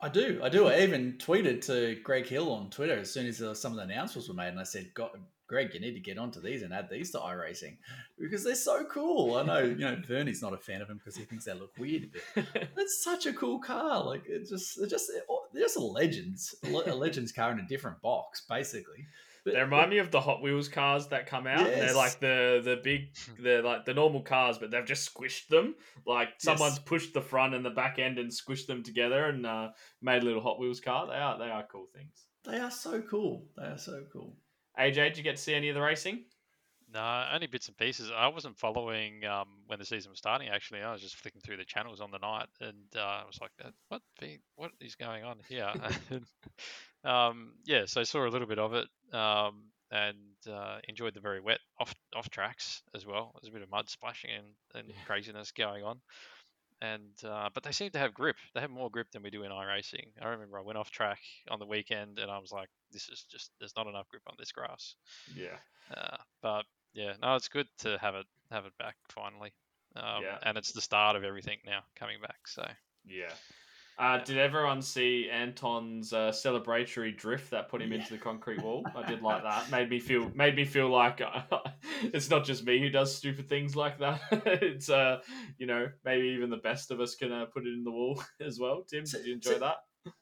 [0.00, 3.38] I do i do i even tweeted to greg hill on twitter as soon as
[3.60, 4.90] some of the announcements were made and i said
[5.46, 7.76] greg you need to get onto these and add these to iRacing
[8.18, 11.16] because they're so cool i know you know vernie's not a fan of them because
[11.16, 12.44] he thinks they look weird but
[12.84, 14.04] It's such a cool car.
[14.04, 15.10] Like it just, it just,
[15.52, 16.54] they're just legends.
[16.64, 19.06] A le- a legends car in a different box, basically.
[19.44, 21.66] But, they remind me of the Hot Wheels cars that come out.
[21.66, 21.78] Yes.
[21.80, 25.74] They're like the the big, they're like the normal cars, but they've just squished them.
[26.06, 29.68] Like someone's pushed the front and the back end and squished them together and uh,
[30.00, 31.06] made a little Hot Wheels car.
[31.06, 32.26] They are they are cool things.
[32.44, 33.46] they are so cool.
[33.56, 34.36] They are so cool.
[34.78, 36.24] AJ, did you get to see any of the racing?
[36.92, 38.10] No, only bits and pieces.
[38.14, 40.48] I wasn't following um, when the season was starting.
[40.48, 43.38] Actually, I was just flicking through the channels on the night, and uh, I was
[43.40, 44.02] like, "Uh, "What?
[44.54, 45.72] What is going on here?"
[47.04, 50.16] Um, yeah, so I saw a little bit of it, um, and
[50.50, 53.32] uh, enjoyed the very wet off off tracks as well.
[53.34, 56.00] There's a bit of mud splashing and, and craziness going on.
[56.80, 58.36] And uh, but they seem to have grip.
[58.54, 60.06] They have more grip than we do in iRacing.
[60.20, 63.24] I remember I went off track on the weekend, and I was like, "This is
[63.30, 64.96] just there's not enough grip on this grass."
[65.34, 65.56] Yeah.
[65.94, 69.52] Uh, but yeah, no, it's good to have it have it back finally.
[69.96, 70.38] Um, Yeah.
[70.42, 72.48] And it's the start of everything now coming back.
[72.48, 72.66] So
[73.06, 73.32] Yeah.
[73.96, 77.98] Uh, did everyone see Anton's uh, celebratory drift that put him Yeah.
[78.00, 78.84] into the concrete wall?
[78.96, 79.70] I did like that.
[79.70, 81.20] Made me feel made me feel like
[82.02, 84.20] it's not just me who does stupid things like that.
[84.46, 85.20] it's uh,
[85.58, 88.20] you know, maybe even the best of us can uh, put it in the wall
[88.40, 88.82] as well.
[88.88, 89.76] Tim, So- did you enjoy so- that?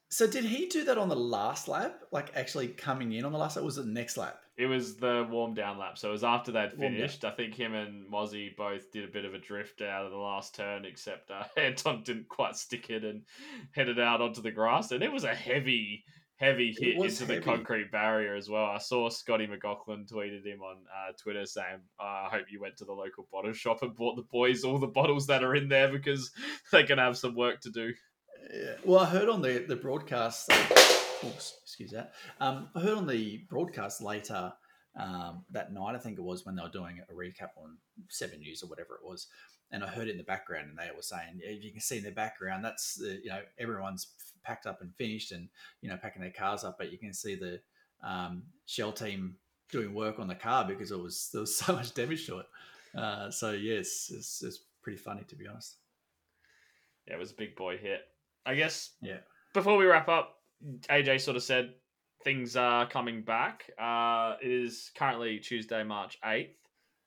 [0.09, 1.99] So did he do that on the last lap?
[2.11, 3.65] Like actually coming in on the last lap?
[3.65, 4.37] Was it the next lap?
[4.55, 7.25] It was the warm down lap, so it was after they'd finished.
[7.25, 10.17] I think him and Mozzie both did a bit of a drift out of the
[10.17, 13.23] last turn, except uh, Anton didn't quite stick it and
[13.71, 14.91] headed out onto the grass.
[14.91, 16.03] And it was a heavy,
[16.35, 18.65] heavy hit into the concrete barrier as well.
[18.65, 22.77] I saw Scotty McLaughlin tweeted him on uh, Twitter saying, uh, "I hope you went
[22.77, 25.67] to the local bottle shop and bought the boys all the bottles that are in
[25.67, 26.29] there because
[26.71, 27.91] they're gonna have some work to do."
[28.53, 28.75] Yeah.
[28.85, 30.51] Well, I heard on the the broadcast.
[31.23, 31.33] Oh,
[31.63, 32.13] excuse that.
[32.39, 34.51] Um, I heard on the broadcast later
[34.99, 35.95] um, that night.
[35.95, 37.77] I think it was when they were doing a recap on
[38.09, 39.27] Seven News or whatever it was,
[39.71, 41.81] and I heard it in the background, and they were saying, yeah, "If you can
[41.81, 44.07] see in the background, that's the you know everyone's
[44.43, 45.47] packed up and finished, and
[45.81, 47.59] you know packing their cars up, but you can see the
[48.05, 49.37] um, shell team
[49.71, 52.45] doing work on the car because it was there was so much damage to it.
[52.97, 55.77] Uh, so yes, it's, it's pretty funny to be honest.
[57.07, 58.01] Yeah, it was a big boy hit.
[58.45, 58.91] I guess.
[59.01, 59.19] Yeah.
[59.53, 60.42] Before we wrap up,
[60.89, 61.73] AJ sort of said
[62.23, 63.69] things are coming back.
[63.79, 66.57] Uh, it is currently Tuesday, March eighth,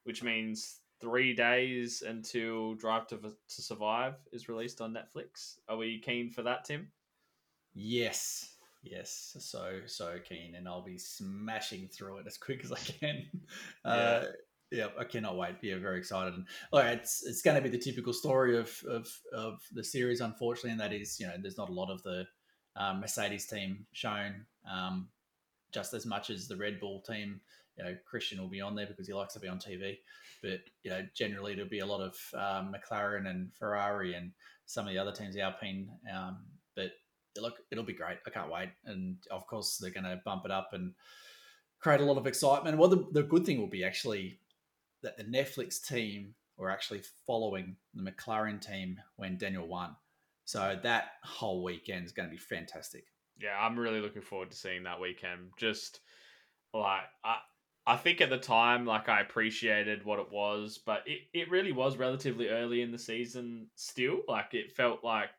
[0.04, 5.58] which means three days until Drive to to Survive is released on Netflix.
[5.68, 6.88] Are we keen for that, Tim?
[7.74, 12.78] Yes, yes, so so keen, and I'll be smashing through it as quick as I
[12.78, 13.26] can.
[13.84, 14.24] Uh,
[14.72, 15.56] yeah, I cannot wait.
[15.62, 16.34] Yeah, very excited.
[16.34, 19.84] And all right, it's it's going to be the typical story of, of of the
[19.84, 22.26] series, unfortunately, and that is you know there's not a lot of the
[22.76, 25.08] um, Mercedes team shown, um,
[25.72, 27.40] just as much as the Red Bull team.
[27.76, 29.98] You know, Christian will be on there because he likes to be on TV,
[30.42, 34.32] but you know, generally there'll be a lot of um, McLaren and Ferrari and
[34.64, 35.88] some of the other teams, Alpine.
[36.14, 36.38] Um,
[36.74, 36.92] but
[37.40, 38.18] look, it'll be great.
[38.26, 38.70] I can't wait.
[38.84, 40.92] And of course, they're going to bump it up and
[41.80, 42.78] create a lot of excitement.
[42.78, 44.38] Well, the, the good thing will be actually
[45.02, 49.94] that the Netflix team were actually following the McLaren team when Daniel won.
[50.46, 53.04] So that whole weekend is going to be fantastic.
[53.38, 55.50] Yeah, I'm really looking forward to seeing that weekend.
[55.58, 56.00] Just
[56.72, 57.38] like I,
[57.84, 61.72] I think at the time, like I appreciated what it was, but it, it really
[61.72, 63.66] was relatively early in the season.
[63.74, 65.30] Still, like it felt like,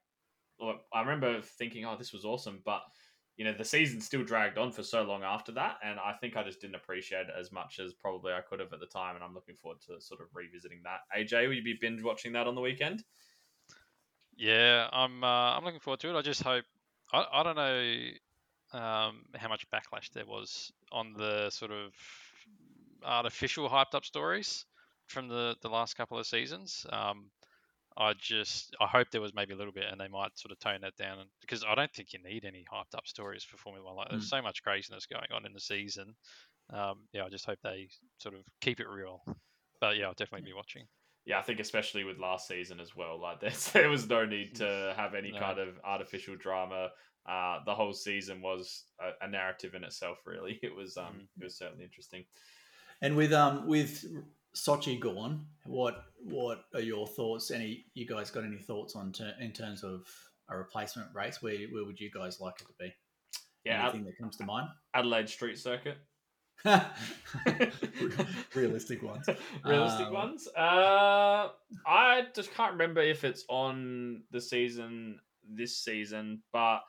[0.60, 2.82] look, I remember thinking, oh, this was awesome, but
[3.38, 6.36] you know, the season still dragged on for so long after that, and I think
[6.36, 9.16] I just didn't appreciate it as much as probably I could have at the time.
[9.16, 11.02] And I'm looking forward to sort of revisiting that.
[11.18, 13.04] AJ, will you be binge watching that on the weekend?
[14.38, 15.24] Yeah, I'm.
[15.24, 15.28] Uh,
[15.58, 16.18] I'm looking forward to it.
[16.18, 16.66] I just hope.
[17.12, 21.94] I, I don't know um, how much backlash there was on the sort of
[23.04, 24.66] artificial hyped up stories
[25.08, 26.86] from the the last couple of seasons.
[26.90, 27.32] Um,
[27.98, 30.60] I just I hope there was maybe a little bit, and they might sort of
[30.60, 33.58] tone that down, and, because I don't think you need any hyped up stories for
[33.58, 33.96] Formula One.
[33.96, 36.16] Like, there's so much craziness going on in the season.
[36.72, 37.90] Um, yeah, I just hope they
[38.20, 39.24] sort of keep it real.
[39.80, 40.84] But yeah, I'll definitely be watching.
[41.28, 43.20] Yeah, I think especially with last season as well.
[43.20, 45.40] Like there's, there was no need to have any No.
[45.40, 46.90] kind of artificial drama.
[47.30, 50.20] Uh, the whole season was a, a narrative in itself.
[50.26, 50.98] Really, it was.
[50.98, 51.28] Um, Mm.
[51.42, 52.24] it was certainly interesting.
[53.02, 54.06] And with um with
[54.56, 57.52] Sochi gone, what what are your thoughts?
[57.52, 60.08] Any you guys got any thoughts on ter- in terms of
[60.50, 61.42] a replacement race?
[61.42, 62.94] Where where would you guys like it to be?
[63.66, 64.70] Yeah, Anything that comes to mind?
[64.94, 65.98] Adelaide Street Circuit.
[68.56, 69.28] Realistic ones.
[69.66, 70.48] Realistic Um, ones.
[70.58, 71.50] Uh,
[71.86, 75.20] I just can't remember if it's on the season
[75.50, 76.82] this season, but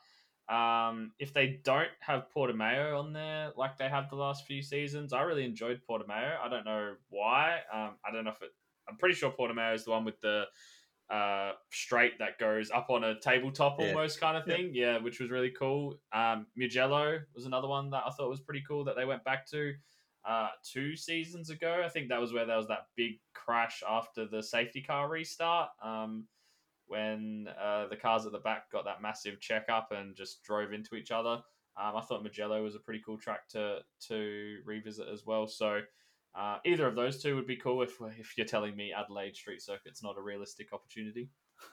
[0.49, 5.13] um, if they don't have Portimao on there like they have the last few seasons,
[5.13, 6.39] I really enjoyed Portimao.
[6.43, 7.59] I don't know why.
[7.73, 8.51] Um, I don't know if it.
[8.89, 10.45] I'm pretty sure Portimao is the one with the
[11.11, 13.87] uh straight that goes up on a tabletop Yeah.
[13.89, 14.75] almost kind of thing.
[14.75, 16.01] Yeah, which was really cool.
[16.13, 19.47] Um, Mugello was another one that I thought was pretty cool that they went back
[19.51, 19.75] to
[20.27, 21.83] uh, two seasons ago.
[21.85, 25.71] I think that was where there was that big crash after the safety car restart.
[25.83, 26.27] Um,
[26.87, 30.95] when uh, the cars at the back got that massive checkup and just drove into
[30.97, 31.43] each other.
[31.77, 35.47] Um, I thought Mugello was a pretty cool track to to revisit as well.
[35.47, 35.81] So
[36.35, 39.63] uh, either of those two would be cool if if you're telling me Adelaide Street
[39.63, 41.31] Circuit's not a realistic opportunity.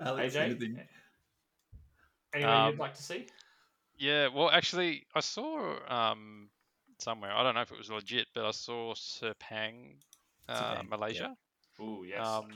[0.00, 0.80] Alex, AJ, anything?
[2.34, 3.26] anything Um, you'd like to see?
[3.98, 6.48] Yeah, well, actually, I saw um,
[6.98, 7.30] somewhere.
[7.32, 9.94] I don't know if it was legit, but I saw Sepang,
[10.48, 10.82] uh, Sepang, yeah.
[10.88, 11.36] Malaysia.
[11.80, 12.26] Ooh, yes.
[12.26, 12.48] Um,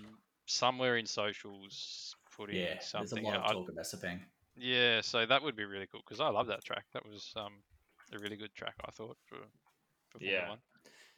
[0.46, 3.24] somewhere in socials putting Yeah, there's a something.
[3.24, 3.40] lot out.
[3.44, 4.20] of I- talk about Sepang.
[4.56, 6.84] yeah, so that would be really cool because I love that track.
[6.92, 7.52] That was um,
[8.12, 9.65] a really good track, I thought, for, for Formula
[10.20, 10.48] Yeah.
[10.48, 10.58] One.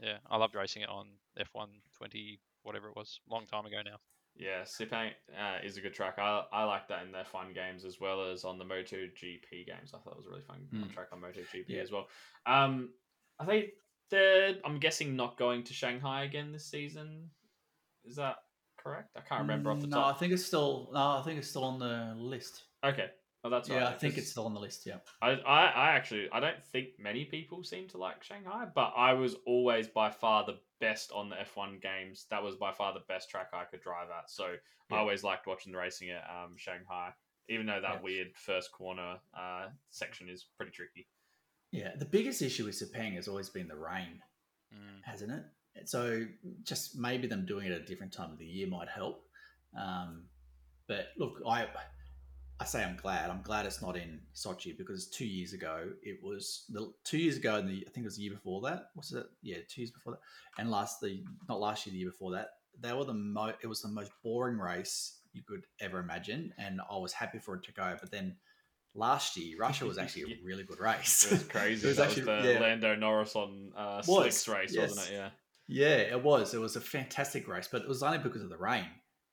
[0.00, 1.06] Yeah, I loved racing it on
[1.38, 3.96] F1 20, whatever it was, long time ago now.
[4.36, 6.14] Yeah, Sepang uh, is a good track.
[6.18, 9.92] I, I like that in their fun games as well as on the MotoGP games.
[9.92, 10.92] I thought it was a really fun Mm.
[10.92, 11.82] track on MotoGP Yeah.
[11.82, 12.06] as well.
[12.46, 12.90] Um,
[13.40, 13.70] I think
[14.10, 17.30] they're, I'm guessing, not going to Shanghai again this season.
[18.04, 18.36] Is that
[18.76, 19.10] correct?
[19.16, 20.14] I can't remember off the Mm, no, top.
[20.14, 20.90] I think it's still.
[20.92, 22.62] No, I think it's still on the list.
[22.84, 23.10] Okay,
[23.42, 24.84] well that's yeah, right, I think it's still on the list.
[24.86, 24.96] Yeah.
[25.22, 29.12] I, I, I actually I don't think many people seem to like Shanghai, but I
[29.12, 32.26] was always by far the best on the F1 games.
[32.30, 34.30] That was by far the best track I could drive at.
[34.30, 34.54] So
[34.90, 37.10] I always liked watching the racing at um, Shanghai,
[37.48, 38.02] even though that Yeah.
[38.02, 41.08] weird first corner uh, section is pretty tricky.
[41.72, 41.90] Yeah.
[41.98, 44.20] The biggest issue with Sepang has always been the rain,
[44.74, 45.00] Mm.
[45.04, 45.44] hasn't it?
[45.88, 46.26] So
[46.62, 49.24] just maybe them doing it at a different time of the year might help.
[49.78, 50.24] Um,
[50.88, 51.66] but look, I
[52.60, 53.30] I say I'm glad.
[53.30, 57.36] I'm glad it's not in Sochi because two years ago it was the two years
[57.36, 58.90] ago and the I think it was the year before that.
[58.94, 59.26] What's it?
[59.42, 60.20] Yeah, two years before that.
[60.60, 62.48] And last the not last year, the year before that.
[62.80, 63.52] They were the mo.
[63.62, 67.54] It was the most boring race you could ever imagine, and I was happy for
[67.56, 67.96] it to go.
[68.00, 68.36] But then
[68.94, 71.26] last year, Russia was actually a really good race.
[71.26, 71.84] It was crazy.
[71.86, 72.60] It was that actually- was the yeah.
[72.60, 74.90] Lando Norris on uh, Slicks race, yes.
[74.90, 75.14] wasn't it?
[75.14, 75.30] Yeah.
[75.70, 76.54] Yeah, it was.
[76.54, 78.86] It was a fantastic race, but it was only because of the rain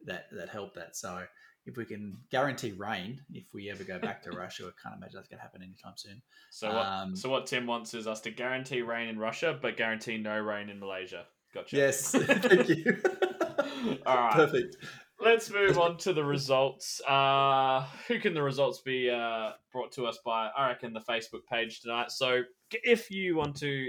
[0.06, 0.96] that that helped that.
[0.96, 1.24] So
[1.66, 5.16] if we can guarantee rain, if we ever go back to Russia, I can't imagine
[5.16, 6.22] that's going to happen anytime soon.
[6.52, 6.86] So what?
[6.86, 10.38] Um, so what Tim wants is us to guarantee rain in Russia, but guarantee no
[10.38, 11.26] rain in Malaysia.
[11.54, 11.76] Gotcha.
[11.76, 13.02] Yes, thank you.
[14.06, 14.34] All right.
[14.34, 14.78] Perfect.
[15.20, 17.02] Let's move on to the results.
[17.08, 20.50] Uh, who can the results be uh, brought to us by?
[20.56, 22.12] I reckon the Facebook page tonight.
[22.12, 23.88] So if you want to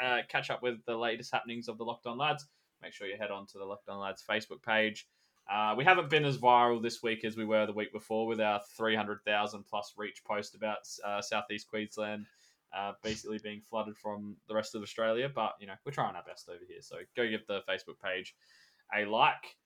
[0.00, 2.46] uh, catch up with the latest happenings of the Locked On Lads,
[2.80, 5.08] make sure you head on to the Locked On Lads Facebook page.
[5.50, 8.40] Uh, we haven't been as viral this week as we were the week before with
[8.40, 12.26] our 300,000 plus reach post about uh, Southeast Queensland
[12.74, 15.30] uh, basically being flooded from the rest of Australia.
[15.32, 16.80] But, you know, we're trying our best over here.
[16.80, 18.34] So go give the Facebook page
[18.94, 19.56] a like.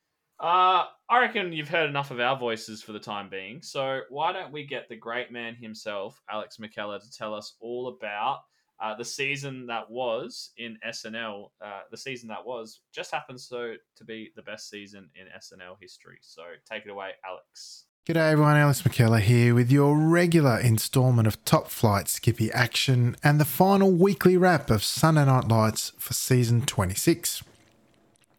[0.40, 3.60] Uh, I reckon you've heard enough of our voices for the time being.
[3.62, 7.88] So why don't we get the great man himself, Alex McKellar, to tell us all
[7.88, 8.40] about
[8.80, 11.50] uh, the season that was in SNL.
[11.60, 15.76] Uh, the season that was just happens so to be the best season in SNL
[15.80, 16.18] history.
[16.20, 17.84] So take it away, Alex.
[18.06, 23.38] G'day everyone, Alex McKellar here with your regular instalment of Top Flight Skippy action and
[23.38, 27.42] the final weekly wrap of Sunday Night Lights for season 26.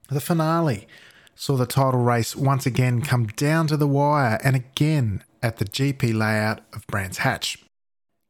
[0.09, 0.87] The finale
[1.35, 5.65] saw the title race once again come down to the wire and again at the
[5.65, 7.63] GP layout of Brands Hatch.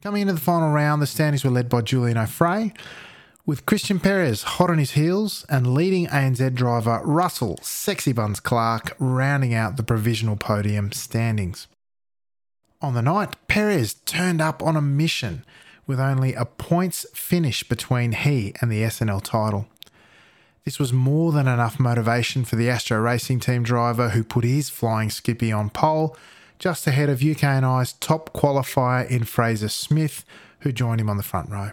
[0.02, 2.72] Coming into the final round, the standings were led by Julian O'Fray,
[3.46, 8.96] with Christian Perez hot on his heels and leading ANZ driver Russell Sexy Buns Clark
[8.98, 11.68] rounding out the provisional podium standings.
[12.82, 15.44] On the night, Perez turned up on a mission
[15.86, 19.68] with only a points finish between he and the SNL title.
[20.64, 24.70] This was more than enough motivation for the Astro Racing Team driver who put his
[24.70, 26.16] flying skippy on pole
[26.60, 30.26] just ahead of UK and I's top qualifier in Fraser Smith,
[30.60, 31.72] who joined him on the front row.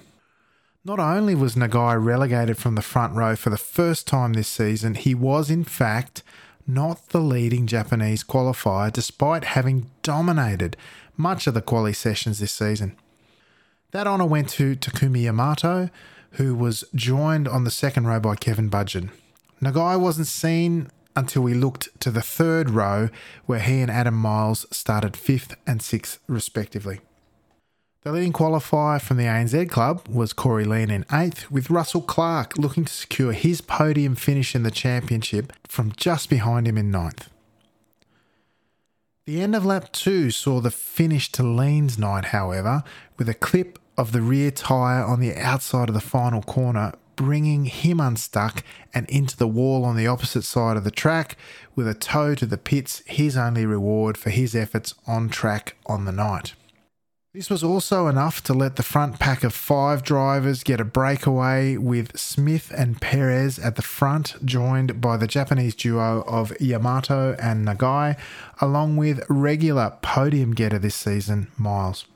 [0.85, 4.95] Not only was Nagai relegated from the front row for the first time this season,
[4.95, 6.23] he was in fact
[6.65, 10.77] not the leading Japanese qualifier despite having dominated
[11.17, 12.97] much of the quali sessions this season.
[13.91, 15.91] That honour went to Takumi Yamato,
[16.33, 19.11] who was joined on the second row by Kevin Budgeon.
[19.61, 23.09] Nagai wasn't seen until we looked to the third row,
[23.47, 27.01] where he and Adam Miles started fifth and sixth, respectively.
[28.02, 32.56] The leading qualifier from the ANZ club was Corey Lean in eighth, with Russell Clark
[32.56, 37.28] looking to secure his podium finish in the championship from just behind him in ninth.
[39.24, 42.84] The end of lap two saw the finish to Lean's night, however,
[43.18, 47.64] with a clip of the rear tyre on the outside of the final corner, bringing
[47.64, 48.62] him unstuck
[48.94, 51.36] and into the wall on the opposite side of the track,
[51.74, 56.05] with a tow to the pits, his only reward for his efforts on track on
[56.05, 56.55] the night.
[57.36, 61.76] This was also enough to let the front pack of five drivers get a breakaway
[61.76, 67.66] with Smith and Perez at the front, joined by the Japanese duo of Yamato and
[67.66, 68.18] Nagai,
[68.59, 72.06] along with regular podium getter this season, Miles.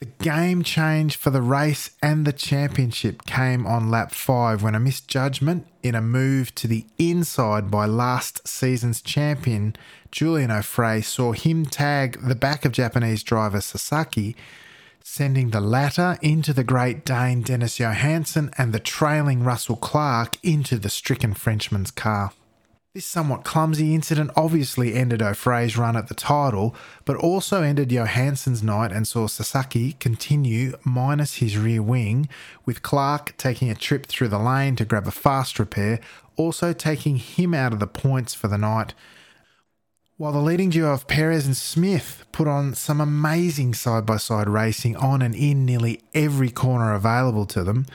[0.00, 4.80] The game change for the race and the championship came on lap 5 when a
[4.80, 9.76] misjudgment in a move to the inside by last season's champion
[10.10, 14.36] Julian O'Fray saw him tag the back of Japanese driver Sasaki,
[15.04, 20.78] sending the latter into the Great Dane Dennis Johansson and the trailing Russell Clark into
[20.78, 22.32] the stricken Frenchman's car.
[22.92, 28.64] This somewhat clumsy incident obviously ended O'Fray's run at the title, but also ended Johansson's
[28.64, 32.28] night and saw Sasaki continue minus his rear wing,
[32.66, 36.00] with Clark taking a trip through the lane to grab a fast repair,
[36.34, 38.92] also taking him out of the points for the night.
[40.16, 44.48] While the leading duo of Perez and Smith put on some amazing side by side
[44.48, 47.86] racing on and in nearly every corner available to them,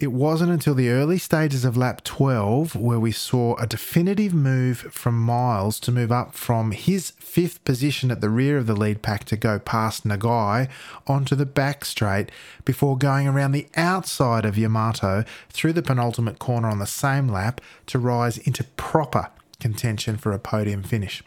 [0.00, 4.78] it wasn't until the early stages of lap 12 where we saw a definitive move
[4.78, 9.02] from Miles to move up from his fifth position at the rear of the lead
[9.02, 10.70] pack to go past Nagai
[11.06, 12.30] onto the back straight
[12.64, 17.60] before going around the outside of Yamato through the penultimate corner on the same lap
[17.84, 19.28] to rise into proper
[19.60, 21.22] contention for a podium finish.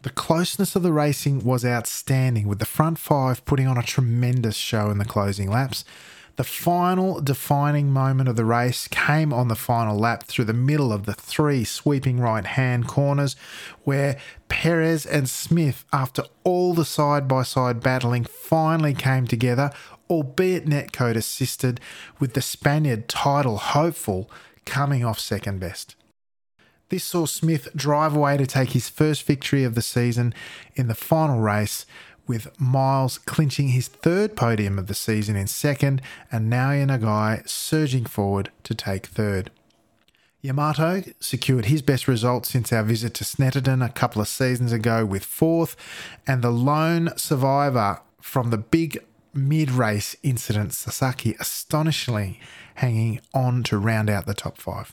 [0.00, 4.56] The closeness of the racing was outstanding, with the front five putting on a tremendous
[4.56, 5.84] show in the closing laps.
[6.36, 10.92] The final defining moment of the race came on the final lap through the middle
[10.92, 13.36] of the three sweeping right hand corners,
[13.84, 14.18] where
[14.48, 19.70] Perez and Smith, after all the side by side battling, finally came together,
[20.10, 21.80] albeit netcode assisted,
[22.18, 24.30] with the Spaniard title hopeful
[24.66, 25.96] coming off second best.
[26.90, 30.34] This saw Smith drive away to take his first victory of the season
[30.74, 31.86] in the final race,
[32.26, 38.04] with Miles clinching his third podium of the season in second, and Naoya Nagai surging
[38.04, 39.50] forward to take third.
[40.42, 45.04] Yamato secured his best result since our visit to Snetterton a couple of seasons ago
[45.04, 45.76] with fourth,
[46.26, 48.98] and the lone survivor from the big
[49.34, 52.40] mid race incident, Sasaki, astonishingly
[52.76, 54.92] hanging on to round out the top five.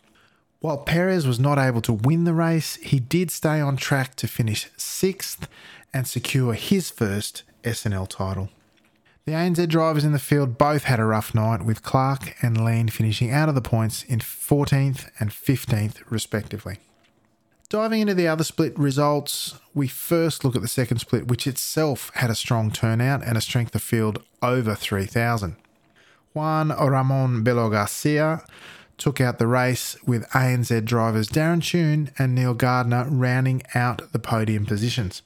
[0.60, 4.28] While Perez was not able to win the race, he did stay on track to
[4.28, 5.48] finish sixth
[5.94, 8.50] and secure his first SNL title.
[9.26, 12.90] The ANZ drivers in the field both had a rough night, with Clark and Lean
[12.90, 16.80] finishing out of the points in 14th and 15th, respectively.
[17.70, 22.12] Diving into the other split results, we first look at the second split, which itself
[22.16, 25.56] had a strong turnout and a strength of field over 3,000.
[26.34, 28.44] Juan Ramon Belo Garcia
[28.98, 34.20] took out the race with ANZ drivers Darren Tune and Neil Gardner rounding out the
[34.20, 35.22] podium positions.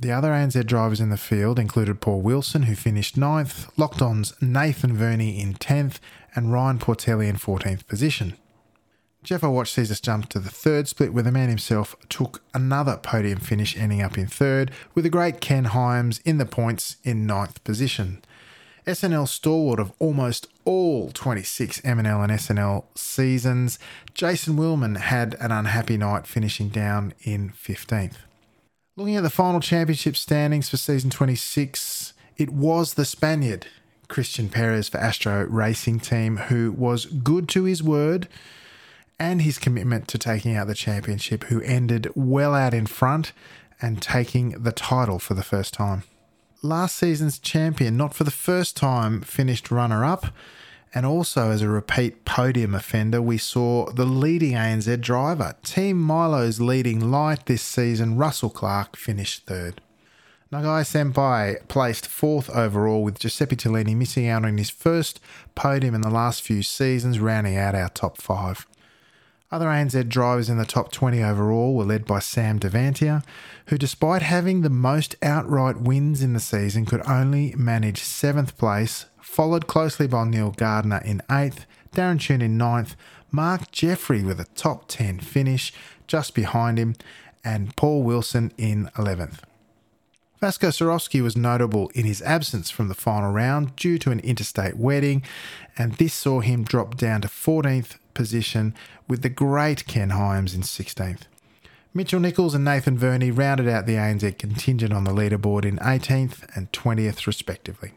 [0.00, 4.32] The other ANZ drivers in the field included Paul Wilson, who finished ninth, Locked On's
[4.40, 5.96] Nathan Verney in 10th,
[6.36, 8.36] and Ryan Portelli in 14th position.
[9.24, 12.96] Jeffo watched sees us jump to the third split where the man himself took another
[12.96, 17.26] podium finish, ending up in third, with the great Ken Hyams in the points in
[17.26, 18.22] ninth position.
[18.86, 23.80] SNL stalwart of almost all 26 MNL and SNL seasons,
[24.14, 28.27] Jason Willman had an unhappy night finishing down in 15th.
[28.98, 33.68] Looking at the final championship standings for season 26, it was the Spaniard,
[34.08, 38.26] Christian Perez for Astro Racing Team, who was good to his word
[39.16, 43.30] and his commitment to taking out the championship, who ended well out in front
[43.80, 46.02] and taking the title for the first time.
[46.60, 50.26] Last season's champion, not for the first time, finished runner up
[50.94, 56.60] and also, as a repeat podium offender, we saw the leading ANZ driver, Team Milo's
[56.60, 59.80] leading light this season, Russell Clark, finish third.
[60.50, 65.20] Nagai Senpai placed fourth overall, with Giuseppe Tellini missing out on his first
[65.54, 68.66] podium in the last few seasons, rounding out our top five.
[69.50, 73.22] Other ANZ drivers in the top 20 overall were led by Sam Devantier,
[73.66, 79.06] who, despite having the most outright wins in the season, could only manage seventh place
[79.28, 82.96] followed closely by Neil Gardner in 8th, Darren Tune in 9th,
[83.30, 85.72] Mark Jeffrey with a top 10 finish
[86.06, 86.96] just behind him,
[87.44, 89.40] and Paul Wilson in 11th.
[90.40, 94.76] Vasco Sorowski was notable in his absence from the final round due to an interstate
[94.76, 95.22] wedding,
[95.76, 98.74] and this saw him drop down to 14th position
[99.06, 101.22] with the great Ken Hyams in 16th.
[101.92, 106.56] Mitchell Nichols and Nathan Verney rounded out the ANZ contingent on the leaderboard in 18th
[106.56, 107.92] and 20th, respectively.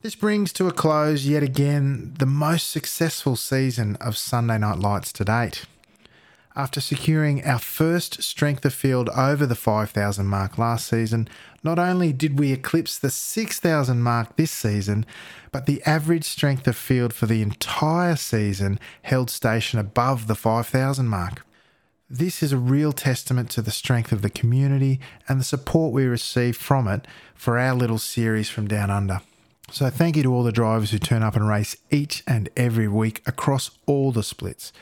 [0.00, 5.12] This brings to a close yet again the most successful season of Sunday Night Lights
[5.14, 5.64] to date.
[6.54, 11.28] After securing our first strength of field over the 5,000 mark last season,
[11.64, 15.04] not only did we eclipse the 6,000 mark this season,
[15.50, 21.08] but the average strength of field for the entire season held station above the 5,000
[21.08, 21.44] mark.
[22.08, 26.04] This is a real testament to the strength of the community and the support we
[26.04, 27.04] receive from it
[27.34, 29.22] for our little series from Down Under.
[29.70, 32.88] So, thank you to all the drivers who turn up and race each and every
[32.88, 34.72] week across all the splits.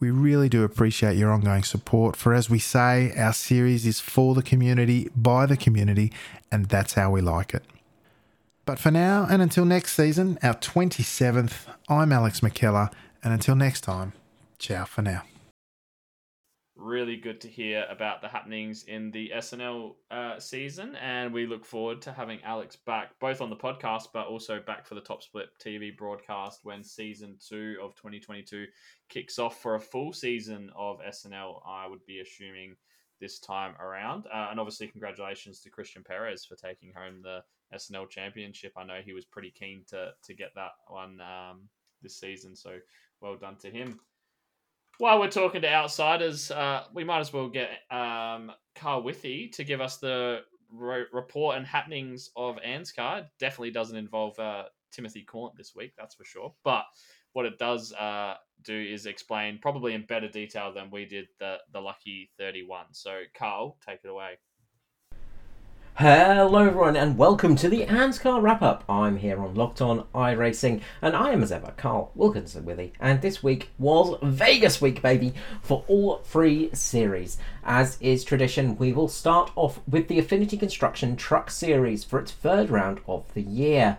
[0.00, 2.14] We really do appreciate your ongoing support.
[2.14, 6.12] For as we say, our series is for the community, by the community,
[6.52, 7.64] and that's how we like it.
[8.66, 12.92] But for now, and until next season, our 27th, I'm Alex McKellar,
[13.22, 14.12] and until next time,
[14.58, 15.22] ciao for now
[16.76, 21.64] really good to hear about the happenings in the SNL uh, season, and we look
[21.64, 25.22] forward to having Alex back, both on the podcast, but also back for the Top
[25.22, 28.66] Split TV broadcast when season two of 2022
[29.08, 31.60] kicks off for a full season of SNL.
[31.66, 32.76] I would be assuming
[33.20, 34.26] this time around.
[34.26, 37.40] Uh, and obviously, congratulations to Christian Perez for taking home the
[37.74, 38.72] SNL Championship.
[38.76, 41.68] I know he was pretty keen to to get that one um,
[42.02, 42.78] this season, so
[43.20, 44.00] well done to him.
[44.98, 49.64] While we're talking to outsiders, uh, we might as well get um, Carl Withy to
[49.64, 50.40] give us the
[50.72, 53.26] re- report and happenings of Anscar.
[53.40, 56.54] Definitely doesn't involve uh, Timothy Cornt this week, that's for sure.
[56.62, 56.84] But
[57.32, 61.56] what it does uh, do is explain, probably in better detail than we did, the
[61.72, 62.86] the lucky thirty one.
[62.92, 64.38] So, Carl, take it away.
[65.98, 68.82] Hello everyone and welcome to the Anscar Wrap Up.
[68.88, 72.90] I'm here on Locked On iRacing and I am as ever Carl Wilkinson with you.
[72.98, 77.38] And this week was Vegas week, baby, for all three series.
[77.62, 82.32] As is tradition, we will start off with the Affinity Construction Truck Series for its
[82.32, 83.98] third round of the year.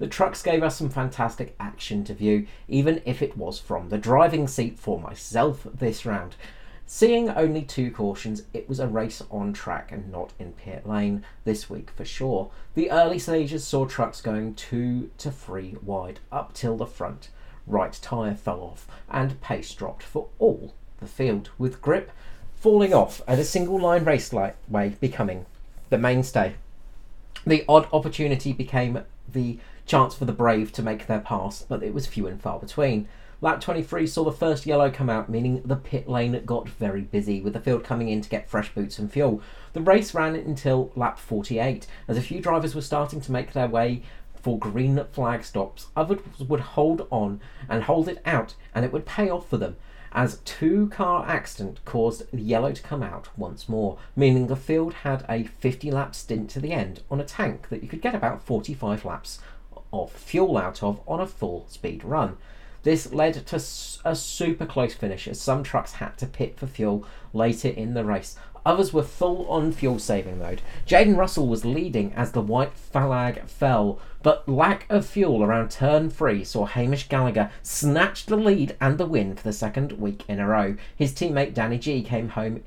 [0.00, 3.98] The trucks gave us some fantastic action to view, even if it was from the
[3.98, 6.34] driving seat for myself this round.
[6.88, 11.24] Seeing only two cautions, it was a race on track and not in pit lane
[11.44, 12.50] this week for sure.
[12.74, 17.30] The early stages saw trucks going two to three wide up till the front.
[17.66, 22.12] Right tyre fell off and pace dropped for all the field, with grip
[22.54, 24.54] falling off and a single line raceway
[25.00, 25.46] becoming
[25.90, 26.54] the mainstay.
[27.44, 31.92] The odd opportunity became the chance for the Brave to make their pass, but it
[31.92, 33.08] was few and far between.
[33.42, 37.42] Lap 23 saw the first yellow come out, meaning the pit lane got very busy,
[37.42, 39.42] with the field coming in to get fresh boots and fuel.
[39.74, 43.68] The race ran until lap 48, as a few drivers were starting to make their
[43.68, 44.02] way
[44.34, 45.88] for green flag stops.
[45.94, 49.76] Others would hold on and hold it out, and it would pay off for them,
[50.12, 54.94] as two car accident caused the yellow to come out once more, meaning the field
[54.94, 58.14] had a 50 lap stint to the end on a tank that you could get
[58.14, 59.40] about 45 laps
[59.92, 62.38] of fuel out of on a full speed run.
[62.86, 63.56] This led to
[64.04, 68.04] a super close finish as some trucks had to pit for fuel later in the
[68.04, 68.36] race.
[68.64, 70.62] Others were full on fuel saving mode.
[70.86, 76.10] Jaden Russell was leading as the white flag fell, but lack of fuel around turn
[76.10, 80.38] three saw Hamish Gallagher snatch the lead and the win for the second week in
[80.38, 80.76] a row.
[80.94, 82.62] His teammate Danny G came home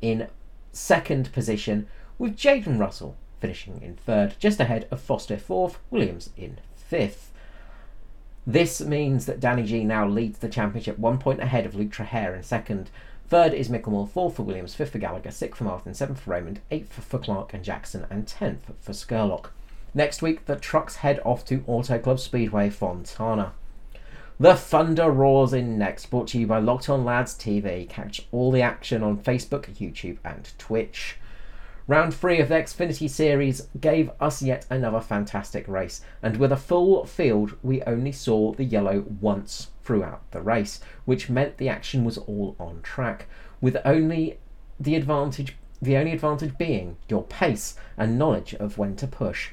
[0.00, 0.28] in
[0.70, 6.58] second position, with Jaden Russell finishing in third, just ahead of Foster fourth, Williams in
[6.76, 7.32] fifth.
[8.46, 12.36] This means that Danny G now leads the championship one point ahead of Luke Traher
[12.36, 12.90] in second.
[13.26, 16.60] Third is Mickelmore, fourth for Williams, fifth for Gallagher, sixth for Martin, seventh for Raymond,
[16.70, 19.46] eighth for Clark and Jackson, and tenth for Skurlock.
[19.94, 23.52] Next week, the trucks head off to Auto Club Speedway Fontana.
[24.38, 27.88] The Thunder roars in next, brought to you by Locked On Lads TV.
[27.88, 31.16] Catch all the action on Facebook, YouTube, and Twitch.
[31.86, 36.56] Round 3 of the Xfinity Series gave us yet another fantastic race, and with a
[36.56, 42.02] full field, we only saw the yellow once throughout the race, which meant the action
[42.02, 43.26] was all on track,
[43.60, 44.38] with only
[44.80, 49.50] the advantage the only advantage being your pace and knowledge of when to push.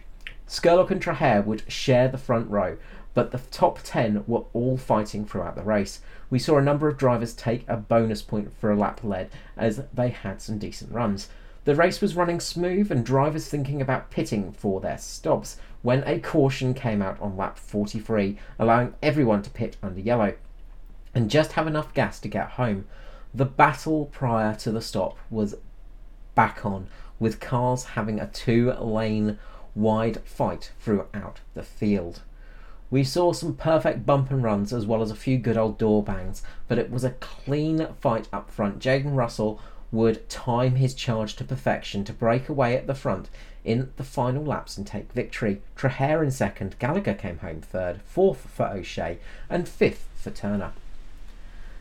[0.48, 2.78] Skurlock and Traher would share the front row,
[3.14, 5.99] but the top 10 were all fighting throughout the race.
[6.30, 9.84] We saw a number of drivers take a bonus point for a lap led as
[9.94, 11.28] they had some decent runs.
[11.63, 16.19] The race was running smooth and drivers thinking about pitting for their stops when a
[16.19, 20.33] caution came out on lap 43, allowing everyone to pit under yellow
[21.13, 22.88] and just have enough gas to get home.
[23.33, 25.55] The battle prior to the stop was
[26.33, 26.88] back on,
[27.19, 29.38] with cars having a two lane
[29.75, 32.21] wide fight throughout the field.
[32.89, 36.03] We saw some perfect bump and runs as well as a few good old door
[36.03, 38.79] bangs, but it was a clean fight up front.
[38.79, 39.61] Jaden Russell
[39.91, 43.30] would time his charge to perfection to break away at the front
[43.63, 45.61] in the final laps and take victory.
[45.76, 49.19] Traher in second, Gallagher came home third, fourth for O'Shea,
[49.49, 50.72] and fifth for Turner.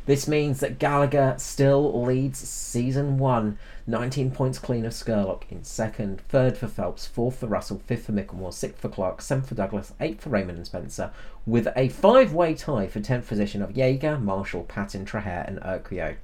[0.07, 6.21] This means that Gallagher still leads season one, 19 points clean of Skurlock in second,
[6.23, 9.93] third for Phelps, fourth for Russell, fifth for Mickelmore, sixth for Clark, seventh for Douglas,
[10.01, 11.13] eighth for Raymond and Spencer,
[11.47, 16.17] with a five way tie for 10th position of Jaeger, Marshall, Patton, Traher, and Urquio.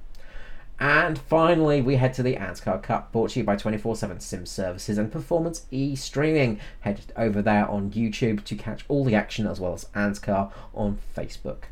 [0.79, 4.45] And finally, we head to the Anscar Cup, brought to you by 24 7 Sim
[4.45, 6.59] Services and Performance E Streaming.
[6.81, 10.99] Head over there on YouTube to catch all the action as well as Anscar on
[11.15, 11.63] Facebook.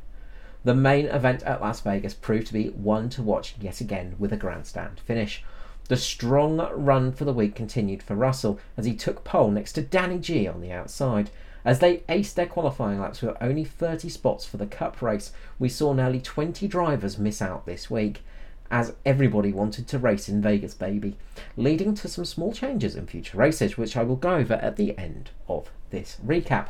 [0.63, 4.33] The main event at Las Vegas proved to be one to watch yet again with
[4.33, 5.43] a grandstand finish.
[5.87, 9.83] The strong run for the week continued for Russell as he took pole next to
[9.83, 11.29] Danny G on the outside.
[11.63, 15.69] As they aced their qualifying laps with only 30 spots for the Cup race, we
[15.69, 18.23] saw nearly 20 drivers miss out this week
[18.71, 21.17] as everybody wanted to race in Vegas, baby,
[21.55, 24.97] leading to some small changes in future races, which I will go over at the
[24.97, 26.67] end of this recap.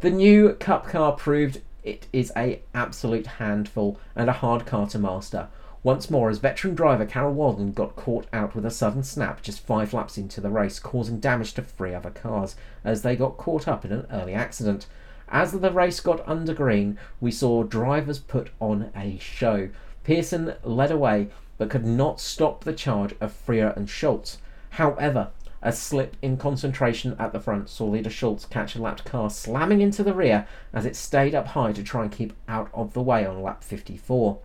[0.00, 4.98] The new Cup car proved it is a absolute handful and a hard car to
[4.98, 5.48] master.
[5.82, 9.64] Once more, as veteran driver Carol Walden got caught out with a sudden snap just
[9.64, 13.66] five laps into the race, causing damage to three other cars as they got caught
[13.66, 14.86] up in an early accident.
[15.28, 19.70] As the race got under green, we saw drivers put on a show.
[20.04, 21.28] Pearson led away
[21.58, 24.38] but could not stop the charge of Freer and Schultz.
[24.70, 25.28] However,
[25.62, 29.82] a slip in concentration at the front saw leader Schultz catch a lapped car slamming
[29.82, 33.02] into the rear as it stayed up high to try and keep out of the
[33.02, 34.38] way on lap 54.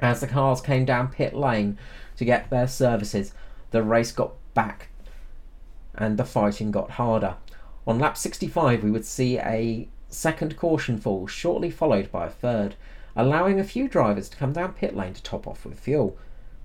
[0.00, 1.78] As the cars came down pit lane
[2.16, 3.34] to get their services,
[3.72, 4.88] the race got back
[5.94, 7.36] and the fighting got harder.
[7.86, 12.74] On lap 65, we would see a second caution fall, shortly followed by a third,
[13.16, 16.16] allowing a few drivers to come down pit lane to top off with fuel,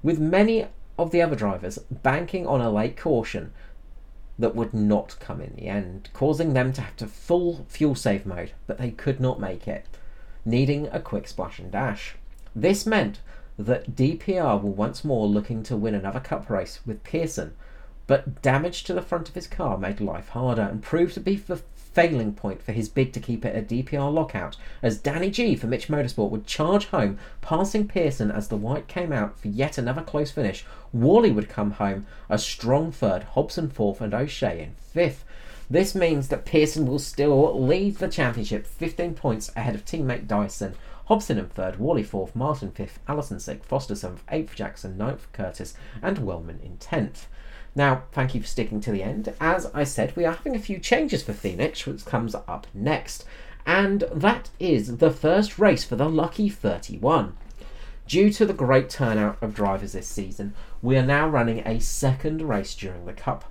[0.04, 0.68] with many
[0.98, 3.52] of the other drivers banking on a late caution
[4.40, 8.26] that would not come in the end, causing them to have to full fuel save
[8.26, 9.86] mode, but they could not make it,
[10.46, 12.16] needing a quick splash and dash.
[12.56, 13.20] This meant
[13.58, 17.54] that DPR were once more looking to win another cup race with Pearson,
[18.06, 21.36] but damage to the front of his car made life harder and proved to be
[21.36, 21.62] the
[21.98, 25.66] failing point for his bid to keep it a DPR lockout, as Danny G for
[25.66, 30.04] Mitch Motorsport would charge home, passing Pearson as the white came out for yet another
[30.04, 30.64] close finish.
[30.94, 35.26] Worley would come home a strong third, Hobson fourth, and O'Shea in fifth.
[35.72, 40.76] This means that Pearson will still lead the championship 15 points ahead of teammate Dyson,
[41.06, 45.74] Hobson in third, Worley fourth, Martin fifth, Allison sixth, Foster seventh, eighth Jackson, ninth Curtis,
[46.04, 47.28] and Wellman in tenth.
[47.78, 49.32] Now, thank you for sticking to the end.
[49.40, 53.24] As I said, we are having a few changes for Phoenix, which comes up next,
[53.68, 57.38] and that is the first race for the Lucky 31.
[58.08, 62.42] Due to the great turnout of drivers this season, we are now running a second
[62.42, 63.46] race during the Cup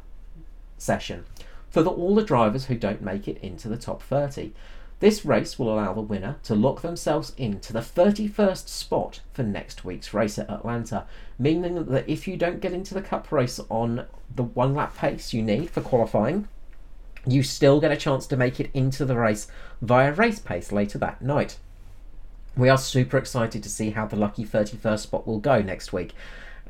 [0.77, 1.24] session
[1.70, 4.53] for the, all the drivers who don't make it into the top 30.
[4.98, 9.85] This race will allow the winner to lock themselves into the 31st spot for next
[9.85, 11.05] week's race at Atlanta,
[11.39, 15.35] meaning that if you don't get into the cup race on the one lap pace
[15.35, 16.48] you need for qualifying,
[17.27, 19.48] you still get a chance to make it into the race
[19.82, 21.59] via race pace later that night.
[22.56, 26.14] We are super excited to see how the lucky 31st spot will go next week,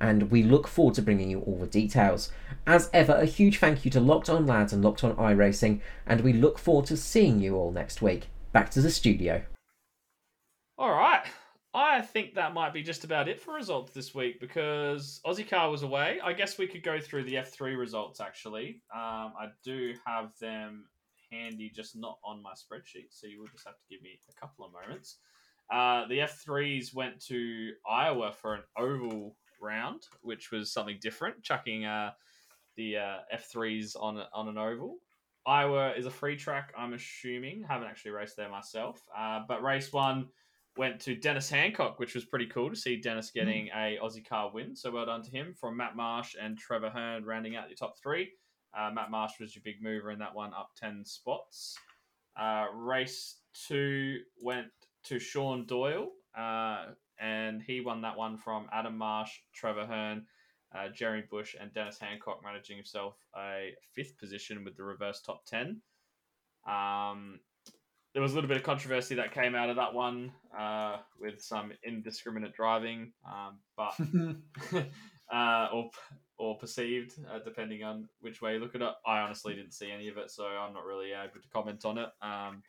[0.00, 2.30] and we look forward to bringing you all the details.
[2.66, 6.20] As ever, a huge thank you to Locked On Lads and Locked On iRacing, and
[6.20, 8.28] we look forward to seeing you all next week.
[8.52, 9.42] Back to the studio.
[10.78, 11.24] All right.
[11.74, 15.70] I think that might be just about it for results this week because Aussie Car
[15.70, 16.18] was away.
[16.24, 18.80] I guess we could go through the F3 results actually.
[18.94, 20.86] Um, I do have them
[21.30, 24.40] handy, just not on my spreadsheet, so you will just have to give me a
[24.40, 25.18] couple of moments.
[25.70, 29.36] Uh, the F3s went to Iowa for an oval
[29.66, 32.12] round, which was something different, chucking uh,
[32.76, 34.98] the uh, F3s on on an oval.
[35.46, 37.64] Iowa is a free track, I'm assuming.
[37.68, 40.28] Haven't actually raced there myself, uh, but race one
[40.76, 43.98] went to Dennis Hancock, which was pretty cool to see Dennis getting mm.
[43.98, 44.76] a Aussie car win.
[44.76, 47.98] So well done to him from Matt Marsh and Trevor Hearn rounding out your top
[47.98, 48.32] three.
[48.76, 51.76] Uh, Matt Marsh was your big mover in that one, up 10 spots.
[52.38, 53.36] Uh, race
[53.66, 54.68] two went
[55.04, 56.86] to Sean Doyle, uh,
[57.20, 60.26] and he won that one from Adam Marsh, Trevor Hearn,
[60.74, 65.44] uh, Jeremy Bush, and Dennis Hancock, managing himself a fifth position with the reverse top
[65.46, 65.80] 10.
[66.66, 67.40] Um,
[68.12, 71.40] there was a little bit of controversy that came out of that one uh, with
[71.42, 73.94] some indiscriminate driving, um, but
[75.32, 75.90] uh, or
[76.38, 78.92] or perceived, uh, depending on which way you look at it.
[79.06, 81.98] I honestly didn't see any of it, so I'm not really able to comment on
[81.98, 82.08] it.
[82.22, 82.62] Um,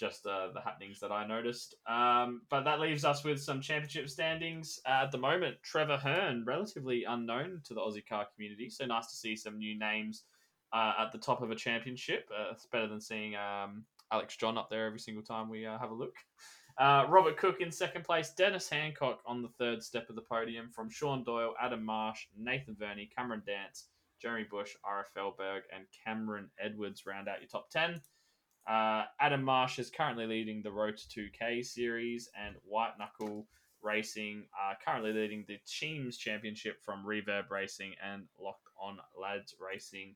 [0.00, 1.74] just uh, the happenings that I noticed.
[1.86, 4.80] Um, but that leaves us with some championship standings.
[4.86, 9.08] Uh, at the moment, Trevor Hearn, relatively unknown to the Aussie car community, so nice
[9.08, 10.24] to see some new names
[10.72, 12.30] uh, at the top of a championship.
[12.32, 15.78] Uh, it's better than seeing um, Alex John up there every single time we uh,
[15.78, 16.16] have a look.
[16.78, 20.70] Uh, Robert Cook in second place, Dennis Hancock on the third step of the podium
[20.70, 23.88] from Sean Doyle, Adam Marsh, Nathan Verney, Cameron Dance,
[24.20, 28.00] Jeremy Bush, Ira Felberg, and Cameron Edwards round out your top 10.
[28.70, 33.48] Uh, Adam Marsh is currently leading the Road to 2K series, and White Knuckle
[33.82, 40.14] Racing are currently leading the Teams Championship from Reverb Racing and Locked On Lads Racing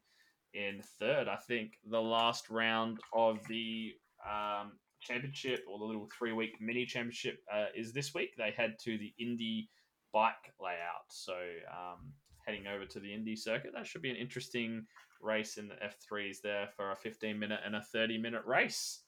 [0.52, 1.26] in third.
[1.26, 3.94] I think the last round of the
[4.24, 8.36] um, championship or the little three week mini championship uh, is this week.
[8.38, 9.68] They head to the Indy
[10.12, 11.06] bike layout.
[11.08, 11.34] So
[11.72, 12.12] um,
[12.46, 14.86] heading over to the Indy circuit, that should be an interesting
[15.20, 19.00] race in the F3s there for a 15 minute and a 30 minute race.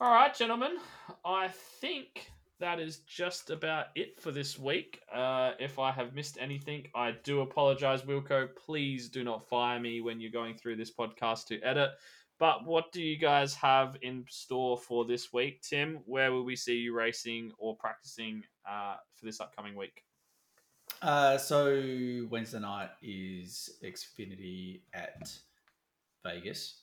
[0.00, 0.76] All right, gentlemen,
[1.24, 1.48] I
[1.80, 2.30] think
[2.60, 5.00] that is just about it for this week.
[5.12, 8.48] Uh, if I have missed anything, I do apologize, Wilco.
[8.56, 11.90] Please do not fire me when you're going through this podcast to edit.
[12.40, 16.00] But what do you guys have in store for this week, Tim?
[16.06, 20.02] Where will we see you racing or practicing uh, for this upcoming week?
[21.04, 25.30] Uh, so Wednesday night is Xfinity at
[26.24, 26.80] Vegas,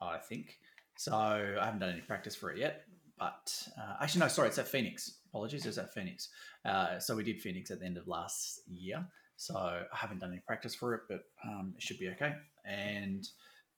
[0.00, 0.58] I think.
[0.96, 2.82] So I haven't done any practice for it yet.
[3.16, 5.18] But uh, actually, no, sorry, it's at Phoenix.
[5.28, 6.30] Apologies, it's at Phoenix.
[6.64, 9.06] Uh, so we did Phoenix at the end of last year.
[9.36, 12.34] So I haven't done any practice for it, but um, it should be okay.
[12.64, 13.24] And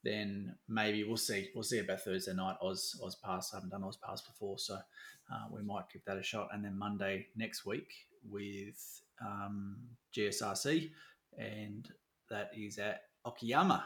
[0.05, 1.51] then maybe we'll see.
[1.55, 2.57] We'll see about Thursday night.
[2.63, 3.53] Oz Oz Pass.
[3.53, 6.49] I haven't done Oz Pass before, so uh, we might give that a shot.
[6.55, 7.93] And then Monday next week
[8.27, 9.77] with um,
[10.17, 10.91] GSRC,
[11.39, 11.89] and
[12.31, 13.83] that is at Okayama.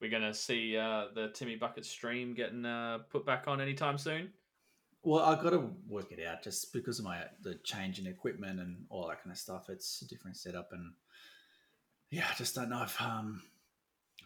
[0.00, 4.30] We're gonna see uh, the Timmy Bucket stream getting uh, put back on anytime soon.
[5.04, 8.60] Well, I've got to work it out just because of my the change in equipment
[8.60, 9.68] and all that kind of stuff.
[9.68, 10.92] It's a different setup, and
[12.10, 13.42] yeah, I just don't know if um,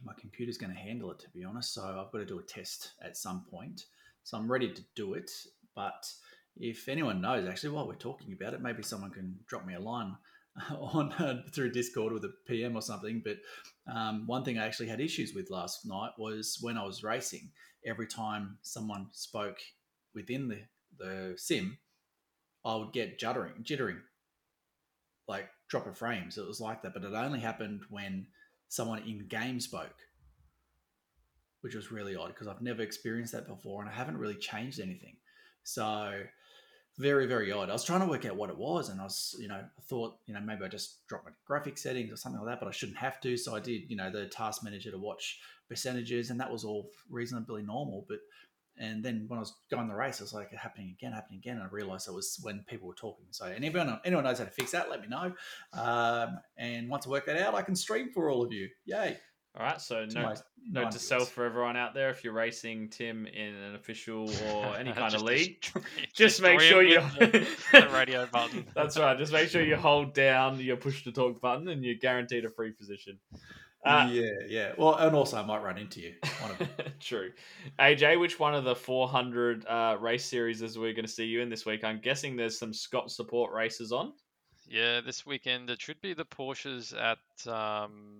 [0.05, 1.19] my computer's going to handle it.
[1.21, 3.87] To be honest, so I've got to do a test at some point.
[4.23, 5.31] So I'm ready to do it,
[5.75, 6.11] but
[6.59, 9.81] if anyone knows, actually, while we're talking about it, maybe someone can drop me a
[9.81, 10.17] line
[10.71, 13.23] on uh, through Discord with a PM or something.
[13.25, 13.39] But
[13.93, 17.51] um, one thing I actually had issues with last night was when I was racing.
[17.85, 19.59] Every time someone spoke
[20.15, 20.61] within the
[20.99, 21.79] the sim,
[22.65, 24.01] I would get juddering, jittering,
[25.29, 26.39] like drop of frames.
[26.39, 28.27] It was like that, but it only happened when
[28.69, 29.95] someone in game spoke,
[31.61, 34.81] which was really odd because I've never experienced that before and I haven't really changed
[34.81, 35.17] anything.
[35.65, 36.23] So
[36.99, 37.71] very very odd.
[37.71, 39.83] I was trying to work out what it was, and I was you know I
[39.89, 42.69] thought you know maybe I just dropped my graphic settings or something like that, but
[42.69, 43.37] I shouldn't have to.
[43.37, 46.91] So I did you know the task manager to watch percentages, and that was all
[47.11, 48.07] reasonably normal.
[48.09, 48.19] But
[48.79, 51.57] and then when I was going the race, it was like happening again, happening again.
[51.57, 53.27] And I realized it was when people were talking.
[53.31, 55.33] So, anyone, anyone knows how to fix that, let me know.
[55.73, 58.69] Um, and once I work that out, I can stream for all of you.
[58.85, 59.19] Yay.
[59.59, 62.91] All right, so To note, note to self for everyone out there: if you're racing
[62.91, 67.47] Tim in an official or any kind of league, destroy- just make sure you the,
[67.73, 68.67] the radio button.
[68.75, 69.17] That's right.
[69.17, 72.51] Just make sure you hold down your push to talk button, and you're guaranteed a
[72.51, 73.19] free position.
[73.85, 74.73] Uh, yeah, yeah.
[74.77, 76.15] Well, and also I might run into you.
[76.41, 76.99] One of.
[76.99, 77.31] True.
[77.79, 81.41] AJ, which one of the 400 uh, race series is we're going to see you
[81.41, 81.85] in this week?
[81.85, 84.13] I'm guessing there's some Scott support races on.
[84.69, 88.17] Yeah, this weekend it should be the Porsches at um,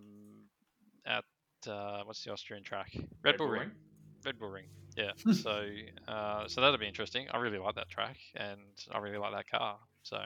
[1.07, 1.25] at
[1.69, 2.93] uh, what's the Austrian track?
[3.23, 3.71] Red, Bull Ring.
[4.25, 4.67] Red Bull Ring.
[4.97, 5.13] Yeah.
[5.33, 5.67] so
[6.09, 7.27] uh, so that'll be interesting.
[7.33, 8.61] I really like that track, and
[8.93, 9.79] I really like that car.
[10.03, 10.19] So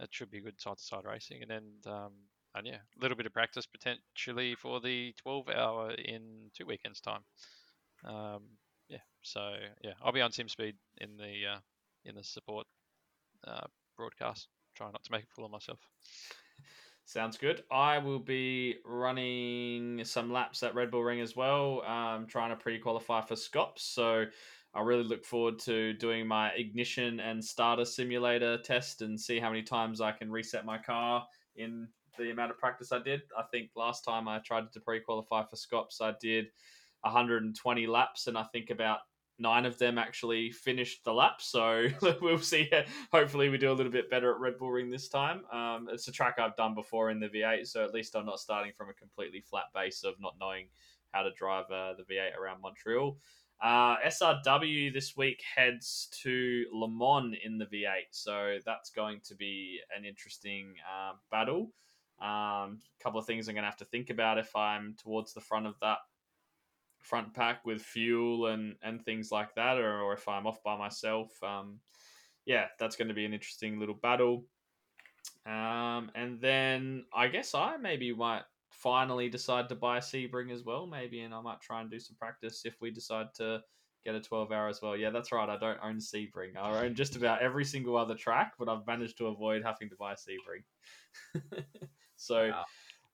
[0.00, 2.12] that should be good side to side racing, and then um,
[2.54, 7.00] and yeah, a little bit of practice potentially for the 12 hour in two weekends
[7.00, 7.22] time.
[8.04, 8.42] Um,
[8.88, 8.98] yeah.
[9.22, 11.58] So yeah, I'll be on Sim Speed in the uh,
[12.04, 12.66] in the support
[13.46, 13.66] uh,
[13.96, 14.48] broadcast.
[14.76, 15.78] Try not to make a fool of myself.
[17.06, 17.62] Sounds good.
[17.70, 21.82] I will be running some laps at Red Bull Ring as well.
[21.82, 24.24] Um, trying to pre-qualify for Scops, so
[24.74, 29.50] I really look forward to doing my ignition and starter simulator test and see how
[29.50, 31.26] many times I can reset my car
[31.56, 33.22] in the amount of practice I did.
[33.38, 36.46] I think last time I tried to pre-qualify for Scops, I did
[37.02, 39.00] 120 laps, and I think about
[39.38, 41.40] nine of them actually finished the lap.
[41.40, 41.88] So
[42.22, 42.70] we'll see.
[43.12, 45.42] Hopefully, we do a little bit better at Red Bull Ring this time.
[45.52, 48.40] Um, it's a track I've done before in the V8, so at least I'm not
[48.40, 50.68] starting from a completely flat base of not knowing
[51.12, 53.16] how to drive uh, the V8 around Montreal.
[53.62, 59.34] Uh, SRW this week heads to Le Mans in the V8, so that's going to
[59.34, 61.70] be an interesting uh, battle.
[62.20, 65.32] A um, couple of things I'm going to have to think about if I'm towards
[65.32, 65.98] the front of that
[67.04, 70.76] front pack with fuel and and things like that, or, or if I'm off by
[70.76, 71.30] myself.
[71.42, 71.80] Um,
[72.46, 74.44] yeah, that's going to be an interesting little battle.
[75.46, 80.64] Um, and then I guess I maybe might finally decide to buy a Sebring as
[80.64, 83.60] well, maybe, and I might try and do some practice if we decide to
[84.04, 84.96] get a 12 hour as well.
[84.96, 85.48] Yeah, that's right.
[85.48, 86.56] I don't own Sebring.
[86.58, 89.96] I own just about every single other track, but I've managed to avoid having to
[89.96, 91.44] buy Sebring.
[92.16, 92.52] so.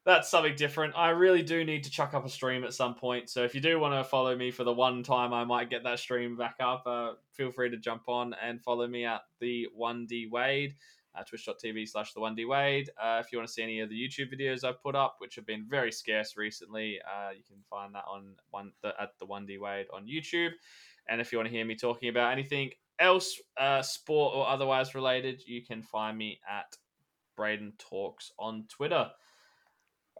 [0.06, 0.94] That's something different.
[0.97, 3.28] I really do need to chuck up a stream at some point.
[3.28, 5.85] So if you do want to follow me for the one time I might get
[5.85, 9.68] that stream back up, uh, feel free to jump on and follow me at the
[9.78, 10.74] 1D Wade,
[11.14, 12.89] uh, twitch.tv slash the 1D Wade.
[13.01, 15.35] Uh, if you want to see any of the YouTube videos I've put up, which
[15.35, 19.27] have been very scarce recently, uh, you can find that on one the, at the
[19.27, 20.52] 1D Wade on YouTube.
[21.09, 24.94] And if you want to hear me talking about anything else, uh, sport or otherwise
[24.94, 26.77] related, you can find me at
[27.36, 29.10] Braden Talks on Twitter.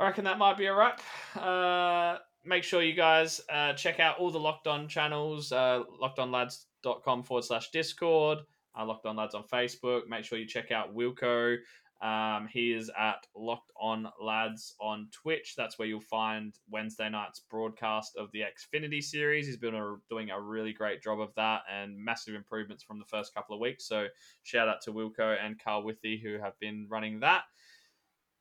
[0.01, 1.03] I reckon that might be a wrap.
[1.37, 7.23] Uh, make sure you guys uh, check out all the Locked On channels, uh, lockedonlads.com
[7.23, 8.39] forward slash Discord,
[8.79, 10.09] uh, Locked On Lads on Facebook.
[10.09, 11.59] Make sure you check out Wilco
[12.01, 15.53] Um, he is at Locked On Lads on Twitch.
[15.55, 19.47] That's where you'll find Wednesday night's broadcast of the Xfinity series.
[19.47, 23.05] He's been a, doing a really great job of that and massive improvements from the
[23.05, 23.87] first couple of weeks.
[23.87, 24.07] So
[24.45, 27.43] shout out to Wilco and Carl Withy who have been running that.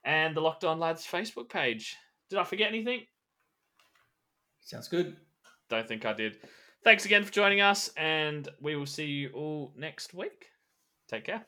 [0.06, 1.96] And the Locked On Lads Facebook page.
[2.30, 3.02] Did I forget anything?
[4.62, 5.18] Sounds good.
[5.70, 6.38] Don't think I did.
[6.84, 10.48] Thanks again for joining us, and we will see you all next week.
[11.10, 11.46] Take care.